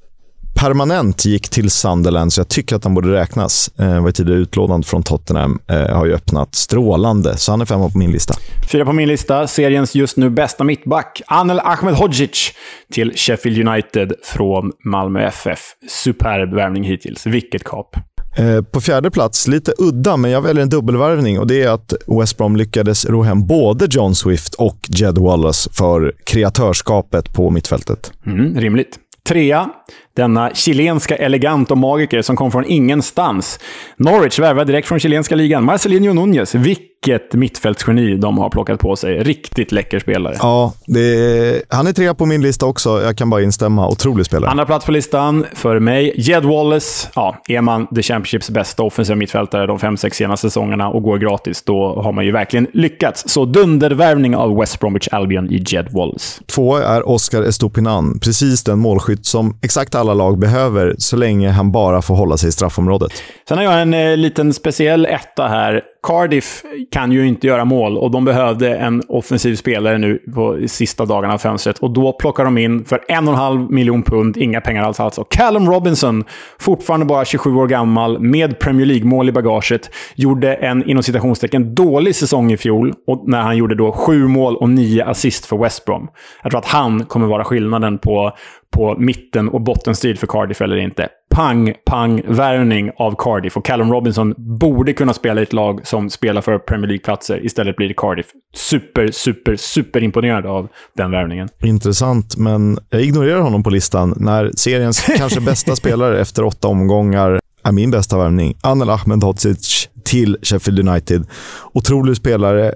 permanent 0.58 1.24
gick 1.24 1.48
till 1.48 1.70
Sunderland, 1.70 2.32
så 2.32 2.40
jag 2.40 2.48
tycker 2.48 2.76
att 2.76 2.84
han 2.84 2.94
borde 2.94 3.12
räknas. 3.12 3.70
Eh, 3.78 4.02
var 4.02 4.10
tidigare 4.10 4.40
utlånad 4.40 4.86
från 4.86 5.02
Tottenham. 5.02 5.58
Eh, 5.66 5.96
har 5.96 6.06
ju 6.06 6.14
öppnat 6.14 6.54
strålande, 6.54 7.36
så 7.36 7.52
han 7.52 7.60
är 7.60 7.64
femma 7.64 7.90
på 7.90 7.98
min 7.98 8.10
lista. 8.10 8.34
Fyra 8.72 8.84
på 8.84 8.92
min 8.92 9.08
lista. 9.08 9.46
Seriens 9.46 9.94
just 9.94 10.16
nu 10.16 10.30
bästa 10.30 10.64
mittback, 10.64 11.22
Anel 11.26 11.60
Ahmedhodzic 11.60 12.52
till 12.92 13.12
Sheffield 13.16 13.68
United 13.68 14.12
från 14.24 14.72
Malmö 14.84 15.20
FF. 15.20 15.60
Superb 15.88 16.54
värvning 16.54 16.84
hittills. 16.84 17.26
Vilket 17.26 17.64
kap. 17.64 17.96
Eh, 18.38 18.62
på 18.62 18.80
fjärde 18.80 19.10
plats, 19.10 19.48
lite 19.48 19.72
udda, 19.78 20.16
men 20.16 20.30
jag 20.30 20.42
väljer 20.42 20.62
en 20.62 20.68
dubbelvärvning 20.68 21.38
och 21.38 21.46
det 21.46 21.62
är 21.62 21.70
att 21.70 21.92
West 22.20 22.36
Brom 22.38 22.56
lyckades 22.56 23.06
ro 23.06 23.22
hem 23.22 23.46
både 23.46 23.86
John 23.90 24.14
Swift 24.14 24.54
och 24.54 24.78
Jed 24.88 25.18
Wallace 25.18 25.70
för 25.72 26.12
kreatörskapet 26.26 27.34
på 27.34 27.50
mittfältet. 27.50 28.12
Mm, 28.26 28.60
rimligt. 28.60 28.98
Trea, 29.28 29.70
denna 30.18 30.50
chilenska 30.54 31.16
elegant 31.16 31.70
och 31.70 31.78
magiker 31.78 32.22
som 32.22 32.36
kom 32.36 32.50
från 32.50 32.64
ingenstans. 32.64 33.60
Norwich 33.96 34.38
värvade 34.38 34.72
direkt 34.72 34.88
från 34.88 34.98
chilenska 34.98 35.34
ligan. 35.34 35.64
Marcelinho 35.64 36.12
Nunez. 36.12 36.54
Vilket 36.54 37.32
mittfältsgeni 37.32 38.16
de 38.16 38.38
har 38.38 38.50
plockat 38.50 38.80
på 38.80 38.96
sig. 38.96 39.18
Riktigt 39.18 39.72
läcker 39.72 39.98
spelare. 39.98 40.36
Ja, 40.38 40.72
är, 40.88 41.74
han 41.74 41.86
är 41.86 41.92
trea 41.92 42.14
på 42.14 42.26
min 42.26 42.42
lista 42.42 42.66
också. 42.66 43.02
Jag 43.02 43.16
kan 43.16 43.30
bara 43.30 43.42
instämma. 43.42 43.88
Otrolig 43.88 44.26
spelare. 44.26 44.50
Andra 44.50 44.66
plats 44.66 44.86
på 44.86 44.92
listan 44.92 45.46
för 45.54 45.78
mig, 45.78 46.12
Jed 46.16 46.44
Wallace. 46.44 47.08
Ja, 47.14 47.42
är 47.48 47.60
man 47.60 47.86
The 47.86 48.02
Championships 48.02 48.50
bästa 48.50 48.82
offensiva 48.82 49.16
mittfältare 49.16 49.66
de 49.66 49.78
fem, 49.78 49.96
sex 49.96 50.16
senaste 50.16 50.50
säsongerna 50.50 50.88
och 50.88 51.02
går 51.02 51.18
gratis, 51.18 51.62
då 51.62 52.02
har 52.02 52.12
man 52.12 52.24
ju 52.24 52.32
verkligen 52.32 52.66
lyckats. 52.72 53.28
Så 53.28 53.44
dundervärvning 53.44 54.36
av 54.36 54.56
West 54.56 54.80
Bromwich 54.80 55.08
Albion 55.12 55.50
i 55.50 55.64
Jed 55.66 55.92
Wallace. 55.92 56.42
Två 56.46 56.76
är 56.76 57.08
Oscar 57.08 57.42
Estopinan. 57.42 58.18
Precis 58.18 58.64
den 58.64 58.78
målskytt 58.78 59.26
som 59.26 59.58
exakt 59.62 59.94
alla 59.94 60.07
lag 60.14 60.38
behöver, 60.38 60.94
så 60.98 61.16
länge 61.16 61.50
han 61.50 61.72
bara 61.72 62.02
får 62.02 62.14
hålla 62.14 62.36
sig 62.36 62.48
i 62.48 62.52
straffområdet. 62.52 63.12
Sen 63.48 63.58
har 63.58 63.64
jag 63.64 63.82
en 63.82 63.94
eh, 63.94 64.16
liten 64.16 64.52
speciell 64.52 65.06
etta 65.06 65.48
här. 65.48 65.82
Cardiff 66.02 66.62
kan 66.92 67.12
ju 67.12 67.26
inte 67.26 67.46
göra 67.46 67.64
mål 67.64 67.98
och 67.98 68.10
de 68.10 68.24
behövde 68.24 68.76
en 68.76 69.02
offensiv 69.08 69.56
spelare 69.56 69.98
nu 69.98 70.18
på 70.34 70.58
sista 70.66 71.04
dagarna 71.04 71.34
av 71.34 71.38
fönstret. 71.38 71.78
Och 71.78 71.90
då 71.90 72.12
plockar 72.12 72.44
de 72.44 72.58
in 72.58 72.84
för 72.84 73.00
en 73.08 73.28
och 73.28 73.34
en 73.34 73.40
halv 73.40 73.70
miljon 73.70 74.02
pund, 74.02 74.36
inga 74.36 74.60
pengar 74.60 74.82
alls 74.82 75.00
alltså. 75.00 75.24
Callum 75.24 75.70
Robinson, 75.70 76.24
fortfarande 76.58 77.06
bara 77.06 77.24
27 77.24 77.54
år 77.54 77.66
gammal, 77.66 78.20
med 78.20 78.58
Premier 78.58 78.86
League-mål 78.86 79.28
i 79.28 79.32
bagaget, 79.32 79.90
gjorde 80.14 80.54
en 80.54 80.90
inom 80.90 81.02
citationstecken 81.02 81.74
dålig 81.74 82.14
säsong 82.14 82.52
i 82.52 82.56
fjol. 82.56 82.94
Och 83.06 83.28
när 83.28 83.40
han 83.40 83.56
gjorde 83.56 83.74
då 83.74 83.92
sju 83.92 84.28
mål 84.28 84.56
och 84.56 84.68
nio 84.68 85.04
assist 85.04 85.46
för 85.46 85.56
West 85.56 85.84
Brom. 85.84 86.08
Jag 86.42 86.50
tror 86.50 86.58
att 86.58 86.66
han 86.66 87.04
kommer 87.04 87.26
vara 87.26 87.44
skillnaden 87.44 87.98
på 87.98 88.32
på 88.70 88.96
mitten 88.98 89.48
och 89.48 89.60
bottenstrid 89.60 90.18
för 90.18 90.26
Cardiff 90.26 90.60
eller 90.60 90.76
inte. 90.76 91.08
Pang, 91.30 91.74
pang, 91.86 92.22
värvning 92.28 92.90
av 92.96 93.14
Cardiff. 93.18 93.56
Och 93.56 93.66
Callum 93.66 93.92
Robinson 93.92 94.34
borde 94.36 94.92
kunna 94.92 95.14
spela 95.14 95.40
i 95.40 95.42
ett 95.42 95.52
lag 95.52 95.86
som 95.86 96.10
spelar 96.10 96.40
för 96.40 96.58
Premier 96.58 96.88
League-platser. 96.88 97.44
Istället 97.46 97.76
blir 97.76 97.88
det 97.88 97.94
Cardiff. 97.96 98.26
Super, 98.54 99.10
super, 99.12 99.56
super 99.56 100.02
imponerad 100.02 100.46
av 100.46 100.68
den 100.96 101.10
värvningen. 101.10 101.48
Intressant, 101.62 102.36
men 102.36 102.78
jag 102.90 103.02
ignorerar 103.02 103.40
honom 103.40 103.62
på 103.62 103.70
listan 103.70 104.14
när 104.16 104.50
seriens 104.56 105.00
kanske 105.16 105.40
bästa 105.40 105.76
spelare 105.76 106.20
efter 106.20 106.44
åtta 106.44 106.68
omgångar 106.68 107.40
är 107.64 107.72
min 107.72 107.90
bästa 107.90 108.18
värvning. 108.18 108.56
Anel 108.60 108.90
Ahmedhodzic 108.90 109.88
till 110.04 110.36
Sheffield 110.42 110.88
United. 110.88 111.26
Otrolig 111.72 112.16
spelare. 112.16 112.74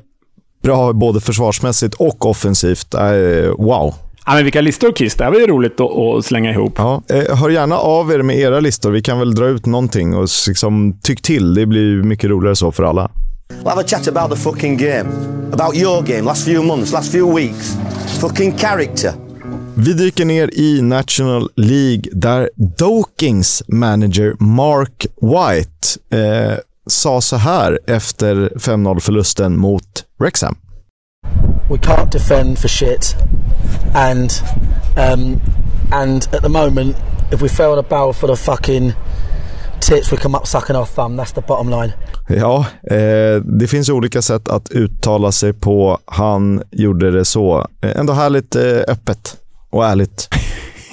Bra 0.62 0.93
både 0.93 1.20
försvarsmässigt 1.20 1.95
och 1.95 2.26
offensivt. 2.26 2.95
wow. 3.59 3.95
Ja, 4.27 4.35
men 4.35 4.45
vilka 4.45 4.61
listor, 4.61 4.93
Kiss. 4.93 5.14
Det 5.14 5.25
här 5.25 5.31
var 5.31 5.39
ju 5.39 5.47
roligt 5.47 5.81
att, 5.81 6.25
slänga 6.25 6.51
ihop. 6.51 6.75
Ja, 6.77 7.03
eh, 7.09 7.37
hör 7.37 7.51
gärna 7.51 7.77
av 7.77 8.12
er 8.12 8.23
med 8.23 8.39
era 8.39 8.61
listor. 8.61 8.91
Vi 8.91 9.03
kan 9.03 9.18
väl 9.18 9.35
dra 9.35 9.47
ut 9.47 9.66
någonting 9.66 10.14
och 10.14 10.29
liksom 10.49 10.99
tyck 11.03 11.23
till. 11.23 11.55
Det 11.55 11.66
blir 11.66 12.03
mycket 12.03 12.31
roligare 12.31 12.57
så 12.57 12.73
för 12.73 12.83
alla. 12.83 13.11
We'll 13.62 13.68
have 13.68 13.81
a 13.81 13.85
chat 13.87 14.09
about 14.09 14.31
the 14.31 14.37
fucking 14.37 14.77
game. 14.77 15.11
About 15.53 15.77
your 15.77 16.03
game, 16.03 16.23
last 16.23 16.45
few 16.45 16.66
months, 16.66 16.93
last 16.93 17.12
few 17.12 17.41
weeks. 17.41 17.77
Fucking 18.20 18.59
character. 18.59 19.12
Vi 19.75 19.93
dyker 19.93 20.25
ner 20.25 20.51
i 20.53 20.83
National 20.83 21.51
League 21.57 22.03
där 22.12 22.51
Dokings 22.57 23.62
manager 23.68 24.35
Mark 24.39 25.07
White 25.20 26.16
eh, 26.23 26.59
sa 26.87 27.20
så 27.20 27.37
här 27.37 27.79
efter 27.87 28.53
5-0-förlusten 28.57 29.57
mot 29.57 30.05
Wrexham. 30.18 30.57
We 31.71 31.79
can't 31.79 32.13
defend 32.13 32.59
for 32.59 32.69
shit, 32.69 33.17
and 33.95 34.31
um, 34.97 35.41
and 35.93 36.29
at 36.33 36.43
the 36.43 36.49
moment, 36.49 36.97
if 37.33 37.43
we 37.43 37.49
fail 37.49 37.77
to 37.77 37.83
bow 37.83 38.13
for 38.13 38.27
the 38.27 38.37
fucking 38.37 38.93
tits, 39.81 40.13
we 40.13 40.19
come 40.19 40.39
up 40.39 40.47
sucking 40.47 40.77
our 40.77 40.87
thumb. 40.87 41.17
That's 41.17 41.33
the 41.33 41.41
bottom 41.41 41.71
line. 41.71 41.93
Ja, 42.29 42.67
eh, 42.91 43.43
det 43.45 43.67
finns 43.69 43.89
olika 43.89 44.23
sätt 44.23 44.49
att 44.49 44.71
uttala 44.71 45.33
sig 45.33 45.53
på. 45.53 45.99
Han 46.05 46.63
gjorde 46.71 47.11
det 47.11 47.25
så. 47.25 47.67
Ändå 47.81 48.13
härligt 48.13 48.57
eh, 48.57 48.63
öppet 48.89 49.37
och 49.71 49.87
ärligt. 49.87 50.29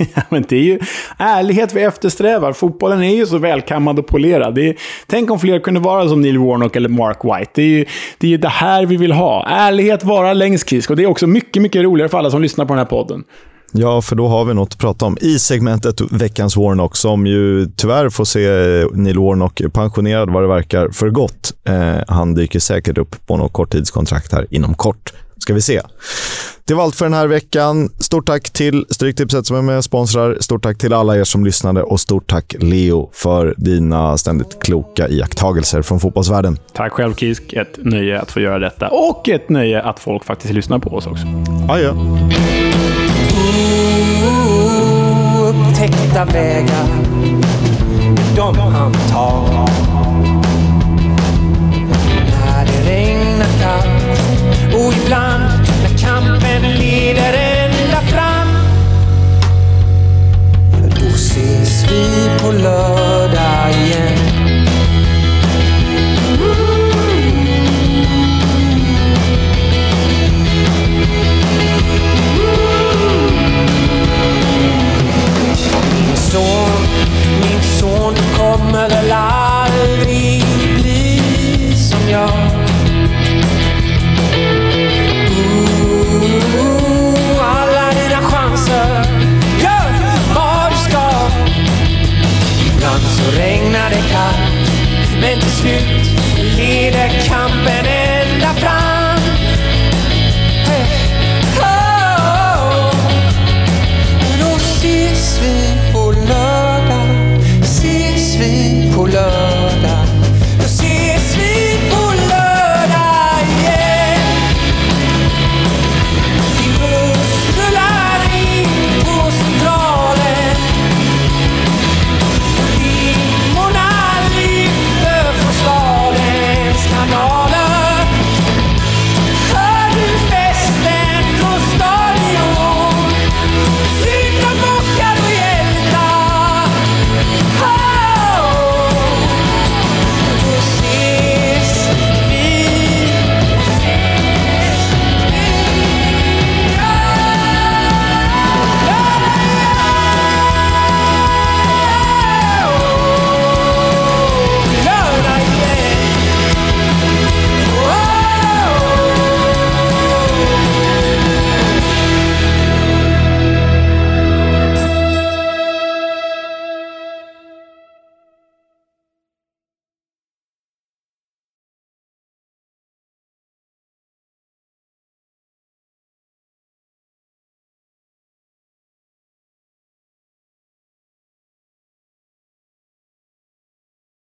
men 0.29 0.45
det 0.49 0.55
är 0.55 0.63
ju 0.63 0.79
ärlighet 1.17 1.73
vi 1.73 1.81
eftersträvar. 1.81 2.53
Fotbollen 2.53 3.03
är 3.03 3.15
ju 3.15 3.25
så 3.25 3.37
välkammad 3.37 3.99
och 3.99 4.07
polerad. 4.07 4.55
Det 4.55 4.69
är, 4.69 4.75
tänk 5.07 5.31
om 5.31 5.39
fler 5.39 5.59
kunde 5.59 5.79
vara 5.79 6.09
som 6.09 6.21
Neil 6.21 6.37
Warnock 6.37 6.75
eller 6.75 6.89
Mark 6.89 7.19
White. 7.23 7.51
Det 7.53 7.61
är 7.61 7.67
ju 7.67 7.85
det, 8.17 8.27
är 8.27 8.31
ju 8.31 8.37
det 8.37 8.49
här 8.49 8.85
vi 8.85 8.97
vill 8.97 9.11
ha. 9.11 9.47
Ärlighet 9.47 10.03
vara 10.03 10.33
längst 10.33 10.89
Och 10.89 10.95
det 10.95 11.03
är 11.03 11.07
också 11.07 11.27
mycket, 11.27 11.61
mycket 11.61 11.83
roligare 11.83 12.09
för 12.09 12.17
alla 12.17 12.31
som 12.31 12.41
lyssnar 12.41 12.65
på 12.65 12.73
den 12.73 12.79
här 12.79 12.85
podden. 12.85 13.23
Ja, 13.71 14.01
för 14.01 14.15
då 14.15 14.27
har 14.27 14.45
vi 14.45 14.53
något 14.53 14.73
att 14.73 14.79
prata 14.79 15.05
om 15.05 15.17
i 15.21 15.39
segmentet 15.39 16.01
Veckans 16.11 16.57
Warnock, 16.57 16.95
som 16.95 17.27
ju 17.27 17.65
tyvärr 17.75 18.09
får 18.09 18.25
se 18.25 18.49
Neil 18.93 19.19
Warnock 19.19 19.61
pensionerad 19.73 20.29
vad 20.29 20.43
det 20.43 20.47
verkar 20.47 20.89
för 20.89 21.09
gott. 21.09 21.53
Eh, 21.67 21.95
han 22.07 22.35
dyker 22.35 22.59
säkert 22.59 22.97
upp 22.97 23.27
på 23.27 23.37
något 23.37 23.53
korttidskontrakt 23.53 24.33
här 24.33 24.47
inom 24.49 24.73
kort. 24.73 25.13
Ska 25.39 25.53
vi 25.53 25.61
se. 25.61 25.81
Det 26.65 26.73
var 26.73 26.83
allt 26.83 26.95
för 26.95 27.05
den 27.05 27.13
här 27.13 27.27
veckan. 27.27 27.89
Stort 27.99 28.25
tack 28.25 28.49
till 28.49 28.85
Stryktipset 28.89 29.45
som 29.45 29.57
är 29.57 29.61
med 29.61 29.77
och 29.77 29.83
sponsrar. 29.83 30.37
Stort 30.39 30.63
tack 30.63 30.77
till 30.77 30.93
alla 30.93 31.17
er 31.17 31.23
som 31.23 31.45
lyssnade 31.45 31.83
och 31.83 31.99
stort 31.99 32.27
tack 32.29 32.55
Leo 32.59 33.09
för 33.13 33.53
dina 33.57 34.17
ständigt 34.17 34.59
kloka 34.63 35.07
iakttagelser 35.07 35.81
från 35.81 35.99
fotbollsvärlden. 35.99 36.57
Tack 36.73 36.91
själv 36.91 37.15
Kisk. 37.15 37.53
Ett 37.53 37.77
nöje 37.77 38.21
att 38.21 38.31
få 38.31 38.39
göra 38.39 38.59
detta 38.59 38.87
och 38.87 39.29
ett 39.29 39.49
nöje 39.49 39.81
att 39.81 39.99
folk 39.99 40.25
faktiskt 40.25 40.53
lyssnar 40.53 40.79
på 40.79 40.89
oss 40.89 41.07
också. 41.07 41.25
Adjö. 41.69 41.89
Upptäckta 45.49 46.25
vägar, 46.25 46.87
de 48.35 48.57
han 48.57 48.93
tar. 48.93 49.69
När 52.31 52.65
det 52.65 52.91
regnar 52.91 53.47
kallt 53.61 54.75
och 54.75 54.93
ibland 55.03 55.28
ses 61.89 62.29
vi 62.39 62.98